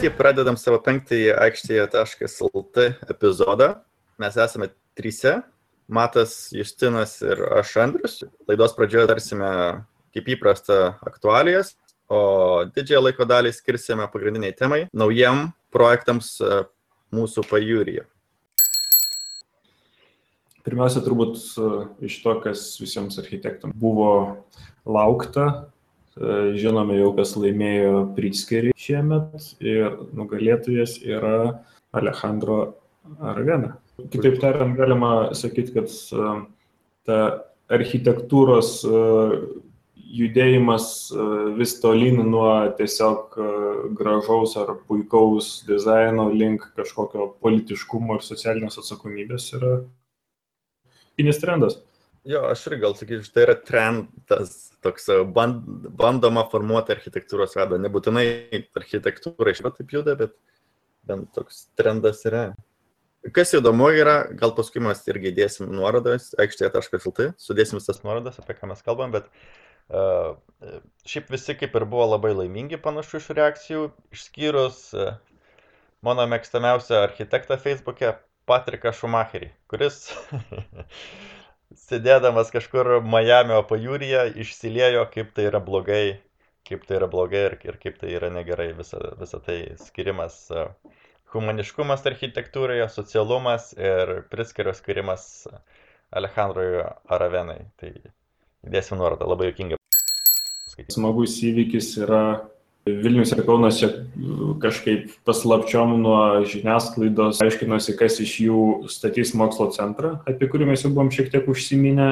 Sveiki, 0.00 0.16
pradedam 0.16 0.56
savo 0.56 0.78
penktąjį 0.80 1.34
aikštėje.lt 1.44 2.84
epizodą. 3.12 3.66
Mes 4.16 4.36
esame 4.40 4.70
tryse. 4.96 5.34
Matas, 5.92 6.30
Justinas 6.56 7.18
ir 7.20 7.42
aš 7.58 7.74
Andrius. 7.82 8.14
Laidos 8.48 8.72
pradžioje 8.78 9.10
tarsime, 9.10 9.50
kaip 10.16 10.30
įprasta, 10.32 10.94
aktualijas, 11.04 11.74
o 12.08 12.64
didžiąją 12.72 13.02
laiko 13.10 13.26
dalį 13.28 13.52
skirsime 13.52 14.06
pagrindiniai 14.08 14.56
temai- 14.56 14.78
naujiem 15.02 15.50
projektams 15.68 16.30
e, 16.40 16.62
mūsų 17.12 17.44
pajūryje. 17.52 18.06
Pirmiausia, 20.64 21.04
turbūt 21.04 21.36
e, 21.36 21.68
iš 22.08 22.22
to, 22.24 22.38
kas 22.40 22.64
visiems 22.80 23.20
architektams 23.20 23.76
buvo 23.76 24.46
laukta, 24.88 25.68
E, 26.20 26.56
žinome 26.58 26.98
jau, 26.98 27.12
kas 27.14 27.36
laimėjo 27.38 28.00
Pritzkerį 28.16 28.74
šiemet 28.90 29.54
ir 29.62 29.94
nugalėtojas 30.16 30.98
yra 31.06 31.62
Alejandro 31.94 32.60
Arvena. 33.20 33.76
Kitaip 34.10 34.40
tariant, 34.42 34.76
galima 34.78 35.30
sakyti, 35.36 35.74
kad 35.76 35.90
e, 35.90 36.30
ta 37.06 37.18
architektūros 37.70 38.80
e, 38.84 39.02
judėjimas 40.10 40.86
vis 41.54 41.76
tolyn 41.78 42.16
nuo 42.26 42.48
tiesiog 42.74 43.36
gražaus 43.94 44.56
ar 44.58 44.72
puikaus 44.88 45.60
dizaino 45.68 46.24
link 46.34 46.64
kažkokio 46.74 47.28
politiškumo 47.38 48.16
ir 48.18 48.24
socialinės 48.26 48.80
atsakomybės 48.82 49.46
yra 49.54 49.76
kinis 51.14 51.38
trendas. 51.38 51.78
Jo, 52.28 52.42
aš 52.52 52.66
irgi 52.68 52.82
gal 52.82 52.94
sakyčiau, 52.98 53.32
tai 53.32 53.44
yra 53.46 53.54
trendas, 53.64 54.56
toks 54.84 55.06
e, 55.08 55.22
band, 55.36 55.62
bandoma 55.96 56.42
formuoti 56.52 56.92
architektūros 56.92 57.56
vadą. 57.56 57.78
Nebūtinai 57.80 58.26
architektūra 58.76 59.54
iš 59.54 59.62
pat 59.64 59.78
taip 59.78 59.94
juda, 59.94 60.16
bet 60.20 60.34
bent 61.08 61.30
toks 61.36 61.64
trendas 61.80 62.20
yra. 62.28 62.50
Kas 63.36 63.54
įdomu 63.56 63.88
yra, 63.96 64.18
gal 64.36 64.52
paskui 64.56 64.82
mes 64.84 65.00
irgi 65.08 65.32
dėsim 65.36 65.72
nuorodas, 65.72 66.30
aikštėje.lt, 66.40 67.32
sudėsim 67.40 67.80
visas 67.80 68.00
nuorodas, 68.04 68.38
apie 68.40 68.56
ką 68.56 68.68
mes 68.68 68.80
kalbam, 68.84 69.12
bet 69.12 69.26
uh, 69.92 70.36
šiaip 71.08 71.28
visi 71.32 71.56
kaip 71.60 71.76
ir 71.76 71.84
buvo 71.88 72.06
labai 72.14 72.32
laimingi 72.36 72.80
panašu 72.80 73.20
iš 73.20 73.28
reakcijų, 73.36 73.82
išskyrus 74.16 74.80
uh, 74.96 75.12
mano 76.04 76.24
mėgstamiausią 76.32 77.02
architektą 77.04 77.60
Facebook'e, 77.60 78.14
Patriką 78.48 78.92
Šumacherį, 78.96 79.52
kuris 79.68 80.00
sėdėdamas 81.76 82.50
kažkur 82.54 82.98
Majamio 83.06 83.60
pajūryje 83.68 84.24
išsiliejo, 84.42 85.04
kaip 85.14 85.32
tai 85.36 85.46
yra 85.50 85.60
blogai, 85.62 86.20
kaip 86.68 86.86
tai 86.88 86.98
yra 86.98 87.08
blogai 87.10 87.44
ir, 87.48 87.58
ir 87.66 87.78
kaip 87.82 87.98
tai 88.00 88.14
yra 88.16 88.30
negerai 88.32 88.72
visa, 88.78 89.00
visa 89.20 89.40
tai 89.44 89.58
skirimas 89.80 90.48
humaniškumas 91.30 92.06
architektūroje, 92.10 92.88
socialumas 92.90 93.70
ir 93.78 94.24
priskirio 94.32 94.74
skirimas 94.74 95.46
Alejandrui 96.10 96.82
Aravenai. 97.06 97.60
Tai 97.78 97.92
įdėsim 98.66 98.98
nuorodą, 98.98 99.28
labai 99.30 99.52
jokinga. 99.52 99.78
Smagus 100.90 101.36
įvykis 101.44 101.92
yra 102.02 102.22
Vilnius 102.88 103.32
ir 103.34 103.42
Kaunas 103.44 103.78
kažkaip 104.62 105.10
paslapčiom 105.28 105.92
nuo 106.00 106.20
žiniasklaidos 106.48 107.42
aiškinosi, 107.44 107.94
kas 107.98 108.16
iš 108.24 108.32
jų 108.46 108.62
statys 108.90 109.34
mokslo 109.36 109.68
centrą, 109.74 110.14
apie 110.28 110.48
kurį 110.48 110.70
mes 110.70 110.84
jau 110.84 110.90
buvom 110.94 111.12
šiek 111.12 111.28
tiek 111.32 111.48
užsiminę. 111.50 112.08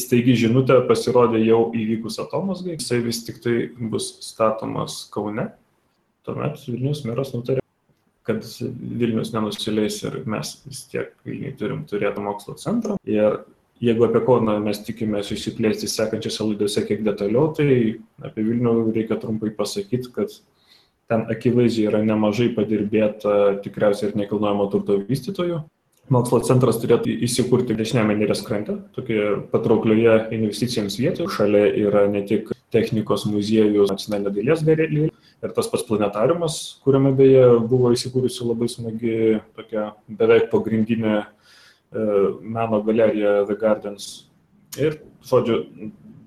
Staigi 0.00 0.36
žinutė 0.46 0.80
pasirodė 0.88 1.42
jau 1.44 1.66
įvykus 1.76 2.16
atomosgai, 2.24 2.78
jisai 2.78 3.02
vis 3.04 3.20
tik 3.26 3.42
tai 3.44 3.56
bus 3.78 4.14
statomas 4.24 5.02
Kaune. 5.12 5.50
Tuomet 6.24 6.56
Vilnius 6.64 7.04
meras 7.08 7.34
nutarė, 7.36 7.60
kad 8.28 8.48
Vilnius 8.48 9.34
nenusileis 9.36 10.00
ir 10.08 10.22
mes 10.28 10.56
vis 10.64 10.82
tiek 10.88 11.12
Vilniui 11.28 11.52
turim 11.60 11.84
turėti 11.88 12.24
mokslo 12.24 12.56
centrą. 12.60 12.96
Ir 13.04 13.42
Jeigu 13.80 14.08
apie 14.08 14.20
Kauną 14.26 14.56
mes 14.62 14.80
tikimės 14.82 15.30
išsiplėsti 15.30 15.86
sekančiose 15.90 16.42
laidose 16.48 16.82
kiek 16.86 17.04
detaliau, 17.06 17.52
tai 17.54 17.68
apie 18.26 18.42
Vilnių 18.42 18.72
reikia 18.90 19.18
trumpai 19.22 19.52
pasakyti, 19.54 20.10
kad 20.14 20.34
ten 21.08 21.24
akivaizdžiai 21.30 21.86
yra 21.92 22.00
nemažai 22.02 22.50
padirbėta 22.56 23.60
tikriausiai 23.62 24.10
ir 24.10 24.18
nekilnojamo 24.18 24.66
turto 24.72 24.98
vystytojų. 25.08 25.62
Mokslo 26.10 26.40
centras 26.40 26.80
turėtų 26.80 27.12
įsikurti 27.26 27.76
dešiniame 27.76 28.16
Nerės 28.16 28.40
krante, 28.44 28.78
tokioje 28.96 29.42
patrauklioje 29.52 30.14
investicijams 30.34 30.96
vietoje. 30.98 31.28
Šalia 31.34 31.66
yra 31.84 32.06
ne 32.08 32.22
tik 32.26 32.48
technikos 32.72 33.26
muziejus, 33.28 33.92
nacionalinė 33.92 34.32
dailės 34.34 34.64
galerija 34.64 35.10
ir 35.12 35.52
tas 35.54 35.68
pats 35.70 35.84
planetariumas, 35.86 36.56
kuriame 36.82 37.12
beje 37.16 37.44
buvo 37.68 37.92
įsikūrusi 37.94 38.46
labai 38.48 38.68
smagi 38.72 39.16
tokia 39.56 39.90
beveik 40.08 40.48
pagrindinė 40.52 41.20
meno 41.92 42.82
galerija 42.84 43.44
The 43.48 43.56
Gardens. 43.58 44.08
Ir, 44.76 44.98
žodžiu, 45.24 45.62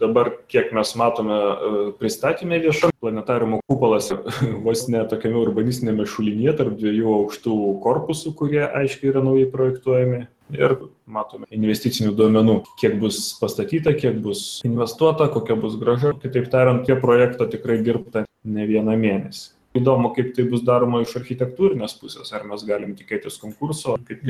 dabar, 0.02 0.32
kiek 0.50 0.72
mes 0.74 0.94
matome 0.98 1.38
e, 1.38 1.84
pristatymę 2.00 2.60
viešam, 2.64 2.94
planetariumo 3.02 3.62
kupolas 3.70 4.10
vos 4.66 4.88
ne 4.90 5.04
tokiame 5.10 5.38
urbanistinėme 5.44 6.08
šulinyje 6.10 6.56
tarp 6.60 6.78
dviejų 6.82 7.14
aukštų 7.20 7.58
korpusų, 7.86 8.34
kurie 8.40 8.64
aiškiai 8.66 9.14
yra 9.14 9.24
naujai 9.26 9.50
projektuojami. 9.54 10.26
Ir 10.52 10.76
matome 11.08 11.48
investicinių 11.56 12.12
duomenų, 12.18 12.58
kiek 12.82 12.98
bus 13.00 13.22
pastatyta, 13.40 13.94
kiek 13.96 14.18
bus 14.20 14.60
investuota, 14.68 15.30
kokia 15.32 15.56
bus 15.56 15.78
graža. 15.80 16.12
Kitaip 16.20 16.50
tariant, 16.52 16.84
tie 16.88 16.98
projekto 17.00 17.48
tikrai 17.48 17.80
dirbta 17.86 18.26
ne 18.44 18.68
vieną 18.68 18.98
mėnesį. 19.00 19.46
Įdomu, 19.78 20.10
kaip 20.12 20.34
tai 20.36 20.44
bus 20.52 20.66
daroma 20.68 21.00
iš 21.06 21.14
architektūrinės 21.16 21.94
pusės, 22.02 22.34
ar 22.36 22.44
mes 22.48 22.64
galim 22.68 22.92
tikėtis 23.00 23.38
konkurso. 23.40 23.96
Kaip... 24.08 24.26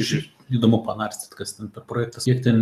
Įdomu 0.53 0.84
panarstyti, 0.85 1.34
kas 1.40 1.56
ten 1.57 1.72
per 1.74 1.88
projektas, 1.90 2.28
kiek 2.29 2.44
ten 2.46 2.62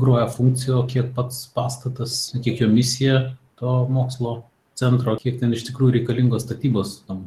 groja 0.00 0.24
funkcijo, 0.32 0.86
kiek 0.88 1.10
pats 1.16 1.44
pastatas, 1.52 2.18
kiek 2.40 2.64
jo 2.64 2.70
misija 2.72 3.18
to 3.60 3.78
mokslo 3.92 4.38
centro, 4.80 5.16
kiek 5.20 5.40
ten 5.42 5.52
iš 5.56 5.66
tikrųjų 5.68 5.98
reikalingos 5.98 6.46
statybos 6.46 7.02
tam 7.08 7.26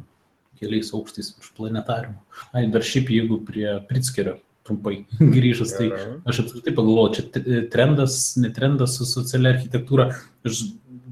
keliais 0.60 0.90
aukštais 0.96 1.32
virš 1.38 1.54
planetariumo. 1.56 2.20
Ai, 2.50 2.66
dar 2.72 2.84
šiaip 2.84 3.14
jeigu 3.14 3.40
prie 3.46 3.78
Pritskerio 3.88 4.40
trumpai 4.66 5.04
grįžus, 5.36 5.74
tai 5.78 5.90
aš 6.28 6.44
apskritai 6.44 6.74
pagalvoju, 6.76 7.14
čia 7.16 7.64
trendas, 7.72 8.20
netrendas 8.42 8.98
su 8.98 9.08
socialia 9.08 9.54
architektūra. 9.56 10.10
Aš 10.46 10.64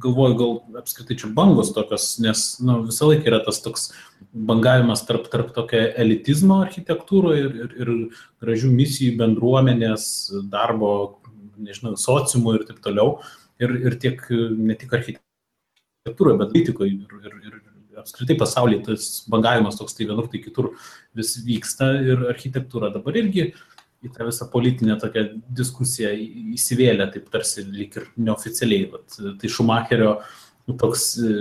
galvoju, 0.03 0.37
gal 0.39 0.81
apskritai 0.81 1.17
čia 1.21 1.31
bangos 1.35 1.73
tokios, 1.77 2.11
nes 2.23 2.45
nu, 2.65 2.81
visą 2.89 3.11
laiką 3.11 3.29
yra 3.31 3.41
tas 3.45 3.61
toks 3.65 3.89
bangavimas 4.33 5.05
tarp, 5.09 5.29
tarp 5.33 5.53
tokio 5.57 5.81
elitizmo 6.01 6.61
architektūroje 6.65 7.45
ir, 7.45 7.55
ir, 7.65 7.77
ir 7.83 7.93
gražių 8.45 8.73
misijų 8.75 9.17
bendruomenės, 9.21 10.09
darbo, 10.53 10.91
nežinau, 11.59 11.97
sociumo 12.01 12.57
ir 12.59 12.67
taip 12.69 12.83
toliau. 12.85 13.19
Ir, 13.59 13.75
ir 13.89 13.97
tiek 13.99 14.21
ne 14.55 14.77
tik 14.79 14.93
architektūroje, 14.95 16.39
bet 16.39 16.53
politikoje 16.53 16.93
ir, 16.95 17.17
ir, 17.27 17.41
ir 17.49 17.57
apskritai 17.99 18.37
pasaulyje 18.39 18.85
tas 18.87 19.09
bangavimas 19.31 19.81
toks 19.81 19.99
tai 19.99 20.07
vienur, 20.07 20.29
tai 20.31 20.39
kitur 20.45 20.71
vis 21.19 21.35
vyksta 21.43 21.91
ir 22.07 22.23
architektūra 22.31 22.93
dabar 22.95 23.19
irgi 23.19 23.49
uh, 23.49 23.78
į 24.05 24.11
tą 24.15 24.27
visą 24.29 24.47
politinę 24.53 24.97
tokią 25.01 25.25
diskusiją 25.59 26.11
įsivėlė, 26.55 27.09
taip 27.15 27.31
tarsi 27.33 27.65
lik 27.67 27.97
ir 27.99 28.11
neoficialiai. 28.21 28.91
Vat, 28.93 29.17
tai 29.41 29.51
Šumacherio 29.51 30.13
nu, 30.69 30.77
toks 30.79 31.09
e, 31.19 31.39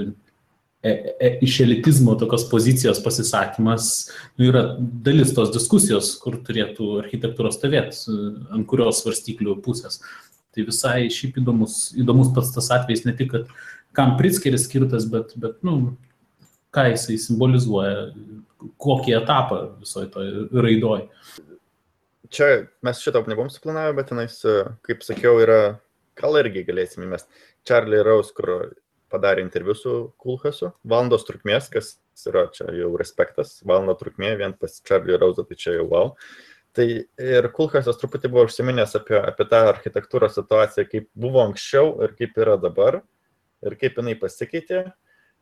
e, 0.89 1.31
iš 1.45 1.59
elitizmo 1.67 2.15
tokios 2.17 2.47
pozicijos 2.49 3.01
pasisakymas 3.05 3.91
nu, 4.39 4.47
yra 4.49 4.63
dalis 4.79 5.35
tos 5.37 5.53
diskusijos, 5.53 6.15
kur 6.23 6.39
turėtų 6.47 6.95
architektūra 7.03 7.53
stovėti, 7.53 8.17
ant 8.55 8.69
kurios 8.69 9.03
svarstyklių 9.03 9.59
pusės. 9.65 10.01
Tai 10.55 10.65
visai 10.65 11.11
šiaip 11.13 11.37
įdomus, 11.43 11.91
įdomus 11.99 12.33
pats 12.33 12.55
tas 12.55 12.71
atvejis, 12.73 13.05
ne 13.05 13.13
tik, 13.17 13.35
kad 13.35 13.51
kam 13.97 14.15
Pritskeris 14.17 14.65
skirtas, 14.65 15.05
bet, 15.11 15.35
bet 15.37 15.61
nu, 15.65 15.93
ką 16.73 16.87
jisai 16.89 17.19
simbolizuoja, 17.21 18.09
kokį 18.81 19.13
etapą 19.19 19.59
visoje 19.83 20.09
toje 20.09 20.47
raidoje 20.57 21.05
čia 22.33 22.67
mes 22.85 23.01
šito 23.03 23.23
nebuvom 23.27 23.51
suplanavę, 23.53 23.95
bet 23.99 24.11
tenais, 24.11 24.39
e, 24.45 24.57
kaip 24.87 25.05
sakiau, 25.05 25.39
yra, 25.43 25.61
gal 26.19 26.37
irgi 26.41 26.65
galėsim 26.67 27.05
įmest. 27.05 27.29
Charlie 27.67 28.03
Rose, 28.05 28.33
kur 28.35 28.73
padarė 29.11 29.43
interviu 29.45 29.75
su 29.77 29.95
Kulhasu, 30.19 30.73
valandos 30.87 31.25
trukmės, 31.27 31.69
kas 31.71 31.95
yra 32.27 32.47
čia 32.53 32.67
jau 32.75 32.91
respektas, 32.99 33.57
valando 33.67 33.95
trukmė, 33.99 34.35
vien 34.39 34.55
pas 34.57 34.81
Charlie 34.83 35.17
Rose, 35.19 35.45
tai 35.47 35.57
čia 35.59 35.77
jau 35.77 35.87
wow. 35.91 36.13
Tai 36.77 36.85
ir 36.85 37.47
Kulhasas 37.55 37.97
truputį 37.97 38.29
buvo 38.29 38.45
užsiminęs 38.45 38.93
apie, 38.99 39.17
apie 39.17 39.47
tą 39.49 39.63
architektūros 39.71 40.35
situaciją, 40.37 40.85
kaip 40.91 41.07
buvo 41.17 41.41
anksčiau 41.47 41.95
ir 42.05 42.13
kaip 42.19 42.37
yra 42.37 42.57
dabar, 42.61 42.99
ir 43.65 43.77
kaip 43.81 43.97
jinai 43.97 44.13
pasikeitė. 44.19 44.83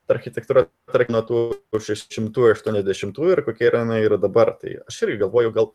Ta 0.06 0.14
architektūra, 0.14 0.68
tarkim, 0.94 1.16
nuo 1.18 1.24
tų 1.26 1.40
680 1.82 3.20
ir 3.34 3.42
kokia 3.44 3.72
yra 3.72 3.82
jinai 3.82 4.04
yra 4.06 4.20
dabar. 4.22 4.54
Tai 4.62 4.78
aš 4.86 5.02
irgi 5.08 5.18
galvoju, 5.24 5.52
gal 5.56 5.72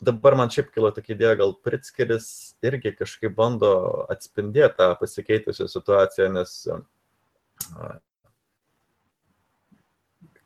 dabar 0.00 0.36
man 0.38 0.50
šiaip 0.52 0.70
kilo 0.74 0.90
tokia 0.94 1.14
idėja, 1.16 1.38
gal 1.40 1.54
Pritskeris 1.64 2.28
irgi 2.64 2.94
kažkaip 2.98 3.34
bando 3.36 3.72
atspindėti 4.12 4.78
tą 4.78 4.92
pasikeitusią 5.00 5.66
situaciją, 5.70 6.28
nes 6.36 6.54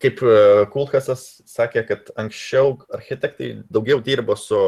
kaip 0.02 0.22
Kulkasas 0.72 1.43
sakė, 1.46 1.84
kad 1.87 2.10
anksčiau 2.19 2.78
architektai 2.96 3.54
daugiau 3.70 4.00
dirbo 4.02 4.37
su 4.40 4.58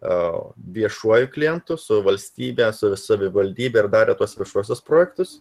viešuoju 0.00 1.30
klientu, 1.32 1.76
su 1.80 2.00
valstybė, 2.04 2.70
su 2.76 2.92
savivaldybė 3.00 3.84
ir 3.84 3.90
darė 3.92 4.16
tuos 4.18 4.36
viešuosius 4.38 4.82
projektus. 4.84 5.40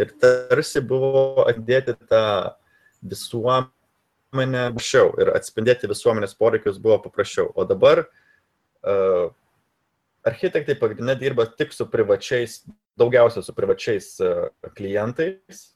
Ir 0.00 0.14
tarsi 0.20 0.80
buvo 0.80 1.44
atdėti 1.44 1.94
tą 2.08 2.24
visuomenę 3.04 3.81
paprasčiau 4.32 5.12
ir 5.20 5.32
atspindėti 5.36 5.90
visuomenės 5.90 6.34
poreikius 6.38 6.80
buvo 6.80 6.98
paprasčiau. 7.04 7.50
O 7.54 7.64
dabar 7.68 8.04
uh, 8.06 9.28
architektai 10.24 10.78
pagrindinė 10.80 11.18
dirba 11.20 11.46
tik 11.46 11.72
su 11.72 11.86
privačiais, 11.90 12.62
daugiausia 12.98 13.42
su 13.42 13.54
privačiais 13.54 14.14
uh, 14.24 14.48
klientais. 14.76 15.68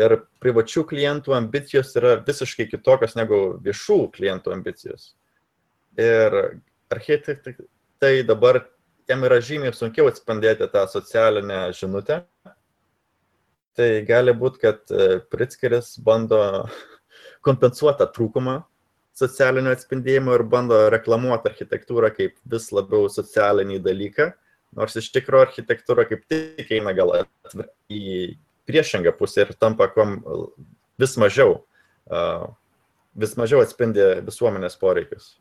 Ir 0.00 0.16
privačių 0.40 0.86
klientų 0.88 1.34
ambicijos 1.36 1.92
yra 1.98 2.14
visiškai 2.24 2.70
kitokios 2.70 3.18
negu 3.18 3.58
viešų 3.60 4.06
klientų 4.14 4.54
ambicijos. 4.54 5.14
Ir 6.00 6.62
architektai 6.88 7.58
tai 8.00 8.22
dabar 8.24 8.62
jam 9.10 9.26
yra 9.28 9.42
žymiai 9.44 9.74
sunkiau 9.76 10.08
atspindėti 10.08 10.70
tą 10.72 10.86
socialinę 10.88 11.66
žinutę. 11.76 12.22
Tai 13.76 13.88
gali 14.08 14.32
būti, 14.32 14.62
kad 14.62 14.88
Pritzkeris 15.30 15.98
bando 16.04 16.40
kompensuoti 17.44 18.02
tą 18.02 18.08
trūkumą 18.14 18.60
socialinio 19.20 19.72
atspindėjimo 19.74 20.36
ir 20.36 20.44
bando 20.48 20.78
reklamuoti 20.92 21.50
architektūrą 21.50 22.12
kaip 22.14 22.36
vis 22.52 22.70
labiau 22.74 23.08
socialinį 23.12 23.80
dalyką, 23.84 24.30
nors 24.78 24.96
iš 25.00 25.10
tikrųjų 25.16 25.48
architektūra 25.48 26.06
kaip 26.08 26.24
tik 26.30 26.70
eina 26.76 26.94
gal 26.96 27.12
į 27.90 28.38
priešingą 28.70 29.12
pusę 29.18 29.46
ir 29.46 29.54
tampa 29.58 29.90
vis 31.00 31.18
mažiau, 31.20 31.62
vis 33.18 33.36
mažiau 33.40 33.62
atspindi 33.64 34.12
visuomenės 34.26 34.78
poreikius. 34.80 35.34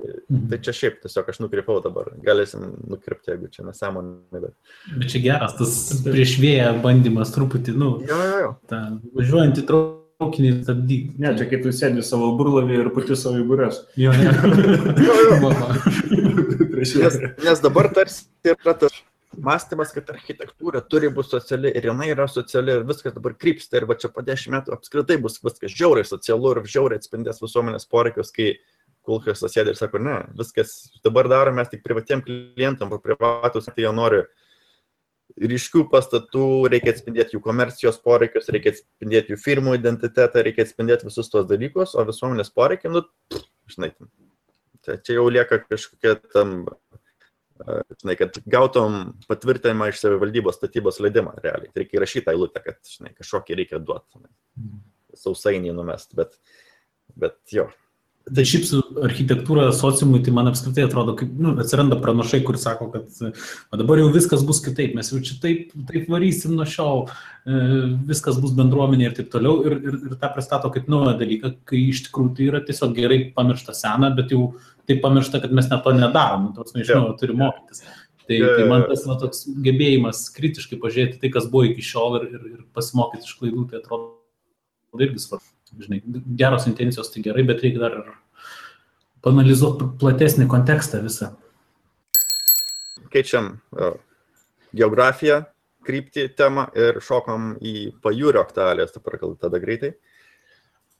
Mhm. 0.00 0.46
Tai 0.48 0.58
čia 0.64 0.72
šiaip 0.72 1.02
tiesiog 1.02 1.26
aš 1.28 1.42
nukrypau 1.42 1.74
dabar. 1.84 2.06
Galėsim 2.24 2.62
nukrypti, 2.88 3.34
jeigu 3.34 3.50
čia 3.52 3.66
nesąmonė. 3.66 4.14
Bet... 4.32 4.54
bet 4.94 5.12
čia 5.12 5.20
geras 5.26 5.58
tas 5.58 5.74
prieš 6.06 6.38
vėją 6.40 6.70
bandymas 6.80 7.34
truputį, 7.34 7.74
nu, 7.76 7.90
jo, 8.08 8.20
jo, 8.30 8.38
jo. 8.46 8.54
Ta, 8.70 8.86
važiuojant 9.18 9.60
į 9.60 9.66
trauką 9.68 9.99
traukinį 10.20 10.50
stabdyti. 10.62 11.16
Ne, 11.20 11.32
čia 11.38 11.46
kai 11.48 11.60
tu 11.64 11.72
sėdi 11.74 12.04
savo 12.04 12.32
burlavį 12.38 12.80
ir 12.82 12.90
pati 12.94 13.16
savo 13.16 13.40
įbūrės. 13.40 13.84
Jo, 14.00 14.12
jo. 14.12 14.32
jo, 15.06 15.14
jo. 15.26 15.52
nes, 16.76 17.16
nes 17.40 17.62
dabar 17.64 17.88
tarsi 17.96 18.26
yra 18.52 18.74
tas 18.76 18.98
mąstymas, 19.40 19.94
kad 19.94 20.10
architektūra 20.12 20.82
turi 20.90 21.08
būti 21.14 21.36
sociali 21.36 21.70
ir 21.72 21.88
jinai 21.88 22.10
yra 22.12 22.26
sociali 22.28 22.74
ir 22.74 22.84
viskas 22.88 23.14
dabar 23.14 23.36
krypsta 23.38 23.78
ir 23.78 23.86
va 23.88 23.96
čia 23.96 24.10
po 24.12 24.24
dešimt 24.26 24.56
metų 24.56 24.74
apskritai 24.74 25.16
bus 25.22 25.38
viskas 25.40 25.72
žiauriai 25.72 26.08
socialu 26.08 26.56
ir 26.56 26.68
žiauriai 26.68 27.00
atspindės 27.00 27.40
visuomenės 27.40 27.88
poreikius, 27.88 28.34
kai 28.34 28.52
kulkas 29.06 29.40
sėdė 29.46 29.72
ir 29.72 29.78
sako, 29.78 30.02
ne, 30.02 30.18
viskas 30.36 30.90
dabar 31.06 31.30
darome 31.30 31.64
tik 31.70 31.84
privatiem 31.86 32.24
klientam, 32.26 32.92
o 32.92 33.00
privatus, 33.00 33.70
tai 33.70 33.86
jie 33.86 33.94
nori 33.96 34.24
ryškių 35.40 35.86
pastatų, 35.92 36.46
reikia 36.72 36.92
atspindėti 36.94 37.36
jų 37.36 37.42
komercijos 37.44 38.00
poreikius, 38.04 38.50
reikia 38.52 38.74
atspindėti 38.74 39.34
jų 39.34 39.40
firmų 39.40 39.76
identitetą, 39.78 40.44
reikia 40.44 40.66
atspindėti 40.66 41.08
visus 41.08 41.30
tos 41.32 41.46
dalykus, 41.48 41.94
o 41.96 42.04
visuomenės 42.08 42.52
poreikiai, 42.52 42.92
nu, 42.92 43.04
žinai, 43.72 43.90
tai 44.84 44.98
čia 45.06 45.16
jau 45.16 45.26
lieka 45.32 45.62
kažkokia 45.64 46.16
tam, 46.34 46.54
žinai, 48.00 48.16
kad 48.20 48.40
gautum 48.52 49.00
patvirtinimą 49.30 49.90
iš 49.90 50.00
savivaldybos 50.02 50.60
statybos 50.60 51.00
leidimą 51.04 51.36
realiai. 51.40 51.72
Tai 51.72 51.84
reikia 51.84 52.00
įrašyti 52.00 52.26
tą 52.28 52.36
eilutę, 52.36 52.64
kad, 52.64 52.80
žinai, 52.96 53.14
kažkokį 53.18 53.60
reikia 53.62 53.80
duoti, 53.84 54.24
sausainį 55.20 55.72
numest, 55.76 56.12
bet, 56.18 56.36
bet 57.18 57.40
jo, 57.54 57.68
Tai 58.28 58.42
šiaip 58.46 58.66
su 58.68 58.78
architektūra 59.02 59.70
sociumui, 59.74 60.20
tai 60.22 60.32
man 60.36 60.50
apskritai 60.50 60.84
atrodo, 60.84 61.14
kaip 61.18 61.30
nu, 61.40 61.54
atsiranda 61.62 61.96
pranašai, 61.98 62.42
kur 62.44 62.58
sako, 62.60 62.90
kad 62.92 63.08
o 63.72 63.78
dabar 63.80 64.02
jau 64.02 64.10
viskas 64.12 64.44
bus 64.46 64.60
kitaip, 64.62 64.92
mes 64.94 65.08
jau 65.10 65.18
čia 65.24 65.38
taip, 65.42 65.72
taip 65.88 66.10
varysim 66.12 66.52
nuo 66.58 66.66
šiol, 66.68 67.06
e, 67.08 67.62
viskas 68.10 68.38
bus 68.42 68.52
bendruomenė 68.58 69.08
ir 69.08 69.16
taip 69.16 69.32
toliau. 69.32 69.64
Ir, 69.66 69.78
ir, 69.80 69.98
ir 70.10 70.18
tą 70.20 70.30
pristato 70.36 70.70
kaip 70.74 70.90
naują 70.92 71.16
dalyką, 71.18 71.54
kai 71.72 71.80
iš 71.88 72.04
tikrųjų 72.06 72.34
tai 72.36 72.48
yra 72.52 72.60
tiesiog 72.68 72.92
gerai 73.00 73.22
pamiršta 73.34 73.74
sena, 73.78 74.12
bet 74.14 74.36
jau 74.36 74.50
taip 74.90 75.00
pamiršta, 75.02 75.40
kad 75.42 75.56
mes 75.56 75.70
net 75.72 75.82
to 75.86 75.96
nedarom, 75.96 76.50
nu, 76.50 76.54
tos 76.60 76.76
nežinau, 76.76 77.14
turi 77.18 77.38
mokytis. 77.40 77.82
Tai, 78.30 78.36
tai 78.36 78.66
man 78.68 78.84
tas 78.86 79.06
va, 79.08 79.16
toks 79.18 79.46
gebėjimas 79.64 80.26
kritiškai 80.36 80.78
pažiūrėti 80.78 81.18
tai, 81.24 81.32
kas 81.34 81.48
buvo 81.50 81.64
iki 81.72 81.82
šiol 81.82 82.20
ir, 82.20 82.28
ir, 82.36 82.50
ir 82.52 82.60
pasimokyti 82.76 83.26
iš 83.26 83.40
klaidų, 83.40 83.64
tai 83.72 83.80
atrodo 83.80 85.00
irgi 85.02 85.24
svarbu 85.24 85.48
žinai, 85.78 86.00
geros 86.38 86.66
intencijos 86.70 87.12
tai 87.12 87.22
gerai, 87.24 87.44
bet 87.46 87.62
reikia 87.64 87.84
dar 87.84 87.96
ir 88.00 88.10
panalizuoti 89.24 89.88
platesnį 90.00 90.48
kontekstą 90.50 91.02
visą. 91.04 91.32
Keičiam 93.10 93.56
geografiją, 94.76 95.42
kryptį, 95.86 96.28
temą 96.38 96.68
ir 96.78 97.00
šokam 97.04 97.54
į 97.60 97.90
pajūrio 98.04 98.42
aktualės, 98.44 98.94
dabar 98.94 99.18
gal 99.22 99.36
tada 99.40 99.60
greitai. 99.62 99.94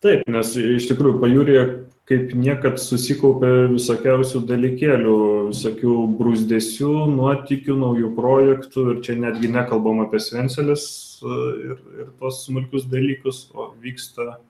Taip, 0.01 0.25
nes 0.33 0.55
iš 0.57 0.87
tikrųjų 0.89 1.19
pajūrėje 1.21 1.65
kaip 2.09 2.33
niekad 2.35 2.81
susikaupė 2.83 3.69
visokiausių 3.75 4.41
dalykėlių, 4.49 5.17
visokių 5.53 5.97
brūzdėsių, 6.19 6.93
nuotikių, 7.13 7.77
naujų 7.79 8.11
projektų 8.17 8.87
ir 8.95 9.03
čia 9.07 9.19
netgi 9.21 9.53
nekalbam 9.53 10.01
apie 10.03 10.19
Svencelis 10.25 10.87
ir, 11.23 11.77
ir 12.01 12.09
tos 12.19 12.41
smulkius 12.47 12.89
dalykus, 12.91 13.45
o 13.55 13.71
vyksta 13.85 14.41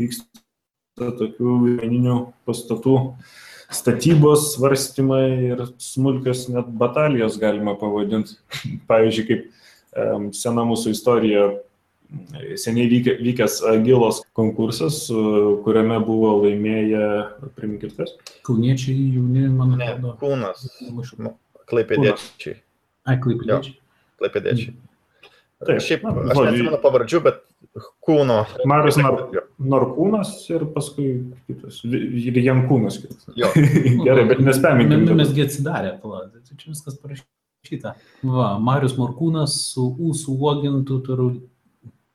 vyksta 0.00 1.12
tokių 1.20 1.54
vieninių 1.64 2.16
pastatų 2.48 2.96
statybos 3.70 4.54
svarstymai 4.56 5.24
ir 5.52 5.64
smulkios 5.78 6.48
net 6.50 6.68
batalijos 6.80 7.38
galima 7.40 7.76
pavadinti. 7.78 8.36
Pavyzdžiui, 8.90 9.26
kaip 9.28 10.34
sena 10.36 10.64
mūsų 10.66 10.94
istorija, 10.94 11.50
seniai 12.58 13.02
vykęs 13.22 13.60
Agilos 13.70 14.22
konkursas, 14.36 15.04
kuriame 15.64 16.00
buvo 16.02 16.34
laimėję, 16.44 17.04
priminkit 17.58 17.94
kas? 17.98 18.16
Kauniečiai, 18.46 18.96
jauni, 19.14 19.46
man 19.54 19.76
atrodo. 19.78 20.16
Kūnas. 20.20 20.66
Klaipėdiečiai. 21.70 22.56
Ai, 23.06 23.18
klaipėdiečiai. 23.22 23.76
Klaipėdiečiai. 24.20 24.74
Taip, 25.60 25.78
šiaip, 25.84 26.04
aš 26.08 26.38
neatsimenu 26.40 26.78
pavardžių, 26.80 27.18
bet 27.26 27.42
kūno. 28.04 28.40
Marius 28.68 28.98
Nar 29.00 29.18
Narkūnas 29.60 30.32
ir 30.50 30.64
paskui 30.74 31.10
kitas. 31.48 31.80
Ir 31.84 32.38
Jankūnas 32.42 33.00
kitas. 33.02 33.28
Gerai, 34.06 34.24
bet 34.30 34.42
nespėmėm. 34.44 35.06
Mesgi 35.18 35.44
atsidarė, 35.46 35.96
palauk, 36.02 36.32
tai 36.34 36.56
čia 36.56 36.72
viskas 36.72 36.98
parašyta. 37.00 37.94
Va, 38.26 38.52
Marius 38.62 38.96
Markūnas 38.98 39.56
su 39.70 39.86
Ūsų 40.10 40.36
uogintų 40.38 41.00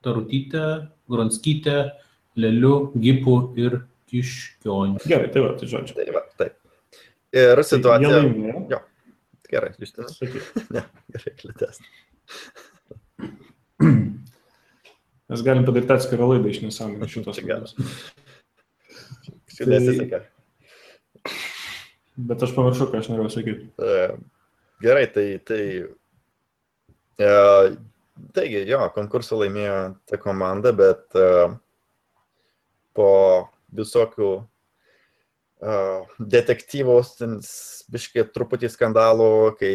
tarutytė, 0.04 0.66
Gronskytė, 1.10 1.78
Leliu, 2.36 2.90
Gipu 2.98 3.38
ir 3.60 3.80
Kiškioniu. 4.10 5.00
Gerai, 5.06 5.30
tai 5.32 5.46
va, 5.46 5.54
tai 5.58 5.70
žodžiu. 5.70 5.96
Tai 5.98 6.10
va, 6.14 6.26
taip. 6.38 6.58
Ir 7.36 7.62
situacija. 7.66 8.20
Tai 8.20 8.68
jo, 8.70 8.82
gerai, 9.50 9.72
Justinas. 9.80 10.20
ne, 10.74 10.84
gerai, 11.14 11.34
klėtės. 11.40 11.82
Mes 15.32 15.42
galim 15.42 15.66
padaryti 15.66 15.94
atskirą 15.96 16.30
laidą 16.30 16.52
iš 16.52 16.62
nesąmonės 16.62 17.12
šitos 17.14 17.42
laidos. 17.42 17.76
Tai... 19.56 20.22
Bet 22.16 22.42
aš 22.46 22.54
pamiršau, 22.56 22.88
ką 22.92 23.02
aš 23.02 23.10
norėjau 23.12 23.32
sakyti. 23.34 23.68
Uh, 23.80 24.16
gerai, 24.84 25.06
tai, 25.12 25.26
tai 25.44 25.62
uh, 27.20 27.74
taigi, 28.36 28.62
jo, 28.70 28.80
konkursą 28.94 29.40
laimėjo 29.42 29.80
ta 30.08 30.20
komanda, 30.20 30.72
bet 30.76 31.18
uh, 31.18 31.56
po 32.96 33.10
visokių 33.76 34.30
detektyvos, 36.20 37.14
biškai 37.92 38.26
truputį 38.28 38.68
skandalų, 38.68 39.56
kai 39.56 39.70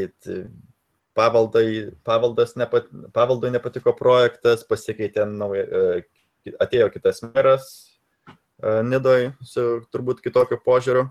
pavaldai, 1.17 1.91
pavaldas 2.07 2.55
nepat, 2.59 2.89
pavaldui 3.15 3.51
nepatiko 3.53 3.93
projektas, 3.97 4.65
pasikeitė 4.67 5.25
nauja, 5.29 5.63
e, 5.63 6.51
atėjo 6.61 6.89
kitas 6.93 7.21
meras 7.25 7.71
e, 8.27 8.81
Nidoj 8.87 9.31
su 9.45 9.65
turbūt 9.93 10.23
kitokiu 10.25 10.61
požiūriu. 10.65 11.09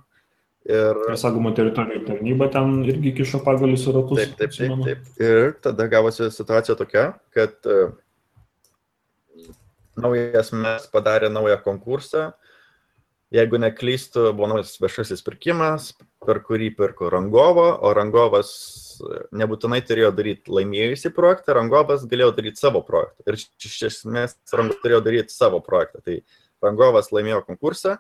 Ir 0.71 0.99
saugomų 1.17 1.55
teritorijų 1.57 2.03
tarnyba 2.05 2.51
ten 2.53 2.83
irgi 2.85 3.15
kišo 3.23 3.39
pagalius 3.47 3.87
į 3.89 3.95
ratus. 3.97 4.19
Taip, 4.21 4.35
taip, 4.37 4.53
taip, 4.59 4.83
taip. 4.85 5.07
Ir 5.25 5.55
tada 5.65 5.87
gavosi 5.89 6.29
situacija 6.35 6.77
tokia, 6.77 7.05
kad 7.33 7.55
uh, 7.65 7.95
naujas 10.01 10.53
mes 10.53 10.87
padarė 10.93 11.31
naują 11.33 11.59
konkursą. 11.65 12.31
Jeigu 13.31 13.61
neklystu, 13.63 14.33
buvo 14.35 14.49
naujas 14.51 14.73
viešasis 14.83 15.21
pirkimas, 15.23 15.93
per 16.27 16.41
kurį 16.43 16.73
pirko 16.75 17.13
rangovo, 17.15 17.69
o 17.87 17.93
rangovas 17.95 18.51
nebūtinai 19.31 19.79
turėjo 19.87 20.11
daryti 20.17 20.51
laimėjusi 20.51 21.13
projektą, 21.15 21.55
rangovas 21.55 22.03
galėjo 22.11 22.33
daryti 22.35 22.59
savo 22.59 22.83
projektą. 22.87 23.23
Ir 23.31 23.39
iš 23.39 23.79
esmės 23.87 24.35
rangovas 24.51 24.83
turėjo 24.83 25.01
daryti 25.07 25.37
savo 25.37 25.63
projektą. 25.63 26.03
Tai 26.03 26.19
rangovas 26.67 27.13
laimėjo 27.15 27.45
konkursą 27.47 27.97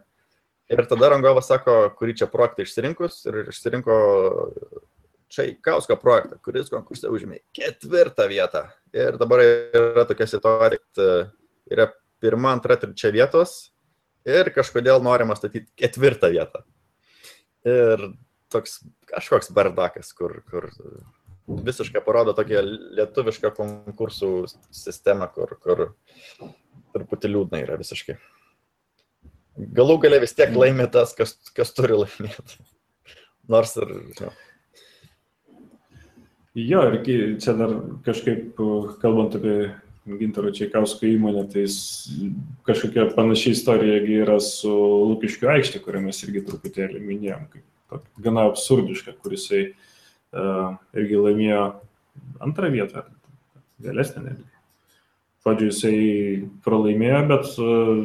ir 0.71 0.85
tada 0.91 1.15
rangovas 1.15 1.47
sako, 1.51 1.79
kurį 1.99 2.19
čia 2.21 2.31
projektą 2.31 2.67
išsirinkus 2.67 3.23
ir 3.31 3.43
išsirinko 3.55 4.01
Čaikausko 5.31 5.95
projektą, 6.03 6.41
kuris 6.43 6.73
konkursą 6.73 7.11
užėmė 7.15 7.39
ketvirtą 7.55 8.27
vietą. 8.27 8.65
Ir 8.91 9.15
dabar 9.15 9.45
yra 9.47 10.03
tokia 10.09 10.27
situacija, 10.27 10.81
kad 10.83 11.03
e, 11.05 11.13
yra 11.71 11.87
pirma, 12.19 12.57
antra, 12.57 12.75
trečia 12.75 13.13
vietos 13.15 13.70
ir 14.29 14.51
kažkodėl 14.55 15.03
norima 15.05 15.37
statyti 15.39 15.69
ketvirtą 15.79 16.31
vietą. 16.33 16.65
Ir 17.69 18.11
toks 18.53 18.81
kažkoks 19.11 19.53
bardakas, 19.55 20.13
kur, 20.17 20.41
kur 20.51 20.71
visiškai 21.51 22.03
parodo 22.05 22.35
tokią 22.37 22.63
lietuvišką 22.99 23.53
konkursų 23.57 24.33
sistemą, 24.75 25.31
kur, 25.35 25.57
kur 25.63 25.87
truputį 26.95 27.33
liūdna 27.35 27.63
yra 27.65 27.79
visiškai. 27.81 28.19
Galų 29.77 29.99
gale 30.05 30.21
vis 30.23 30.33
tiek 30.37 30.55
laimė 30.57 30.87
tas, 30.93 31.13
kas, 31.17 31.35
kas 31.57 31.75
turi 31.77 31.99
laimėti. 32.05 32.63
Nors 33.51 33.75
ir... 33.81 33.91
Žinau. 34.17 34.33
Jo, 36.59 36.81
ir 37.07 37.37
čia 37.43 37.55
dar 37.59 37.77
kažkaip, 38.07 38.59
kalbant 39.03 39.37
apie 39.39 39.55
Gintaro 40.19 40.51
Čiakausko 40.55 41.07
įmonę, 41.07 41.45
tai 41.53 41.67
kažkokia 42.67 43.07
panaši 43.15 43.55
istorija 43.55 44.01
yra 44.21 44.39
su 44.43 44.71
Lukiškių 45.13 45.51
aikštė, 45.55 45.83
kurią 45.85 46.03
mes 46.09 46.23
irgi 46.27 46.45
truputėlį 46.49 47.03
minėjom, 47.05 47.47
kaip 47.53 47.67
gana 48.23 48.47
absurdiška, 48.51 49.17
kuris 49.23 49.49
uh, 49.51 50.75
irgi 50.97 51.21
laimėjo 51.21 51.65
antrą 52.43 52.71
vietą, 52.73 53.05
vėlesnę 53.83 54.25
netgi. 54.29 54.49
Žodžiu, 55.41 55.71
jisai 55.71 56.01
pralaimėjo, 56.65 57.21
bet 57.31 57.55
uh, 57.63 58.03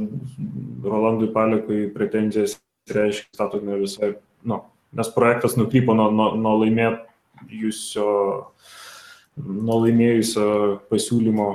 Rolandui 0.86 1.32
Palekui 1.34 1.90
pretenzijas 1.94 2.60
reiškia 2.92 3.34
statome 3.34 3.80
visai, 3.82 4.14
nu, 4.46 4.62
nes 4.96 5.10
projektas 5.14 5.58
nukrypo 5.60 5.96
nuo, 5.98 6.10
nuo, 6.14 6.32
nuo 6.40 6.56
laimėjusio, 6.62 8.10
nuo 9.42 9.80
laimėjusio 9.84 10.50
pasiūlymo 10.92 11.50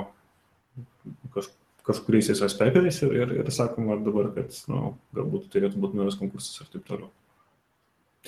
kažkuriais 1.87 2.29
aspektais 2.45 3.01
ir, 3.01 3.13
ir, 3.23 3.31
ir 3.41 3.49
sakoma 3.51 3.97
dabar, 4.05 4.29
kad 4.35 4.53
nu, 4.69 4.93
galbūt 5.17 5.49
turėtų 5.53 5.81
būti 5.81 5.97
naujas 5.99 6.17
konkursas 6.19 6.61
ir 6.61 6.69
taip 6.75 6.85
toliau. 6.87 7.09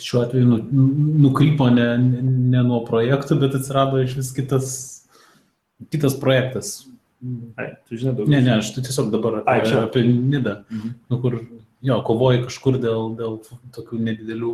Šiuo 0.01 0.23
atveju 0.25 0.47
nu, 0.49 0.57
nukrypo 1.27 1.67
ne, 1.69 1.85
ne 2.01 2.63
nuo 2.65 2.79
projektų, 2.87 3.37
bet 3.43 3.53
atsirado 3.59 3.99
iš 4.01 4.15
vis 4.17 4.31
kitas, 4.33 4.71
kitas 5.93 6.15
projektas. 6.17 6.71
Ai, 7.61 7.69
tu 7.87 7.95
žinai 7.95 8.15
daugiau. 8.17 8.31
Ne, 8.33 8.41
ne, 8.43 8.55
aš 8.59 8.71
tai 8.75 8.81
tiesiog 8.83 9.11
dabar 9.13 9.37
apie, 9.43 9.53
Ai, 9.53 9.67
čia. 9.69 9.83
apie 9.85 10.01
Nidą, 10.09 10.55
Mhm. 10.73 10.89
nu, 11.13 11.19
kur 11.21 11.37
jo, 11.85 11.99
kovoji 12.09 12.41
kažkur 12.47 12.79
dėl, 12.81 13.13
dėl 13.15 13.37
tokių 13.77 13.99
nedidelių 14.09 14.49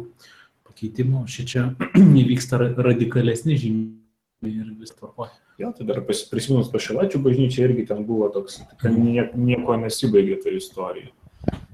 pakeitimų, 0.67 1.23
ši 1.31 1.45
čia 1.49 1.63
įvyksta 2.21 2.59
ra- 2.61 2.73
radikalesni 2.91 3.55
žymiai 3.57 4.53
ir 4.59 4.75
vis 4.77 4.91
tvarkoja. 4.91 5.31
Jo, 5.59 5.73
tai 5.75 5.83
dar 5.89 5.99
prisiminus 6.07 6.69
pašilaičių 6.71 7.19
bažnyčia 7.19 7.65
irgi 7.67 7.83
ten 7.89 8.05
buvo 8.07 8.29
toks, 8.31 8.61
ten 8.79 8.95
nie, 9.03 9.25
nieko 9.35 9.75
nesibaigė 9.81 10.37
ta 10.45 10.53
istorija. 10.55 11.11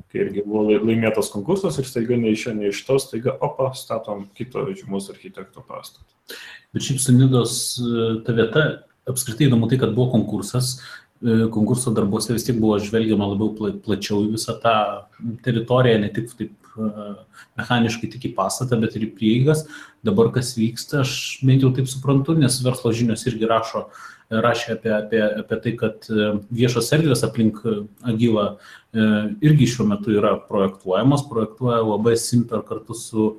Kai 0.09 0.23
irgi 0.23 0.41
buvo 0.45 0.63
lai- 0.71 0.79
laimėtas 0.81 1.29
konkursas 1.29 1.77
ir 1.77 1.85
staiga 1.85 2.17
neišėjo 2.17 2.55
ne 2.57 2.71
iš 2.71 2.81
to, 2.87 2.97
staiga, 3.03 3.35
opa, 3.45 3.69
statom 3.77 4.25
kito 4.33 4.63
žymus 4.73 5.11
architekto 5.13 5.61
pastatą. 5.67 6.01
Bet 6.73 6.81
šiaip 6.87 6.99
su 7.03 7.13
Nidos 7.13 7.55
e, 7.77 8.07
ta 8.25 8.33
vieta, 8.33 8.65
apskritai 9.05 9.51
įdomu 9.51 9.69
tai, 9.69 9.77
kad 9.83 9.93
buvo 9.93 10.15
konkursas, 10.15 10.79
e, 11.21 11.45
konkurso 11.53 11.93
darbuose 11.93 12.33
vis 12.33 12.47
tiek 12.47 12.57
buvo 12.57 12.79
žvelgiama 12.81 13.29
labiau 13.35 13.53
pla- 13.53 13.75
plačiau 13.85 14.23
į 14.25 14.33
visą 14.33 14.57
tą 14.65 14.77
teritoriją, 15.45 16.01
ne 16.01 16.09
tik 16.15 16.33
taip 16.33 16.64
mechaniškai 16.75 18.10
tik 18.13 18.29
į 18.29 18.34
pastatą, 18.38 18.79
bet 18.82 18.98
ir 18.98 19.08
į 19.08 19.13
prieigas. 19.17 19.65
Dabar 20.05 20.32
kas 20.36 20.53
vyksta, 20.58 21.03
aš 21.03 21.39
bent 21.46 21.63
jau 21.65 21.72
taip 21.75 21.89
suprantu, 21.89 22.36
nes 22.38 22.60
verslo 22.65 22.91
žinios 22.96 23.25
irgi 23.29 23.50
rašo, 23.50 23.88
rašė 24.29 24.75
apie, 24.75 24.91
apie, 24.96 25.22
apie 25.41 25.60
tai, 25.62 25.74
kad 25.79 26.10
e, 26.10 26.32
viešos 26.53 26.91
erdvės 26.98 27.24
aplink 27.27 27.62
e, 27.65 27.75
Agilą 28.10 28.46
e, 28.55 29.08
irgi 29.46 29.70
šiuo 29.70 29.88
metu 29.89 30.15
yra 30.17 30.36
projektuojamos, 30.50 31.27
projektuoja 31.29 31.84
labai 31.86 32.15
Simper 32.17 32.63
kartu 32.65 32.98
su 32.98 33.29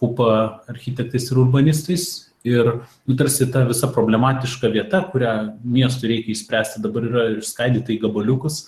pupa 0.00 0.62
architektais 0.68 1.30
ir 1.30 1.42
urbanistais. 1.44 2.08
Ir 2.46 2.68
nu, 3.08 3.16
tarsi 3.18 3.48
ta 3.50 3.64
visa 3.66 3.88
problematiška 3.90 4.68
vieta, 4.70 5.00
kurią 5.10 5.32
miestui 5.66 6.12
reikia 6.12 6.30
įspręsti, 6.30 6.82
dabar 6.84 7.08
yra 7.08 7.24
išskaidyta 7.40 7.90
į 7.90 8.02
gabaliukus. 8.04 8.60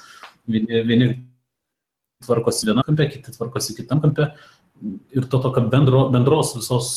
Vieni, 0.51 0.81
vieni 0.89 1.11
tvarkosi 2.25 2.67
vienam 2.67 2.85
kampe, 2.87 3.09
kiti 3.13 3.33
tvarkosi 3.33 3.77
kitam 3.77 4.01
kampe. 4.03 4.33
Ir 5.17 5.27
to 5.27 5.41
tokio 5.43 5.65
bendro, 5.71 6.05
bendros 6.15 6.53
visos 6.55 6.89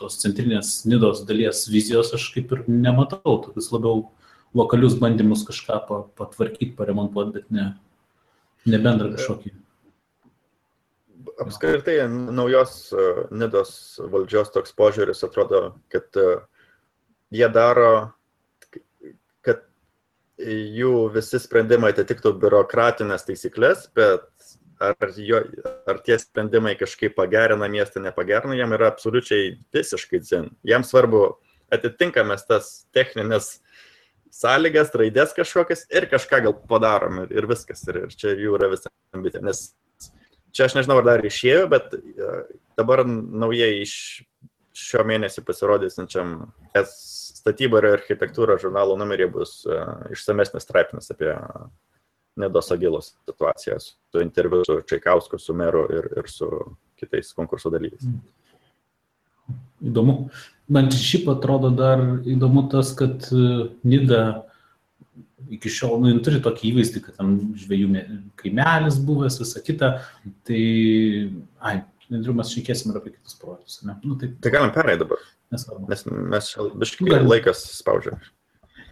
tos 0.00 0.16
centrinės 0.22 0.86
nidos 0.88 1.24
dalies 1.28 1.66
vizijos 1.68 2.14
aš 2.16 2.30
kaip 2.34 2.52
ir 2.56 2.62
nematau. 2.68 3.36
Tokius 3.44 3.68
labiau 3.74 4.06
lokalius 4.56 4.96
bandymus 5.00 5.44
kažką 5.48 5.80
pa- 5.88 6.04
patvarkyti, 6.16 6.72
paremontuoti, 6.78 7.34
bet 7.36 7.50
ne, 7.52 7.66
ne 8.66 8.80
bendrą 8.80 9.12
kažkokį. 9.16 9.52
Apskritai, 11.40 11.98
naujos 12.36 12.90
e, 12.92 13.04
Nidos 13.32 13.72
valdžios 14.12 14.50
toks 14.52 14.74
požiūris 14.76 15.22
atrodo, 15.24 15.60
kad 15.92 16.16
e, 16.20 16.26
jie 17.32 17.48
daro, 17.52 17.92
jų 20.40 20.92
visi 21.14 21.38
sprendimai 21.40 21.92
atitiktų 21.92 22.32
biurokratinės 22.40 23.26
taisyklės, 23.28 23.88
bet 23.96 24.26
ar, 24.80 25.12
jo, 25.16 25.40
ar 25.88 26.00
tie 26.04 26.16
sprendimai 26.20 26.74
kažkaip 26.80 27.14
pagerina 27.18 27.68
miestą, 27.70 28.02
nepagerina, 28.04 28.56
jam 28.58 28.74
yra 28.76 28.90
absoliučiai 28.90 29.54
visiškai 29.74 30.20
dzin. 30.24 30.48
Jam 30.66 30.86
svarbu 30.86 31.24
atitinkamės 31.74 32.46
tas 32.48 32.70
techninės 32.96 33.58
sąlygas, 34.34 34.94
raidės 34.96 35.34
kažkokias 35.36 35.86
ir 35.92 36.06
kažką 36.10 36.42
gal 36.46 36.56
padarom 36.70 37.24
ir, 37.24 37.34
ir 37.34 37.48
viskas. 37.50 37.82
Ir, 37.88 38.04
ir 38.06 38.16
čia 38.16 38.34
jų 38.38 38.56
yra 38.58 38.70
visa 38.72 38.92
ambicija. 39.16 39.42
Nes 39.44 39.70
čia 40.54 40.66
aš 40.66 40.78
nežinau, 40.78 41.00
ar 41.02 41.08
dar 41.08 41.26
išėjo, 41.26 41.66
bet 41.70 41.94
e, 41.94 42.32
dabar 42.78 43.04
naujai 43.06 43.80
iš 43.82 43.94
šio 44.80 45.02
mėnesio 45.04 45.42
pasirodysinčiam 45.44 46.36
statyba 46.86 47.80
ir 47.80 47.90
architektūra 47.94 48.56
žurnalo 48.62 48.96
numerį 49.00 49.28
bus 49.34 49.60
e, 49.66 49.78
išsamesnis 50.14 50.66
straipsnis 50.66 51.10
apie 51.12 51.34
Nedos 52.36 52.70
Agilos 52.72 53.14
situaciją 53.26 53.78
su 53.80 54.20
interviu 54.22 54.62
su 54.66 54.80
Čaikausku, 54.86 55.38
su 55.38 55.54
meru 55.54 55.86
ir, 55.92 56.06
ir 56.20 56.28
su 56.30 56.48
kitais 57.00 57.32
konkurso 57.36 57.72
dalyviais. 57.72 58.06
Įdomu. 59.82 60.28
Man 60.70 60.90
šiaip 60.94 61.26
atrodo 61.32 61.72
dar 61.74 62.02
įdomu 62.28 62.66
tas, 62.70 62.92
kad 62.94 63.24
e, 63.34 63.70
Nida 63.88 64.20
iki 65.50 65.72
šiol, 65.72 65.96
nu, 66.04 66.12
turi 66.22 66.38
tokį 66.44 66.68
įvaizdį, 66.70 67.02
kad 67.06 67.16
ten 67.18 67.32
žvėjų 67.58 67.88
kaimelis 68.38 69.00
buvęs, 69.02 69.40
visa 69.42 69.62
kita. 69.66 69.94
Tai, 70.46 70.60
ai, 71.66 71.80
Andriu, 72.10 72.34
mes 72.34 72.50
šiekėsim 72.50 72.90
ir 72.92 72.98
apie 73.00 73.12
kitus 73.14 73.36
projektus, 73.38 73.80
ne? 73.86 73.94
Nu, 74.02 74.16
taip, 74.20 74.36
Tai 74.42 74.50
galim 74.54 74.72
pereiti 74.74 75.04
dabar, 75.04 75.20
nesvarbu. 75.54 75.86
nes 75.90 76.06
mes 76.34 76.48
biškai 76.82 77.20
laikas 77.22 77.60
spaudžia. 77.78 78.16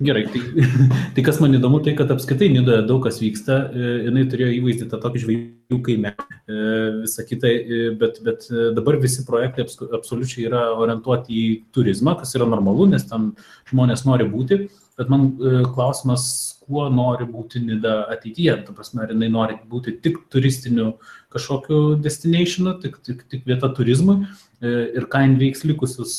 Gerai, 0.00 0.28
tai, 0.31 0.40
tai 1.14 1.23
kas 1.26 1.40
man 1.43 1.57
įdomu, 1.59 1.81
tai 1.83 1.95
kad 1.99 2.11
apskritai 2.14 2.49
Nidoje 2.55 2.85
daug 2.87 3.02
kas 3.02 3.19
vyksta, 3.19 3.57
e, 3.67 3.88
jinai 4.07 4.26
turėjo 4.31 4.52
įvaizdį 4.61 4.87
tą 4.93 5.00
tokį 5.02 5.23
žvėjų 5.25 5.78
kaime, 5.88 6.12
e, 6.14 6.59
visą 7.00 7.25
kitą, 7.26 7.50
e, 7.50 7.81
bet, 7.99 8.21
bet 8.26 8.47
dabar 8.76 9.00
visi 9.02 9.25
projektai 9.26 9.67
absoliučiai 9.99 10.47
yra 10.47 10.69
orientuoti 10.78 11.35
į 11.35 11.49
turizmą, 11.75 12.14
kas 12.21 12.37
yra 12.38 12.47
normalu, 12.47 12.87
nes 12.93 13.09
ten 13.11 13.33
žmonės 13.73 14.07
nori 14.07 14.28
būti, 14.31 14.61
bet 14.99 15.11
man 15.11 15.33
klausimas, 15.75 16.28
kuo 16.69 16.87
nori 16.93 17.27
būti 17.29 17.63
Nida 17.65 18.03
ateityje, 18.13 18.59
ta 18.67 18.75
prasme, 18.77 19.03
ar 19.05 19.15
jinai 19.15 19.31
nori 19.33 19.57
būti 19.69 19.97
tik 20.05 20.21
turistiniu 20.33 20.93
kažkokiu 21.33 21.97
destinationu, 22.05 22.77
tik, 22.83 23.01
tik, 23.05 23.25
tik 23.33 23.49
vieta 23.49 23.71
turizmui 23.75 24.21
e, 24.21 24.73
ir 25.01 25.09
ką 25.11 25.25
jin 25.25 25.37
veiks 25.41 25.65
likusius, 25.69 26.15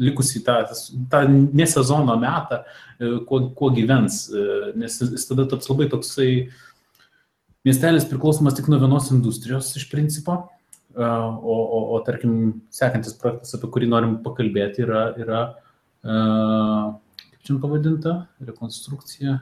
likusį 0.00 0.42
tą, 0.46 0.58
tą 1.12 1.22
nesezono 1.28 2.16
metą, 2.20 2.62
e, 3.00 3.12
kuo, 3.28 3.46
kuo 3.56 3.72
gyvens, 3.76 4.26
e, 4.28 4.72
nes 4.80 5.00
jis 5.02 5.28
tada 5.28 5.48
taps 5.50 5.72
labai 5.72 5.88
toksai 5.92 6.30
miestelis 7.66 8.06
priklausomas 8.08 8.56
tik 8.56 8.68
nuo 8.70 8.80
vienos 8.82 9.10
industrijos 9.14 9.72
iš 9.76 9.88
principo, 9.90 10.44
o, 10.96 11.04
o, 11.52 11.80
o 11.96 12.00
tarkim, 12.06 12.62
sekantis 12.72 13.16
projektas, 13.20 13.52
apie 13.56 13.68
kurį 13.72 13.88
norim 13.90 14.14
pakalbėti, 14.24 14.84
yra, 14.86 15.02
yra 15.20 15.40
e, 16.00 16.20
čia 17.46 17.58
pavadinta, 17.62 18.16
rekonstrukcija. 18.42 19.38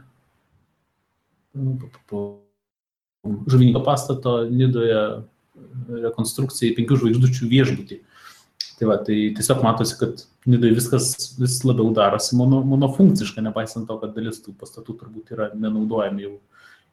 Žuvininko 3.25 3.81
pastato 3.87 4.43
Nidoje 4.51 5.01
rekonstrukcija 6.05 6.73
į 6.73 6.77
penkių 6.79 6.99
žvaigždučių 7.01 7.49
viešbutį. 7.51 8.01
Tai 8.75 8.89
va, 8.91 8.97
tai 9.07 9.17
tiesiog 9.37 9.63
matosi, 9.63 9.97
kad 10.01 10.25
Nidai 10.51 10.75
viskas 10.77 11.37
vis 11.39 11.61
labiau 11.65 11.89
darosi 11.97 12.37
mono, 12.37 12.59
monofunkciška, 12.69 13.41
nepaisant 13.45 13.87
to, 13.89 13.97
kad 14.03 14.13
dalis 14.17 14.43
tų 14.45 14.53
pastatų 14.61 14.99
turbūt 15.01 15.31
yra 15.33 15.47
nenaudojami 15.57 16.27
jau, 16.27 16.35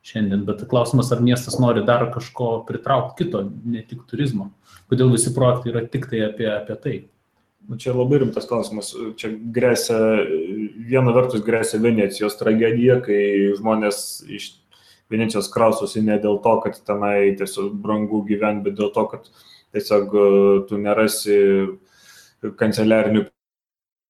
šiandien, 0.07 0.45
bet 0.47 0.63
klausimas, 0.69 1.11
ar 1.13 1.21
miestas 1.21 1.59
nori 1.61 1.83
dar 1.85 2.07
kažko 2.13 2.61
pritraukti 2.69 3.25
kito, 3.25 3.43
ne 3.65 3.83
tik 3.85 4.05
turizmo. 4.09 4.49
Kodėl 4.89 5.11
visi 5.13 5.33
projektai 5.35 5.73
yra 5.73 5.83
tik 5.91 6.07
tai 6.09 6.23
apie, 6.29 6.47
apie 6.49 6.77
tai. 6.85 6.95
Nu, 7.69 7.77
čia 7.77 7.93
labai 7.93 8.21
rimtas 8.23 8.47
klausimas. 8.49 8.89
Čia 9.19 9.29
grėsia, 9.53 9.97
viena 10.89 11.13
vertus 11.15 11.43
grėsia 11.45 11.79
Venecijos 11.83 12.35
tragedija, 12.39 12.99
kai 13.05 13.53
žmonės 13.59 14.25
iš 14.27 14.49
Venecijos 15.11 15.49
krausosi 15.51 16.01
ne 16.03 16.15
dėl 16.23 16.39
to, 16.43 16.55
kad 16.63 16.79
tenai 16.87 17.33
tiesiog 17.39 17.73
brangu 17.83 18.23
gyventi, 18.27 18.69
bet 18.69 18.79
dėl 18.79 18.91
to, 18.95 19.05
kad 19.11 19.27
tiesiog 19.75 20.15
e, 20.15 20.25
tu 20.69 20.79
nerasi 20.79 21.37
kanceliarinių 22.59 23.25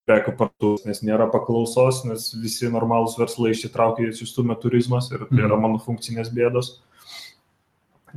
prekių 0.10 0.34
parduotuvės, 0.38 0.86
nes 0.88 1.02
nėra 1.06 1.28
paklausos, 1.34 2.04
nes 2.08 2.32
visi 2.42 2.70
normalūs 2.72 3.18
verslai 3.20 3.54
išsitraukia 3.56 4.08
ir 4.10 4.16
sustumė 4.18 4.58
turizmas 4.62 5.12
ir 5.12 5.26
tai 5.30 5.44
yra 5.44 5.56
Mhm. 5.56 5.62
mano 5.62 5.82
funkcinės 5.82 6.32
bėdos. 6.34 6.80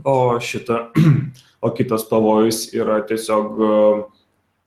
O, 0.04 0.38
šita, 0.40 0.90
o 1.64 1.70
kitas 1.70 2.04
pavojus 2.08 2.74
yra 2.74 3.00
tiesiog 3.06 3.60
e, 3.60 4.04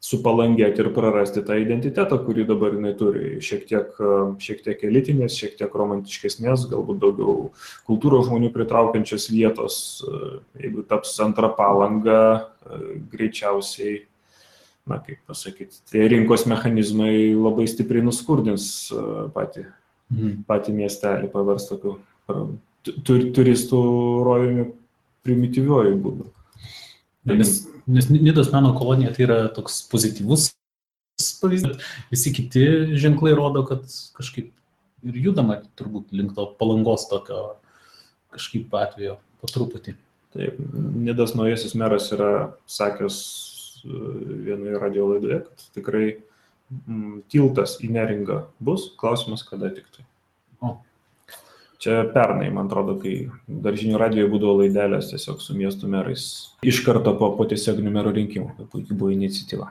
supalangėti 0.07 0.83
ir 0.83 0.89
prarasti 0.95 1.41
tą 1.45 1.57
identitetą, 1.59 2.19
kurį 2.23 2.45
dabar 2.47 2.75
jinai 2.77 2.93
turi. 2.97 3.37
Šiek 3.43 3.65
tiek, 3.69 3.89
e, 3.99 4.11
šiek 4.43 4.61
tiek 4.65 4.83
elitinės, 4.87 5.35
šiek 5.35 5.57
tiek 5.59 5.73
romantiškesnės, 5.81 6.67
galbūt 6.71 7.01
daugiau 7.03 7.49
kultūros 7.89 8.29
žmonių 8.29 8.51
pritraukiančios 8.55 9.27
vietos. 9.33 9.79
E, 10.07 10.37
Jeigu 10.63 10.85
taps 10.87 11.17
antra 11.23 11.49
palanga, 11.53 12.21
e, 12.63 13.01
greičiausiai 13.11 14.05
na, 14.87 15.01
kaip 15.03 15.19
pasakyti, 15.27 15.81
tie 15.91 16.05
rinkos 16.07 16.45
mechanizmai 16.47 17.35
labai 17.35 17.67
stipriai 17.67 18.05
nuskurdins 18.05 18.87
patį, 19.35 19.65
Mhm. 20.07 20.45
patį 20.47 20.71
miestelį, 20.71 21.27
pavers 21.33 21.67
tokiu 21.67 21.97
tur, 23.03 23.25
turistų 23.35 23.79
rojumi 24.23 24.71
primityviuoju 25.27 25.97
būdu. 25.99 26.29
Nes, 27.27 27.57
nes 27.87 28.07
Nidos 28.13 28.51
meno 28.53 28.71
kolonija 28.77 29.11
tai 29.15 29.27
yra 29.27 29.39
toks 29.53 29.81
pozityvus 29.91 30.51
pavyzdys, 31.41 31.81
visi 32.11 32.33
kiti 32.33 32.65
ženklai 33.01 33.33
rodo, 33.35 33.63
kad 33.65 33.85
kažkaip 34.17 34.51
ir 35.07 35.17
judama 35.21 35.61
turbūt 35.77 36.13
link 36.13 36.35
to 36.37 36.45
palangos 36.59 37.07
tokio 37.09 37.57
kažkaip 38.33 38.73
atvejo 38.77 39.17
po 39.41 39.49
truputį. 39.49 39.95
Taip, 40.35 40.57
Nidas 40.97 41.33
naujasis 41.37 41.73
meras 41.79 42.09
yra 42.13 42.51
sakęs 42.69 43.17
e, 43.81 43.99
vienoje 44.45 44.81
radio 44.81 45.07
laidoje, 45.13 45.39
kad 45.47 45.67
tikrai 45.77 46.05
mm, 46.11 47.23
tiltas 47.31 47.77
į 47.81 47.89
neringą 47.95 48.43
bus, 48.59 48.91
klausimas 48.99 49.45
kada 49.47 49.71
tik 49.73 49.87
tai. 49.95 50.05
O. 50.61 50.75
Čia 51.77 52.07
pernai, 52.09 52.49
man 52.49 52.65
atrodo, 52.65 52.95
kai 52.97 53.27
dar 53.45 53.75
žinių 53.77 53.99
radijoje 54.01 54.31
būdavo 54.31 54.55
laidelės 54.63 55.11
tiesiog 55.11 55.43
su 55.45 55.53
miestų 55.53 55.89
merais. 55.93 56.23
Iš 56.65 56.81
karto 56.87 57.13
po, 57.19 57.29
po 57.37 57.45
tiesioginių 57.49 57.93
merų 57.93 58.15
rinkimų. 58.15 58.67
Puikiai 58.71 58.97
buvo 58.97 59.11
iniciatyva. 59.13 59.69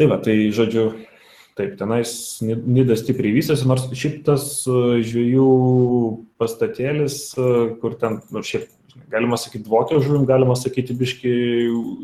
Tai 0.00 0.06
va, 0.08 0.16
tai 0.24 0.38
žodžiu, 0.56 0.86
taip, 1.60 1.74
tenais 1.76 2.14
Ni- 2.40 2.56
Nidas 2.56 3.02
stipriai 3.04 3.34
vystėsi, 3.36 3.68
nors 3.68 3.84
šiaip 3.92 4.22
tas 4.24 4.46
e, 4.64 5.02
žvėjų 5.04 5.48
pastatėlis, 6.40 7.18
e, 7.36 7.50
kur 7.82 7.98
ten, 8.00 8.22
nu, 8.32 8.40
šiaip, 8.40 8.70
žinai, 9.00 9.10
galima 9.10 9.36
sakyti, 9.36 9.64
dvokio 9.64 10.00
žuvim, 10.00 10.26
galima 10.26 10.56
sakyti, 10.56 10.94
biški 10.94 11.32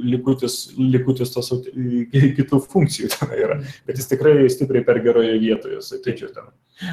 likutis, 0.05 0.73
likutis 0.79 1.33
tos 1.35 1.53
kitų 2.12 2.61
funkcijų 2.61 3.11
ten 3.12 3.35
yra. 3.37 3.61
Bet 3.87 3.99
jis 3.99 4.09
tikrai 4.09 4.49
stipriai 4.49 4.85
per 4.85 5.00
geroje 5.05 5.38
vietoje, 5.38 5.81
sakyčiau, 5.83 6.33
ten. 6.35 6.49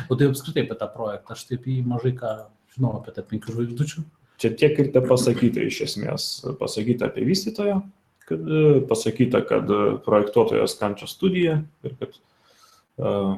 O 0.09 0.15
tai 0.15 0.27
apskritai 0.29 0.65
apie 0.65 0.77
tą 0.79 0.89
projektą, 0.93 1.33
aš 1.33 1.47
taip 1.49 1.65
į 1.67 1.81
mažai 1.87 2.13
ką 2.17 2.35
žinau 2.75 2.97
apie 2.99 3.13
tą 3.15 3.23
penkių 3.23 3.53
žvaigždučių. 3.57 4.03
Čia 4.41 4.53
tiek 4.57 4.79
ir 4.79 4.91
te 4.91 5.01
pasakyta 5.05 5.63
iš 5.63 5.81
esmės. 5.87 6.29
Pasakyta 6.59 7.07
apie 7.07 7.23
vystytoją, 7.27 7.81
kad 8.27 8.53
pasakyta, 8.89 9.43
kad 9.47 9.69
projektuotojas 10.05 10.75
kančia 10.79 11.07
studiją 11.07 11.61
ir 11.85 11.95
kad 11.99 12.17
uh, 12.17 13.37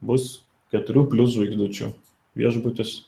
bus 0.00 0.40
keturių 0.72 1.08
plus 1.10 1.34
žvaigždučių 1.34 1.90
viešbutis, 2.38 3.00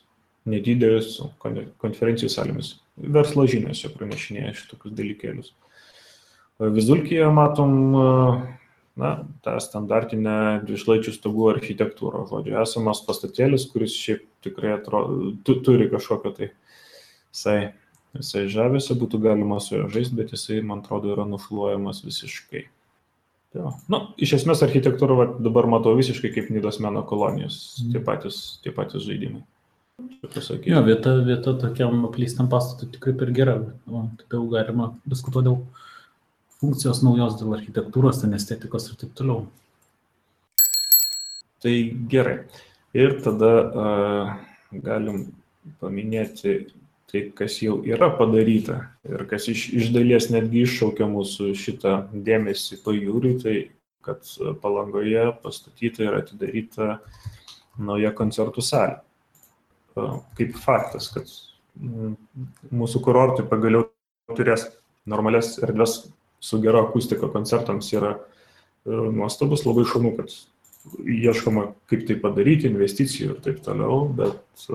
nedidelis 0.49 1.15
su 1.17 1.29
kon- 1.39 1.69
konferencijų 1.79 2.29
salėmis. 2.29 2.75
Verslo 2.97 3.45
žinios 3.49 3.81
čia 3.81 3.89
pranešinėja 3.93 4.55
šitokius 4.57 4.93
dalykėlius. 4.97 5.53
E, 5.53 6.69
Vizulkyje 6.73 7.29
matom 7.33 7.71
e, 7.97 8.09
na, 9.01 9.13
tą 9.45 9.55
standartinę 9.63 10.35
dvišlaičių 10.67 11.15
stogų 11.15 11.49
architektūrą. 11.55 12.27
Žodžiu, 12.29 12.59
esamas 12.61 13.01
pastatėlis, 13.07 13.65
kuris 13.71 13.95
šiaip 13.97 14.27
tikrai 14.45 14.75
atrodo, 14.77 15.33
tu, 15.45 15.57
turi 15.65 15.89
kažkokio 15.89 16.35
tai 16.37 16.51
Jisai, 17.33 17.73
jisai 18.13 18.45
žavėsi, 18.53 18.93
būtų 18.93 19.17
galima 19.23 19.57
su 19.63 19.73
juo 19.73 19.87
žaisti, 19.89 20.19
bet 20.19 20.35
jisai, 20.35 20.59
man 20.61 20.83
atrodo, 20.83 21.09
yra 21.15 21.25
nušluojamas 21.25 22.03
visiškai. 22.05 22.67
Tai 23.53 23.63
va. 23.65 23.71
nu, 23.89 23.99
iš 24.21 24.35
esmės 24.37 24.61
architektūra 24.65 25.17
va, 25.17 25.25
dabar 25.41 25.65
matau 25.69 25.95
visiškai 25.97 26.29
kaip 26.33 26.51
Nidos 26.53 26.77
meno 26.81 27.01
kolonijos, 27.09 27.57
tie 27.89 28.01
patys, 28.05 28.59
tie 28.61 28.73
patys 28.73 29.05
žaidimai. 29.07 29.41
Jo, 30.65 30.79
vieta, 30.81 31.11
vieta 31.21 31.51
tokiam 31.53 32.05
apleistam 32.07 32.47
pastatui 32.49 32.87
tikrai 32.95 33.13
per 33.17 33.29
gera. 33.37 33.53
O, 33.85 34.07
taip 34.17 34.33
jau 34.33 34.45
galima 34.49 34.87
diskutuoti 35.05 35.51
dėl 35.51 35.59
funkcijos 36.57 37.03
naujos, 37.05 37.35
dėl 37.37 37.53
architektūros, 37.59 38.23
ten 38.23 38.33
estetikos 38.33 38.89
ir 38.89 38.97
taip 39.01 39.11
toliau. 39.19 39.43
Tai 41.61 41.75
gerai. 42.09 42.39
Ir 42.97 43.19
tada 43.25 43.51
uh, 43.83 44.33
galim 44.73 45.27
paminėti 45.83 46.57
tai, 47.11 47.27
kas 47.37 47.59
jau 47.61 47.77
yra 47.85 48.09
padaryta 48.17 48.79
ir 49.05 49.27
kas 49.29 49.45
iš, 49.53 49.69
iš 49.77 49.93
dalies 49.93 50.31
netgi 50.33 50.65
iššaukia 50.65 51.05
mūsų 51.13 51.53
šitą 51.53 51.95
dėmesį 52.13 52.81
pajūriui, 52.81 53.37
tai 53.45 53.57
kad 54.03 54.25
palangoje 54.65 55.29
pastatyta 55.45 56.09
ir 56.09 56.21
atidaryta 56.23 56.95
nauja 57.77 58.09
koncertų 58.17 58.65
salė. 58.65 59.03
Kaip 59.93 60.55
faktas, 60.61 61.09
kad 61.13 61.29
mm, 61.79 62.15
mūsų 62.73 63.01
kurortai 63.05 63.45
pagaliau 63.49 63.87
turės 64.33 64.67
normales 65.09 65.57
erdves 65.61 65.99
su 66.43 66.59
gera 66.63 66.81
akustika 66.87 67.29
koncertams 67.31 67.91
yra 67.93 68.15
uh, 68.17 68.23
nuostabus, 68.85 69.65
labai 69.67 69.85
šaunu, 69.87 70.15
kad 70.17 70.33
ieškoma, 71.07 71.69
kaip 71.91 72.07
tai 72.09 72.17
padaryti, 72.19 72.67
investicijų 72.71 73.35
ir 73.35 73.43
taip 73.45 73.61
toliau, 73.63 74.03
bet 74.17 74.65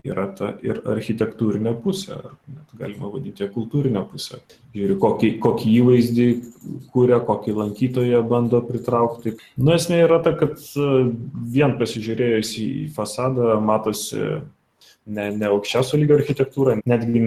yra 0.00 0.24
ta 0.36 0.54
ir 0.64 0.80
architektūrinė 0.88 1.74
pusė, 1.82 2.16
net 2.48 2.70
galima 2.80 3.10
vadinti 3.12 3.44
ją 3.44 3.50
kultūrinę 3.52 4.02
pusę. 4.08 4.40
Žiūri, 4.72 4.96
kokį, 5.02 5.30
kokį 5.42 5.74
įvaizdį 5.82 6.28
kūrė, 6.94 7.18
kokį 7.28 7.56
lankytoją 7.58 8.22
bando 8.28 8.62
pritraukti. 8.64 9.36
Nu, 9.60 9.74
esmė 9.76 10.02
yra 10.06 10.22
ta, 10.24 10.32
kad 10.38 10.56
uh, 10.80 11.12
vien 11.52 11.76
pasižiūrėjus 11.80 12.56
į 12.62 12.70
fasadą 12.96 13.58
matosi 13.60 14.22
ne, 15.06 15.28
ne 15.36 15.50
aukščiausio 15.50 16.00
lygio 16.00 16.16
architektūra, 16.20 16.78
netgi 16.88 17.22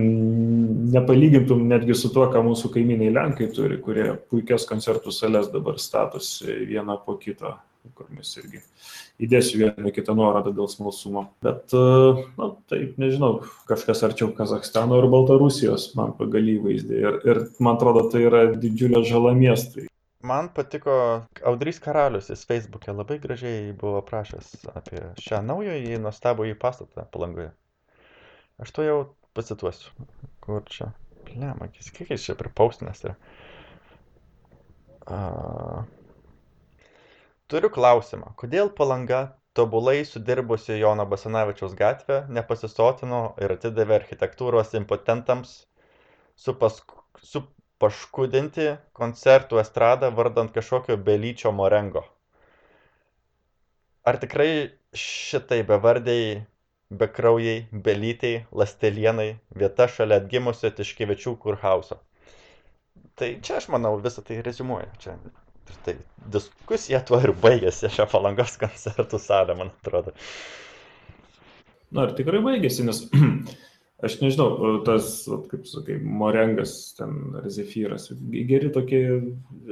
nepalygintum 0.95 1.65
netgi 1.69 1.97
su 1.97 2.11
tuo, 2.13 2.27
ką 2.33 2.41
mūsų 2.45 2.71
kaimynai 2.73 3.11
Lenkai 3.13 3.49
turi, 3.53 3.77
kurie 3.83 4.09
puikias 4.31 4.67
koncertų 4.69 5.13
sales 5.13 5.51
dabar 5.53 5.77
statosi 5.81 6.63
vieną 6.69 6.97
po 7.05 7.17
kito, 7.21 7.55
kur 7.95 8.07
mes 8.13 8.29
irgi 8.41 8.61
įdėsiu 9.25 9.61
vieną 9.61 9.91
kitą 9.95 10.15
nuorodą 10.17 10.53
dėl 10.55 10.69
smalsumo. 10.71 11.27
Bet, 11.45 11.75
na, 12.39 12.51
taip, 12.71 12.95
nežinau, 13.01 13.43
kažkas 13.69 14.03
arčiau 14.07 14.31
Kazakstano 14.35 14.99
ir 15.01 15.09
Baltarusijos 15.11 15.91
man 15.99 16.15
pagal 16.19 16.49
įvaizdį. 16.55 17.01
Ir, 17.01 17.19
ir 17.27 17.41
man 17.59 17.77
atrodo, 17.79 18.07
tai 18.11 18.25
yra 18.27 18.45
didžiulė 18.55 19.03
žala 19.07 19.35
miestui. 19.37 19.89
Man 20.25 20.49
patiko 20.49 20.93
Audrys 21.45 21.77
Karalius, 21.79 22.31
jis 22.31 22.47
Facebook'e 22.49 22.95
labai 22.95 23.19
gražiai 23.21 23.75
buvo 23.77 23.99
prašęs 24.07 24.47
apie 24.73 25.03
šią 25.21 25.43
naująjį 25.45 25.99
nuostabų 26.01 26.47
į 26.49 26.55
pastatą 26.63 27.05
palangoje. 27.13 27.51
Aš 28.63 28.71
to 28.73 28.85
jau 28.87 28.97
pacituosiu. 29.37 29.91
Kur 30.41 30.65
čia? 30.71 30.89
Pliamakis, 31.27 31.91
kiek 31.93 32.09
jis 32.15 32.25
čia 32.25 32.37
pripaustinės 32.39 33.05
yra? 33.05 33.13
A... 35.05 35.19
Turiu 37.53 37.69
klausimą. 37.69 38.31
Kodėl 38.41 38.71
palanga 38.77 39.17
tobulai 39.57 39.99
sudirbusi 40.09 40.79
Jono 40.79 41.05
Basanavičiaus 41.09 41.75
gatvę 41.81 42.23
nepasisotino 42.37 43.19
ir 43.45 43.53
atidavė 43.55 43.99
architektūros 43.99 44.73
impotentams 44.79 45.51
su, 46.45 46.55
pask... 46.63 46.95
su 47.21 47.43
paškudinti 47.83 48.65
koncertų 48.97 49.61
estradą 49.61 50.09
vardant 50.17 50.55
kažkokio 50.57 50.97
belyčio 51.11 51.53
morengo? 51.59 52.03
Ar 54.09 54.17
tikrai 54.25 54.49
šitai 55.05 55.61
bevardiai, 55.69 56.35
bekraujai, 56.89 57.55
belytei, 57.87 58.35
lastelienai 58.63 59.31
vieta 59.61 59.87
šalia 59.99 60.21
atgimusio 60.23 60.73
Tiškevičių 60.81 61.37
kurhauso? 61.45 62.01
Tai 63.15 63.35
čia 63.45 63.59
aš 63.61 63.69
manau 63.77 63.99
visą 64.01 64.25
tai 64.25 64.41
rezumuoju. 64.45 64.93
Čia 65.01 65.19
tai 65.85 65.95
diskusija 66.31 67.01
tuo 67.05 67.19
ir 67.23 67.33
baigėsi 67.43 67.91
šią 67.93 68.07
palangos 68.11 68.57
koncertų 68.61 69.19
salę, 69.21 69.57
man 69.57 69.71
atrodo. 69.73 70.15
Na, 71.91 72.07
ar 72.07 72.15
tikrai 72.17 72.41
baigėsi, 72.43 72.85
nes 72.87 73.03
aš 74.05 74.19
nežinau, 74.23 74.81
tas, 74.87 75.13
kaip 75.51 75.67
sakai, 75.69 75.99
morengas, 76.01 76.75
ten, 76.97 77.15
ar 77.39 77.47
zefyras, 77.53 78.09
geri 78.33 78.71
tokie 78.73 79.01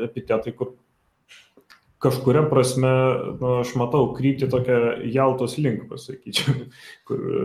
epitetai, 0.07 0.55
kur 0.57 0.75
kažkuria 2.03 2.43
prasme, 2.51 2.91
nu, 3.39 3.55
aš 3.61 3.73
matau 3.79 4.11
krypti 4.17 4.49
tokią 4.51 4.79
jaltos 5.13 5.57
link, 5.61 5.87
pasakyčiau, 5.91 6.67
kur 7.07 7.23
e, 7.23 7.43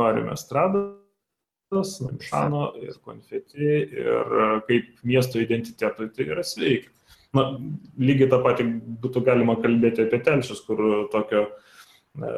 norime 0.00 0.34
estrados, 0.36 1.96
šano 2.28 2.68
ir 2.82 2.98
konfeti 3.04 3.64
ir 3.64 4.36
e, 4.42 4.50
kaip 4.68 5.06
miesto 5.08 5.40
identitetui 5.42 6.12
tai 6.14 6.28
yra 6.28 6.44
sveika. 6.46 6.92
Na, 7.36 7.46
lygiai 8.00 8.30
tą 8.32 8.40
patį 8.44 8.66
būtų 9.04 9.22
galima 9.26 9.56
kalbėti 9.60 10.06
apie 10.06 10.20
telšius, 10.24 10.62
kur 10.66 11.08
tokio 11.12 11.46
e, 11.46 12.34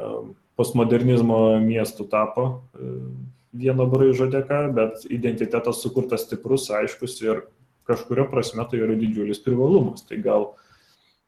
postmodernizmo 0.58 1.58
miestų 1.62 2.08
tapo 2.11 2.48
e, 2.74 2.94
vieno 3.58 3.87
braižo 3.90 4.28
dėka, 4.32 4.66
bet 4.74 5.04
identitetas 5.11 5.82
sukurtas 5.84 6.26
stiprus, 6.26 6.68
aiškus 6.74 7.18
ir 7.24 7.44
kažkurio 7.88 8.26
prasme 8.30 8.66
tai 8.68 8.82
yra 8.84 8.96
didžiulis 8.98 9.40
privalumas. 9.44 10.04
Tai 10.08 10.20
gal 10.24 10.50